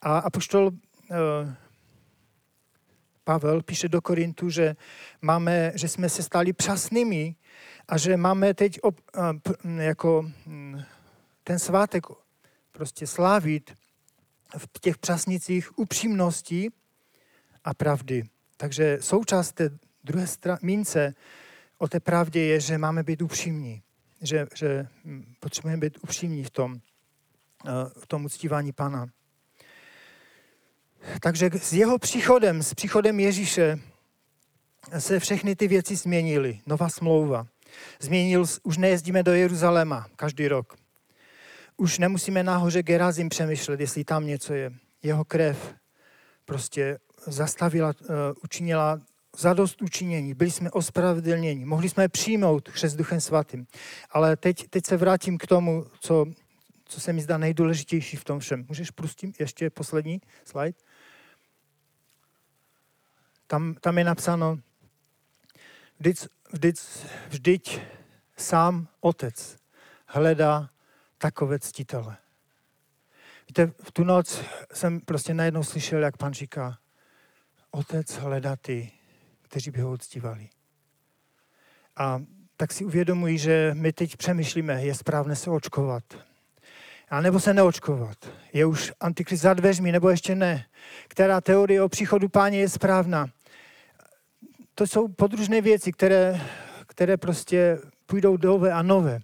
a 0.00 0.18
apoštol 0.18 0.70
eh, 0.72 1.56
Pavel 3.24 3.62
píše 3.62 3.88
do 3.88 4.00
Korintu, 4.00 4.50
že, 4.50 4.76
máme, 5.22 5.72
že 5.74 5.88
jsme 5.88 6.08
se 6.08 6.22
stali 6.22 6.52
přasnými 6.52 7.34
a 7.88 7.98
že 7.98 8.16
máme 8.16 8.54
teď 8.54 8.78
ob, 8.82 9.00
jako 9.78 10.30
hm, 10.46 10.82
ten 11.44 11.58
svátek 11.58 12.06
prostě 12.72 13.06
slávit 13.06 13.74
v 14.56 14.80
těch 14.80 14.98
přasnicích 14.98 15.78
upřímnosti 15.78 16.70
a 17.64 17.74
pravdy. 17.74 18.22
Takže 18.56 18.98
součást 19.00 19.52
té 19.52 19.70
druhé 20.04 20.26
mince 20.62 21.14
o 21.78 21.88
té 21.88 22.00
pravdě 22.00 22.40
je, 22.40 22.60
že 22.60 22.78
máme 22.78 23.02
být 23.02 23.22
upřímní. 23.22 23.82
Že, 24.22 24.46
že 24.54 24.86
hm, 25.04 25.34
potřebujeme 25.40 25.80
být 25.80 25.98
upřímní 26.02 26.44
v 26.44 26.50
tom, 26.50 26.76
eh, 27.66 27.70
v 28.00 28.06
tom 28.06 28.24
uctívání 28.24 28.72
Pana. 28.72 29.06
Takže 31.20 31.50
s 31.54 31.72
jeho 31.72 31.98
příchodem, 31.98 32.62
s 32.62 32.74
příchodem 32.74 33.20
Ježíše 33.20 33.78
se 34.98 35.20
všechny 35.20 35.56
ty 35.56 35.68
věci 35.68 35.96
změnily. 35.96 36.60
Nová 36.66 36.88
smlouva. 36.88 37.46
Změnil, 38.00 38.44
už 38.62 38.76
nejezdíme 38.76 39.22
do 39.22 39.32
Jeruzaléma 39.32 40.06
každý 40.16 40.48
rok. 40.48 40.76
Už 41.76 41.98
nemusíme 41.98 42.42
nahoře 42.42 42.82
Gerazim 42.82 43.28
přemýšlet, 43.28 43.80
jestli 43.80 44.04
tam 44.04 44.26
něco 44.26 44.54
je. 44.54 44.72
Jeho 45.02 45.24
krev 45.24 45.74
prostě 46.44 46.98
zastavila, 47.26 47.88
uh, 47.88 48.06
učinila 48.44 49.00
zadost 49.36 49.82
učinění. 49.82 50.34
Byli 50.34 50.50
jsme 50.50 50.70
ospravedlněni. 50.70 51.64
Mohli 51.64 51.88
jsme 51.88 52.08
přijmout 52.08 52.68
křes 52.68 52.94
Duchem 52.94 53.20
Svatým. 53.20 53.66
Ale 54.10 54.36
teď, 54.36 54.68
teď 54.68 54.86
se 54.86 54.96
vrátím 54.96 55.38
k 55.38 55.46
tomu, 55.46 55.86
co, 56.00 56.26
co 56.84 57.00
se 57.00 57.12
mi 57.12 57.20
zdá 57.20 57.38
nejdůležitější 57.38 58.16
v 58.16 58.24
tom 58.24 58.40
všem. 58.40 58.64
Můžeš 58.68 58.90
pustit 58.90 59.40
ještě 59.40 59.70
poslední 59.70 60.20
slide? 60.44 60.78
Tam, 63.46 63.74
tam 63.74 63.98
je 63.98 64.04
napsáno, 64.04 64.58
vždyť, 65.98 66.26
vždyť, 66.52 66.80
vždyť 67.28 67.80
sám 68.36 68.88
otec 69.00 69.56
hledá 70.06 70.70
takové 71.18 71.58
ctitele. 71.58 72.16
Víte, 73.48 73.72
v 73.82 73.92
tu 73.92 74.04
noc 74.04 74.40
jsem 74.72 75.00
prostě 75.00 75.34
najednou 75.34 75.62
slyšel, 75.62 76.02
jak 76.02 76.16
pan 76.16 76.32
říká, 76.32 76.78
otec 77.70 78.12
hledá 78.12 78.56
ty, 78.56 78.92
kteří 79.54 79.70
by 79.70 79.80
ho 79.80 79.92
uctívali. 79.92 80.48
A 81.96 82.22
tak 82.56 82.72
si 82.72 82.84
uvědomuji, 82.84 83.38
že 83.38 83.70
my 83.74 83.92
teď 83.92 84.16
přemýšlíme, 84.16 84.84
je 84.84 84.94
správné 84.94 85.36
se 85.36 85.50
očkovat. 85.50 86.04
A 87.08 87.20
nebo 87.20 87.40
se 87.40 87.54
neočkovat. 87.54 88.16
Je 88.52 88.66
už 88.66 88.92
antikrist 89.00 89.42
za 89.42 89.54
dveřmi, 89.54 89.92
nebo 89.92 90.10
ještě 90.10 90.34
ne. 90.34 90.66
Která 91.08 91.40
teorie 91.40 91.82
o 91.82 91.88
příchodu 91.88 92.28
páně 92.28 92.58
je 92.58 92.68
správná 92.68 93.26
to 94.74 94.86
jsou 94.86 95.08
podružné 95.08 95.60
věci, 95.60 95.92
které, 95.92 96.40
které 96.86 97.16
prostě 97.16 97.78
půjdou 98.06 98.38
nové 98.42 98.72
a 98.72 98.82
nové. 98.82 99.20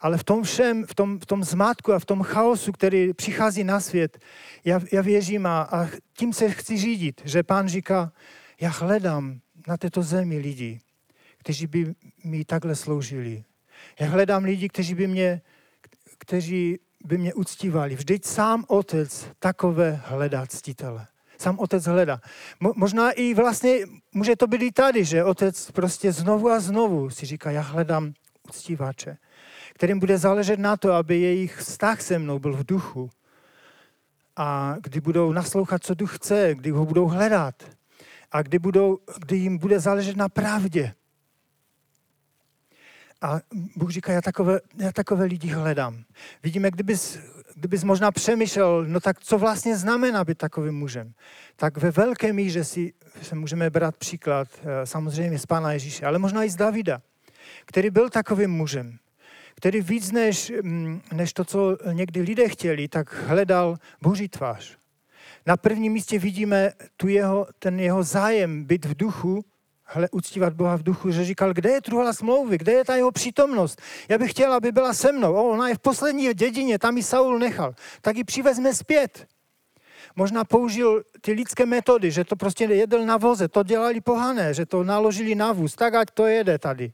Ale 0.00 0.18
v 0.18 0.24
tom 0.24 0.42
všem, 0.42 0.86
v 0.86 0.94
tom, 0.94 1.18
v 1.18 1.26
tom 1.26 1.44
zmátku 1.44 1.92
a 1.92 1.98
v 1.98 2.04
tom 2.04 2.22
chaosu, 2.22 2.72
který 2.72 3.12
přichází 3.14 3.64
na 3.64 3.80
svět, 3.80 4.18
já, 4.64 4.80
já 4.92 5.02
věřím 5.02 5.46
a, 5.46 5.62
a 5.62 5.88
tím 6.18 6.32
se 6.32 6.50
chci 6.50 6.78
řídit, 6.78 7.20
že 7.24 7.42
pán 7.42 7.68
říká, 7.68 8.12
já 8.60 8.70
hledám 8.70 9.40
na 9.68 9.76
této 9.76 10.02
zemi 10.02 10.38
lidi, 10.38 10.80
kteří 11.38 11.66
by 11.66 11.94
mi 12.24 12.44
takhle 12.44 12.76
sloužili. 12.76 13.44
Já 14.00 14.08
hledám 14.08 14.44
lidi, 14.44 14.68
kteří 14.68 14.94
by 14.94 15.06
mě, 15.06 15.40
kteří 16.18 16.78
by 17.04 17.18
mě 17.18 17.34
uctívali. 17.34 17.94
Vždyť 17.94 18.24
sám 18.24 18.64
otec 18.68 19.26
takové 19.38 20.00
hledá 20.04 20.46
ctitele 20.46 21.06
sám 21.38 21.58
otec 21.58 21.84
hledá. 21.84 22.20
Mo, 22.60 22.72
možná 22.76 23.10
i 23.10 23.34
vlastně 23.34 23.78
může 24.14 24.36
to 24.36 24.46
být 24.46 24.62
i 24.62 24.72
tady, 24.72 25.04
že 25.04 25.24
otec 25.24 25.70
prostě 25.70 26.12
znovu 26.12 26.50
a 26.50 26.60
znovu 26.60 27.10
si 27.10 27.26
říká, 27.26 27.50
já 27.50 27.60
hledám 27.60 28.12
uctívače, 28.48 29.18
kterým 29.74 29.98
bude 29.98 30.18
záležet 30.18 30.58
na 30.58 30.76
to, 30.76 30.92
aby 30.92 31.20
jejich 31.20 31.56
vztah 31.56 32.02
se 32.02 32.18
mnou 32.18 32.38
byl 32.38 32.52
v 32.52 32.66
duchu. 32.66 33.10
A 34.36 34.76
kdy 34.82 35.00
budou 35.00 35.32
naslouchat, 35.32 35.84
co 35.84 35.94
duch 35.94 36.16
chce, 36.16 36.54
kdy 36.54 36.70
ho 36.70 36.86
budou 36.86 37.06
hledat. 37.06 37.77
A 38.32 38.42
kdy, 38.42 38.58
budou, 38.58 38.98
kdy 39.18 39.36
jim 39.36 39.58
bude 39.58 39.80
záležet 39.80 40.16
na 40.16 40.28
pravdě. 40.28 40.94
A 43.20 43.40
Bůh 43.76 43.90
říká, 43.90 44.12
já 44.12 44.20
takové, 44.20 44.60
já 44.78 44.92
takové 44.92 45.24
lidi 45.24 45.48
hledám. 45.48 46.04
Vidíme, 46.42 46.70
kdybys, 46.70 47.18
kdybys 47.54 47.84
možná 47.84 48.10
přemýšlel, 48.12 48.84
no 48.84 49.00
tak 49.00 49.20
co 49.20 49.38
vlastně 49.38 49.76
znamená 49.76 50.24
být 50.24 50.38
takovým 50.38 50.74
mužem, 50.74 51.12
tak 51.56 51.76
ve 51.76 51.90
velké 51.90 52.32
míře 52.32 52.64
si 52.64 52.92
se 53.22 53.34
můžeme 53.34 53.70
brát 53.70 53.96
příklad 53.96 54.48
eh, 54.60 54.86
samozřejmě 54.86 55.38
z 55.38 55.46
Pána 55.46 55.72
Ježíše, 55.72 56.06
ale 56.06 56.18
možná 56.18 56.44
i 56.44 56.50
z 56.50 56.56
Davida, 56.56 57.02
který 57.64 57.90
byl 57.90 58.10
takovým 58.10 58.50
mužem, 58.50 58.98
který 59.54 59.80
víc 59.80 60.12
než, 60.12 60.52
mm, 60.62 61.00
než 61.12 61.32
to, 61.32 61.44
co 61.44 61.78
někdy 61.92 62.22
lidé 62.22 62.48
chtěli, 62.48 62.88
tak 62.88 63.22
hledal 63.22 63.76
Boží 64.02 64.28
tvář. 64.28 64.77
Na 65.48 65.56
prvním 65.56 65.92
místě 65.92 66.18
vidíme 66.18 66.72
tu 66.96 67.08
jeho, 67.08 67.46
ten 67.58 67.80
jeho 67.80 68.02
zájem 68.02 68.64
být 68.64 68.84
v 68.84 68.96
duchu, 68.96 69.44
hle, 69.84 70.08
uctívat 70.10 70.52
Boha 70.52 70.76
v 70.76 70.82
duchu, 70.82 71.10
že 71.10 71.24
říkal, 71.24 71.52
kde 71.52 71.70
je 71.70 71.80
truhla 71.80 72.12
smlouvy, 72.12 72.58
kde 72.58 72.72
je 72.72 72.84
ta 72.84 72.96
jeho 72.96 73.12
přítomnost. 73.12 73.82
Já 74.08 74.18
bych 74.18 74.30
chtěl, 74.30 74.52
aby 74.52 74.72
byla 74.72 74.94
se 74.94 75.12
mnou. 75.12 75.34
O, 75.34 75.48
ona 75.48 75.68
je 75.68 75.74
v 75.74 75.78
poslední 75.78 76.34
dědině, 76.34 76.78
tam 76.78 76.96
ji 76.96 77.02
Saul 77.02 77.38
nechal. 77.38 77.74
Tak 78.00 78.16
ji 78.16 78.24
přivezme 78.24 78.74
zpět. 78.74 79.26
Možná 80.16 80.44
použil 80.44 81.02
ty 81.20 81.32
lidské 81.32 81.66
metody, 81.66 82.10
že 82.10 82.24
to 82.24 82.36
prostě 82.36 82.64
jedl 82.64 83.06
na 83.06 83.16
voze, 83.16 83.48
to 83.48 83.62
dělali 83.62 84.00
pohané, 84.00 84.54
že 84.54 84.66
to 84.66 84.84
naložili 84.84 85.34
na 85.34 85.52
vůz, 85.52 85.74
tak 85.74 85.94
ať 85.94 86.08
to 86.14 86.26
jede 86.26 86.58
tady. 86.58 86.92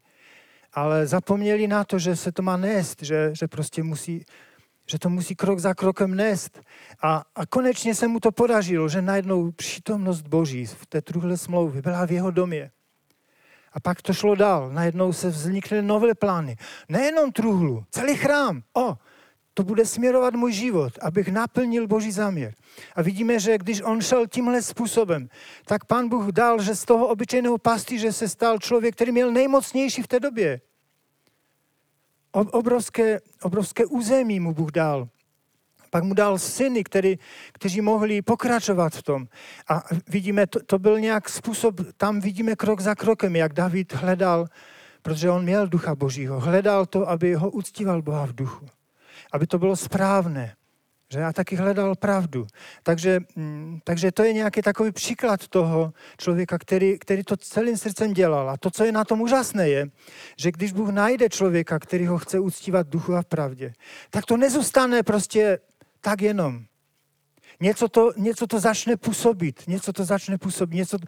Ale 0.72 1.07
zapomněli 1.07 1.66
na 1.66 1.84
to, 1.84 1.98
že 1.98 2.16
se 2.16 2.32
to 2.32 2.42
má 2.42 2.57
nést, 2.57 3.02
že, 3.02 3.30
že 3.32 3.48
prostě 3.48 3.82
musí, 3.82 4.24
že 4.87 4.99
to 4.99 5.09
musí 5.09 5.37
krok 5.37 5.59
za 5.59 5.74
krokem 5.74 6.14
nést. 6.14 6.61
A, 7.03 7.24
a 7.35 7.47
konečně 7.47 7.95
se 7.95 8.09
mu 8.09 8.20
to 8.20 8.32
podařilo, 8.32 8.89
že 8.89 9.03
najednou 9.03 9.51
přítomnost 9.51 10.22
Boží 10.22 10.66
v 10.66 10.87
té 10.87 11.03
truhle 11.03 11.37
smlouvy 11.37 11.82
byla 11.82 12.07
v 12.07 12.12
jeho 12.12 12.30
domě. 12.30 12.70
A 13.72 13.80
pak 13.80 14.03
to 14.03 14.12
šlo 14.12 14.35
dál. 14.35 14.70
Najednou 14.70 15.12
se 15.12 15.28
vznikly 15.28 15.82
nové 15.82 16.14
plány. 16.14 16.57
Nejenom 16.89 17.32
truhlu, 17.32 17.85
celý 17.91 18.16
chrám. 18.16 18.62
O, 18.76 18.95
to 19.55 19.62
bude 19.62 19.87
směrovat 19.87 20.35
můj 20.35 20.53
život, 20.53 20.93
abych 21.01 21.28
naplnil 21.28 21.87
Boží 21.87 22.12
záměr. 22.12 22.55
A 22.97 23.03
vidíme, 23.03 23.41
že 23.41 23.59
když 23.59 23.82
on 23.82 24.01
šel 24.01 24.26
tímhle 24.26 24.62
způsobem, 24.62 25.28
tak 25.64 25.85
pan 25.85 26.09
Bůh 26.09 26.26
dal, 26.26 26.62
že 26.62 26.74
z 26.74 26.85
toho 26.85 27.07
obyčejného 27.07 27.59
pastýře 27.59 28.12
se 28.12 28.28
stal 28.28 28.59
člověk, 28.59 28.95
který 28.95 29.12
měl 29.12 29.32
nejmocnější 29.32 30.03
v 30.03 30.09
té 30.09 30.20
době. 30.20 30.61
Obrovské, 32.35 33.20
obrovské 33.43 33.87
území 33.87 34.41
mu 34.41 34.55
Bůh 34.55 34.72
dal. 34.72 35.09
Pak 35.91 36.05
mu 36.05 36.14
dal 36.14 36.39
syny, 36.39 36.85
který, 36.85 37.18
kteří 37.53 37.80
mohli 37.80 38.22
pokračovat 38.22 38.95
v 38.95 39.03
tom. 39.03 39.26
A 39.68 39.82
vidíme, 40.09 40.47
to, 40.47 40.61
to 40.66 40.78
byl 40.78 41.01
nějak 41.01 41.28
způsob, 41.28 41.80
tam 41.97 42.20
vidíme 42.20 42.57
krok 42.57 42.80
za 42.80 42.95
krokem, 42.95 43.37
jak 43.37 43.53
David 43.53 43.93
hledal, 43.93 44.47
protože 45.03 45.30
on 45.30 45.43
měl 45.43 45.66
ducha 45.66 45.95
božího, 45.95 46.41
hledal 46.41 46.87
to, 46.87 47.09
aby 47.09 47.35
ho 47.35 47.51
uctíval 47.51 48.03
Boha 48.03 48.26
v 48.26 48.32
duchu. 48.32 48.66
Aby 49.32 49.47
to 49.47 49.59
bylo 49.59 49.76
správné. 49.76 50.57
Že 51.14 51.20
já 51.20 51.32
taky 51.32 51.56
hledal 51.56 51.94
pravdu. 51.94 52.46
Takže, 52.82 53.20
mm, 53.36 53.78
takže 53.84 54.12
to 54.12 54.24
je 54.24 54.32
nějaký 54.32 54.62
takový 54.62 54.92
příklad 54.92 55.48
toho 55.48 55.92
člověka, 56.18 56.58
který, 56.58 56.98
který 56.98 57.22
to 57.22 57.36
celým 57.36 57.76
srdcem 57.76 58.12
dělal. 58.12 58.50
A 58.50 58.56
to, 58.56 58.70
co 58.70 58.84
je 58.84 58.92
na 58.92 59.04
tom 59.04 59.20
úžasné, 59.20 59.68
je, 59.68 59.86
že 60.38 60.52
když 60.52 60.72
Bůh 60.72 60.88
najde 60.88 61.28
člověka, 61.28 61.78
který 61.78 62.06
ho 62.06 62.18
chce 62.18 62.38
uctívat 62.38 62.88
duchu 62.88 63.14
a 63.14 63.22
v 63.22 63.26
pravdě, 63.26 63.72
tak 64.10 64.26
to 64.26 64.36
nezůstane 64.36 65.02
prostě 65.02 65.58
tak 66.00 66.22
jenom. 66.22 66.64
Něco 67.60 67.88
to, 67.88 68.12
něco 68.16 68.46
to 68.46 68.60
začne 68.60 68.96
působit, 68.96 69.62
něco 69.66 69.92
to 69.92 70.04
začne 70.04 70.38
působit. 70.38 70.76
Něco, 70.76 70.98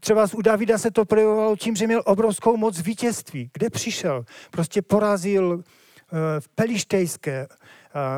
třeba 0.00 0.26
u 0.34 0.42
Davida 0.42 0.78
se 0.78 0.90
to 0.90 1.04
projevovalo 1.04 1.56
tím, 1.56 1.76
že 1.76 1.86
měl 1.86 2.02
obrovskou 2.04 2.56
moc 2.56 2.80
vítězství. 2.80 3.50
Kde 3.52 3.70
přišel? 3.70 4.24
Prostě 4.50 4.82
porazil 4.82 5.46
uh, 5.54 5.62
pelištejské, 6.54 7.46
uh, 7.50 7.56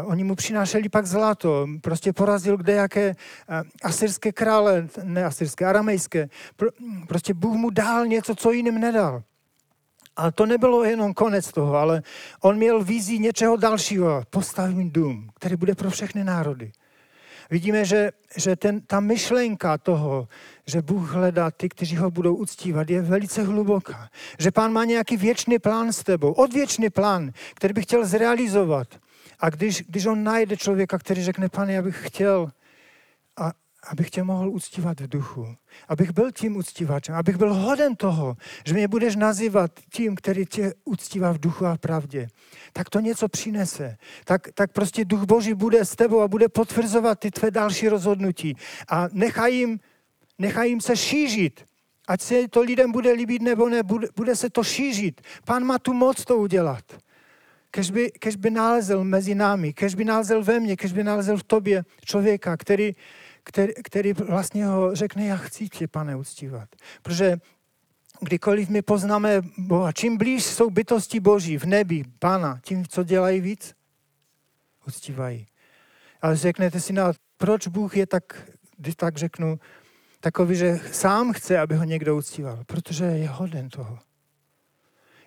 oni 0.05 0.25
mu 0.25 0.35
přinášeli 0.35 0.89
pak 0.89 1.07
zlato, 1.07 1.67
prostě 1.81 2.13
porazil 2.13 2.57
kde 2.57 2.73
jaké 2.73 3.09
uh, 3.11 3.57
asyrské 3.83 4.33
krále, 4.33 4.89
ne 5.03 5.25
asyrské, 5.25 5.67
aramejské. 5.67 6.29
Pro, 6.57 6.69
prostě 7.09 7.35
Bůh 7.35 7.57
mu 7.57 7.71
dal 7.71 8.07
něco, 8.07 8.35
co 8.35 8.53
jiným 8.53 8.81
nedal. 8.81 9.23
A 10.17 10.31
to 10.31 10.47
nebylo 10.47 10.85
jenom 10.85 11.15
konec 11.15 11.53
toho, 11.53 11.77
ale 11.77 12.03
on 12.41 12.57
měl 12.57 12.85
vizi 12.85 13.19
něčeho 13.19 13.57
dalšího. 13.57 14.23
Postavím 14.31 14.91
dům, 14.91 15.31
který 15.35 15.57
bude 15.57 15.75
pro 15.75 15.91
všechny 15.91 16.25
národy. 16.25 16.73
Vidíme, 17.51 17.85
že, 17.85 18.11
že 18.37 18.57
ten, 18.57 18.81
ta 18.81 19.01
myšlenka 19.01 19.79
toho, 19.79 20.29
že 20.67 20.83
Bůh 20.83 21.13
hledá 21.13 21.51
ty, 21.51 21.69
kteří 21.69 21.97
ho 21.97 22.11
budou 22.11 22.35
uctívat, 22.35 22.91
je 22.91 23.03
velice 23.03 23.43
hluboká. 23.43 24.09
Že 24.39 24.51
pán 24.51 24.73
má 24.73 24.85
nějaký 24.85 25.17
věčný 25.17 25.59
plán 25.59 25.93
s 25.93 26.03
tebou, 26.03 26.33
odvěčný 26.33 26.91
plán, 26.91 27.33
který 27.55 27.75
by 27.75 27.83
chtěl 27.83 28.07
zrealizovat. 28.07 28.89
A 29.41 29.51
když, 29.51 29.83
když 29.89 30.07
on 30.07 30.25
najde 30.25 30.57
člověka, 30.57 30.99
který 30.99 31.25
řekne, 31.25 31.49
pane, 31.49 31.73
já 31.73 31.83
bych 31.83 32.07
chtěl, 32.07 32.51
a, 33.37 33.53
abych 33.87 34.11
tě 34.11 34.23
mohl 34.23 34.49
uctívat 34.49 35.01
v 35.01 35.09
duchu. 35.09 35.57
Abych 35.89 36.11
byl 36.11 36.33
tím 36.33 36.57
uctívačem, 36.57 37.15
abych 37.15 37.37
byl 37.37 37.55
hoden 37.55 37.97
toho, 37.97 38.37
že 38.65 38.75
mě 38.75 38.89
budeš 38.89 39.17
nazývat 39.17 39.71
tím, 39.93 40.17
který 40.17 40.47
tě 40.47 40.75
uctívá 40.85 41.33
v 41.33 41.39
duchu 41.39 41.67
a 41.67 41.75
v 41.75 41.79
pravdě. 41.79 42.29
Tak 42.73 42.91
to 42.91 43.01
něco 43.01 43.29
přinese. 43.29 43.97
Tak, 44.25 44.49
tak 44.55 44.73
prostě 44.73 45.05
duch 45.05 45.23
Boží 45.25 45.55
bude 45.55 45.85
s 45.85 45.97
tebou 45.97 46.21
a 46.21 46.29
bude 46.29 46.49
potvrzovat 46.49 47.19
ty 47.19 47.31
tvé 47.31 47.51
další 47.51 47.89
rozhodnutí. 47.89 48.57
A 48.89 49.09
nechaj 49.13 49.55
jim, 49.55 49.81
nechaj 50.39 50.69
jim 50.69 50.81
se 50.81 50.97
šířit. 50.97 51.65
Ať 52.09 52.21
se 52.21 52.49
to 52.49 52.61
lidem 52.61 52.93
bude 52.93 53.13
líbit 53.13 53.43
nebo 53.43 53.69
ne, 53.69 53.83
bude, 53.83 54.09
bude 54.17 54.37
se 54.37 54.51
to 54.51 54.65
šířit. 54.65 55.21
Pán 55.45 55.65
má 55.65 55.79
tu 55.79 55.93
moc 55.93 56.25
to 56.25 56.37
udělat. 56.37 56.85
Kež 57.77 57.91
by, 57.91 58.11
kež 58.11 58.37
by 58.37 58.51
nalezl 58.51 59.05
mezi 59.05 59.35
námi, 59.35 59.73
kež 59.73 59.95
by 59.95 60.05
nalezl 60.05 60.43
ve 60.43 60.61
mně, 60.61 60.77
kež 60.77 60.93
by 60.93 61.05
nalezl 61.05 61.37
v 61.37 61.43
tobě 61.43 61.85
člověka, 62.05 62.57
který, 62.57 62.93
který, 63.45 63.73
který 63.85 64.13
vlastně 64.13 64.67
ho 64.67 64.95
řekne, 64.95 65.27
já 65.27 65.37
chci 65.37 65.69
tě, 65.69 65.89
pane, 65.89 66.17
uctívat. 66.17 66.69
Protože 67.03 67.37
kdykoliv 68.21 68.69
my 68.69 68.83
poznáme 68.83 69.43
Boha, 69.59 69.93
čím 69.93 70.17
blíž 70.17 70.45
jsou 70.45 70.71
bytosti 70.71 71.21
Boží 71.21 71.59
v 71.59 71.65
nebi, 71.65 72.05
Pána, 72.19 72.61
tím, 72.65 72.87
co 72.87 73.05
dělají 73.05 73.41
víc, 73.41 73.75
uctívají. 74.89 75.47
Ale 76.23 76.37
řeknete 76.37 76.81
si, 76.81 76.93
no, 76.93 77.13
proč 77.37 77.67
Bůh 77.67 77.97
je 77.97 78.07
tak, 78.07 78.51
když 78.77 78.95
tak 78.95 79.17
řeknu, 79.17 79.59
takový, 80.21 80.57
že 80.57 80.81
sám 80.93 81.33
chce, 81.33 81.59
aby 81.59 81.77
ho 81.77 81.85
někdo 81.85 82.17
uctíval? 82.17 82.65
Protože 82.67 83.05
je 83.05 83.29
hoden 83.29 83.69
toho. 83.69 83.99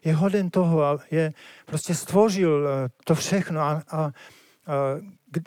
Je 0.05 0.13
hoden 0.13 0.49
toho 0.49 0.83
a 0.83 0.99
je, 1.11 1.33
prostě 1.65 1.95
stvořil 1.95 2.67
eh, 2.67 2.89
to 3.03 3.15
všechno 3.15 3.61
a, 3.61 3.83
a, 3.91 3.97
a 3.97 4.11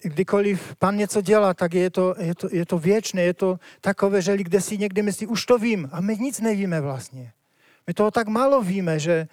kdykoliv 0.02 0.76
pan 0.78 0.96
něco 0.96 1.20
dělá, 1.20 1.54
tak 1.54 1.74
je 1.74 1.90
to, 1.90 2.14
je 2.18 2.34
to, 2.34 2.48
je 2.52 2.66
to 2.66 2.78
věčné, 2.78 3.22
je 3.22 3.34
to 3.34 3.58
takové, 3.80 4.22
že 4.22 4.36
kde 4.36 4.60
si 4.60 4.78
někdy 4.78 5.02
myslí, 5.02 5.26
už 5.26 5.46
to 5.46 5.58
vím, 5.58 5.88
a 5.92 6.00
my 6.00 6.16
nic 6.16 6.40
nevíme 6.40 6.80
vlastně. 6.80 7.32
My 7.86 7.94
toho 7.94 8.10
tak 8.10 8.28
málo 8.28 8.62
víme, 8.62 8.98
že 8.98 9.28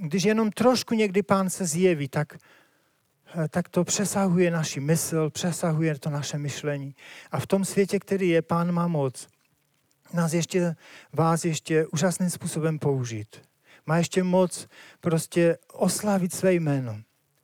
když 0.00 0.24
jenom 0.24 0.50
trošku 0.50 0.94
někdy 0.94 1.22
pán 1.22 1.50
se 1.50 1.66
zjeví, 1.66 2.08
tak, 2.08 2.36
eh, 3.34 3.48
tak 3.48 3.68
to 3.68 3.84
přesahuje 3.84 4.50
naši 4.50 4.80
mysl, 4.80 5.30
přesahuje 5.30 5.98
to 5.98 6.10
naše 6.10 6.38
myšlení. 6.38 6.94
A 7.30 7.40
v 7.40 7.46
tom 7.46 7.64
světě, 7.64 7.98
který 7.98 8.28
je, 8.28 8.42
pán 8.42 8.72
má 8.72 8.88
moc 8.88 9.28
nás 10.14 10.32
ještě, 10.32 10.76
vás 11.12 11.44
ještě 11.44 11.86
úžasným 11.86 12.30
způsobem 12.30 12.78
použít. 12.78 13.36
Má 13.86 13.98
ještě 13.98 14.22
moc 14.22 14.68
prostě 15.00 15.58
oslavit 15.72 16.34
své 16.34 16.54
jméno 16.54 17.02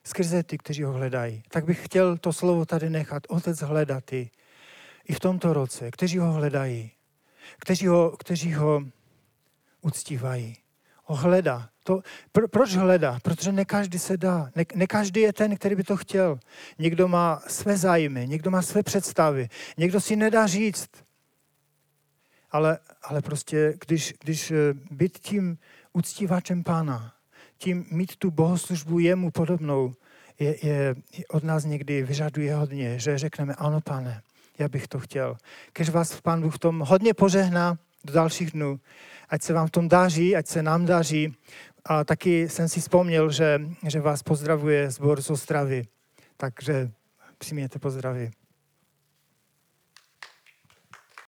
skrze 0.08 0.42
ty, 0.42 0.58
kteří 0.58 0.82
ho 0.82 0.92
hledají. 0.92 1.42
Tak 1.48 1.64
bych 1.64 1.84
chtěl 1.84 2.16
to 2.18 2.32
slovo 2.32 2.64
tady 2.64 2.90
nechat. 2.90 3.22
Otec 3.28 3.60
hledat 3.60 4.04
ty 4.04 4.30
i 5.04 5.12
v 5.12 5.20
tomto 5.20 5.52
roce, 5.52 5.90
kteří 5.90 6.18
ho 6.18 6.32
hledají, 6.32 6.90
kteří 7.58 7.86
ho, 7.86 8.16
kteří 8.18 8.54
ho 8.54 8.82
uctívají. 9.80 10.56
Ho 11.04 11.16
hledá. 11.16 11.68
To, 11.84 12.02
pro, 12.32 12.48
proč 12.48 12.74
hledá? 12.76 13.18
Protože 13.22 13.52
ne 13.52 13.64
každý 13.64 13.98
se 13.98 14.16
dá. 14.16 14.50
Ne, 14.56 14.64
ne 14.74 14.86
každý 14.86 15.20
je 15.20 15.32
ten, 15.32 15.56
který 15.56 15.74
by 15.74 15.84
to 15.84 15.96
chtěl. 15.96 16.38
Někdo 16.78 17.08
má 17.08 17.42
své 17.46 17.76
zájmy, 17.76 18.28
někdo 18.28 18.50
má 18.50 18.62
své 18.62 18.82
představy, 18.82 19.48
někdo 19.76 20.00
si 20.00 20.16
nedá 20.16 20.46
říct. 20.46 20.90
Ale, 22.50 22.78
ale 23.02 23.22
prostě, 23.22 23.74
když, 23.86 24.14
když 24.20 24.50
eh, 24.50 24.56
být 24.90 25.18
tím 25.18 25.58
uctívačem 25.98 26.64
pána, 26.64 27.12
tím 27.58 27.86
mít 27.90 28.16
tu 28.16 28.30
bohoslužbu 28.30 28.98
jemu 28.98 29.30
podobnou, 29.30 29.94
je, 30.38 30.66
je, 30.66 30.94
od 31.28 31.44
nás 31.44 31.64
někdy 31.64 32.02
vyžaduje 32.02 32.54
hodně, 32.54 32.98
že 32.98 33.18
řekneme, 33.18 33.54
ano 33.54 33.80
pane, 33.80 34.22
já 34.58 34.68
bych 34.68 34.88
to 34.88 34.98
chtěl. 34.98 35.36
Kež 35.72 35.90
vás 35.90 36.20
Pán 36.20 36.42
Bůh 36.42 36.54
v 36.54 36.58
tom 36.58 36.80
hodně 36.80 37.14
požehná 37.14 37.78
do 38.04 38.12
dalších 38.12 38.50
dnů. 38.50 38.80
Ať 39.28 39.42
se 39.42 39.52
vám 39.52 39.66
v 39.66 39.70
tom 39.70 39.88
daří, 39.88 40.36
ať 40.36 40.46
se 40.46 40.62
nám 40.62 40.86
daří. 40.86 41.36
A 41.84 42.04
taky 42.04 42.48
jsem 42.48 42.68
si 42.68 42.80
vzpomněl, 42.80 43.30
že, 43.30 43.60
že 43.88 44.00
vás 44.00 44.22
pozdravuje 44.22 44.90
zbor 44.90 45.22
z 45.22 45.30
Ostravy. 45.30 45.82
Takže 46.36 46.90
přijměte 47.38 47.78
pozdravy. 47.78 48.30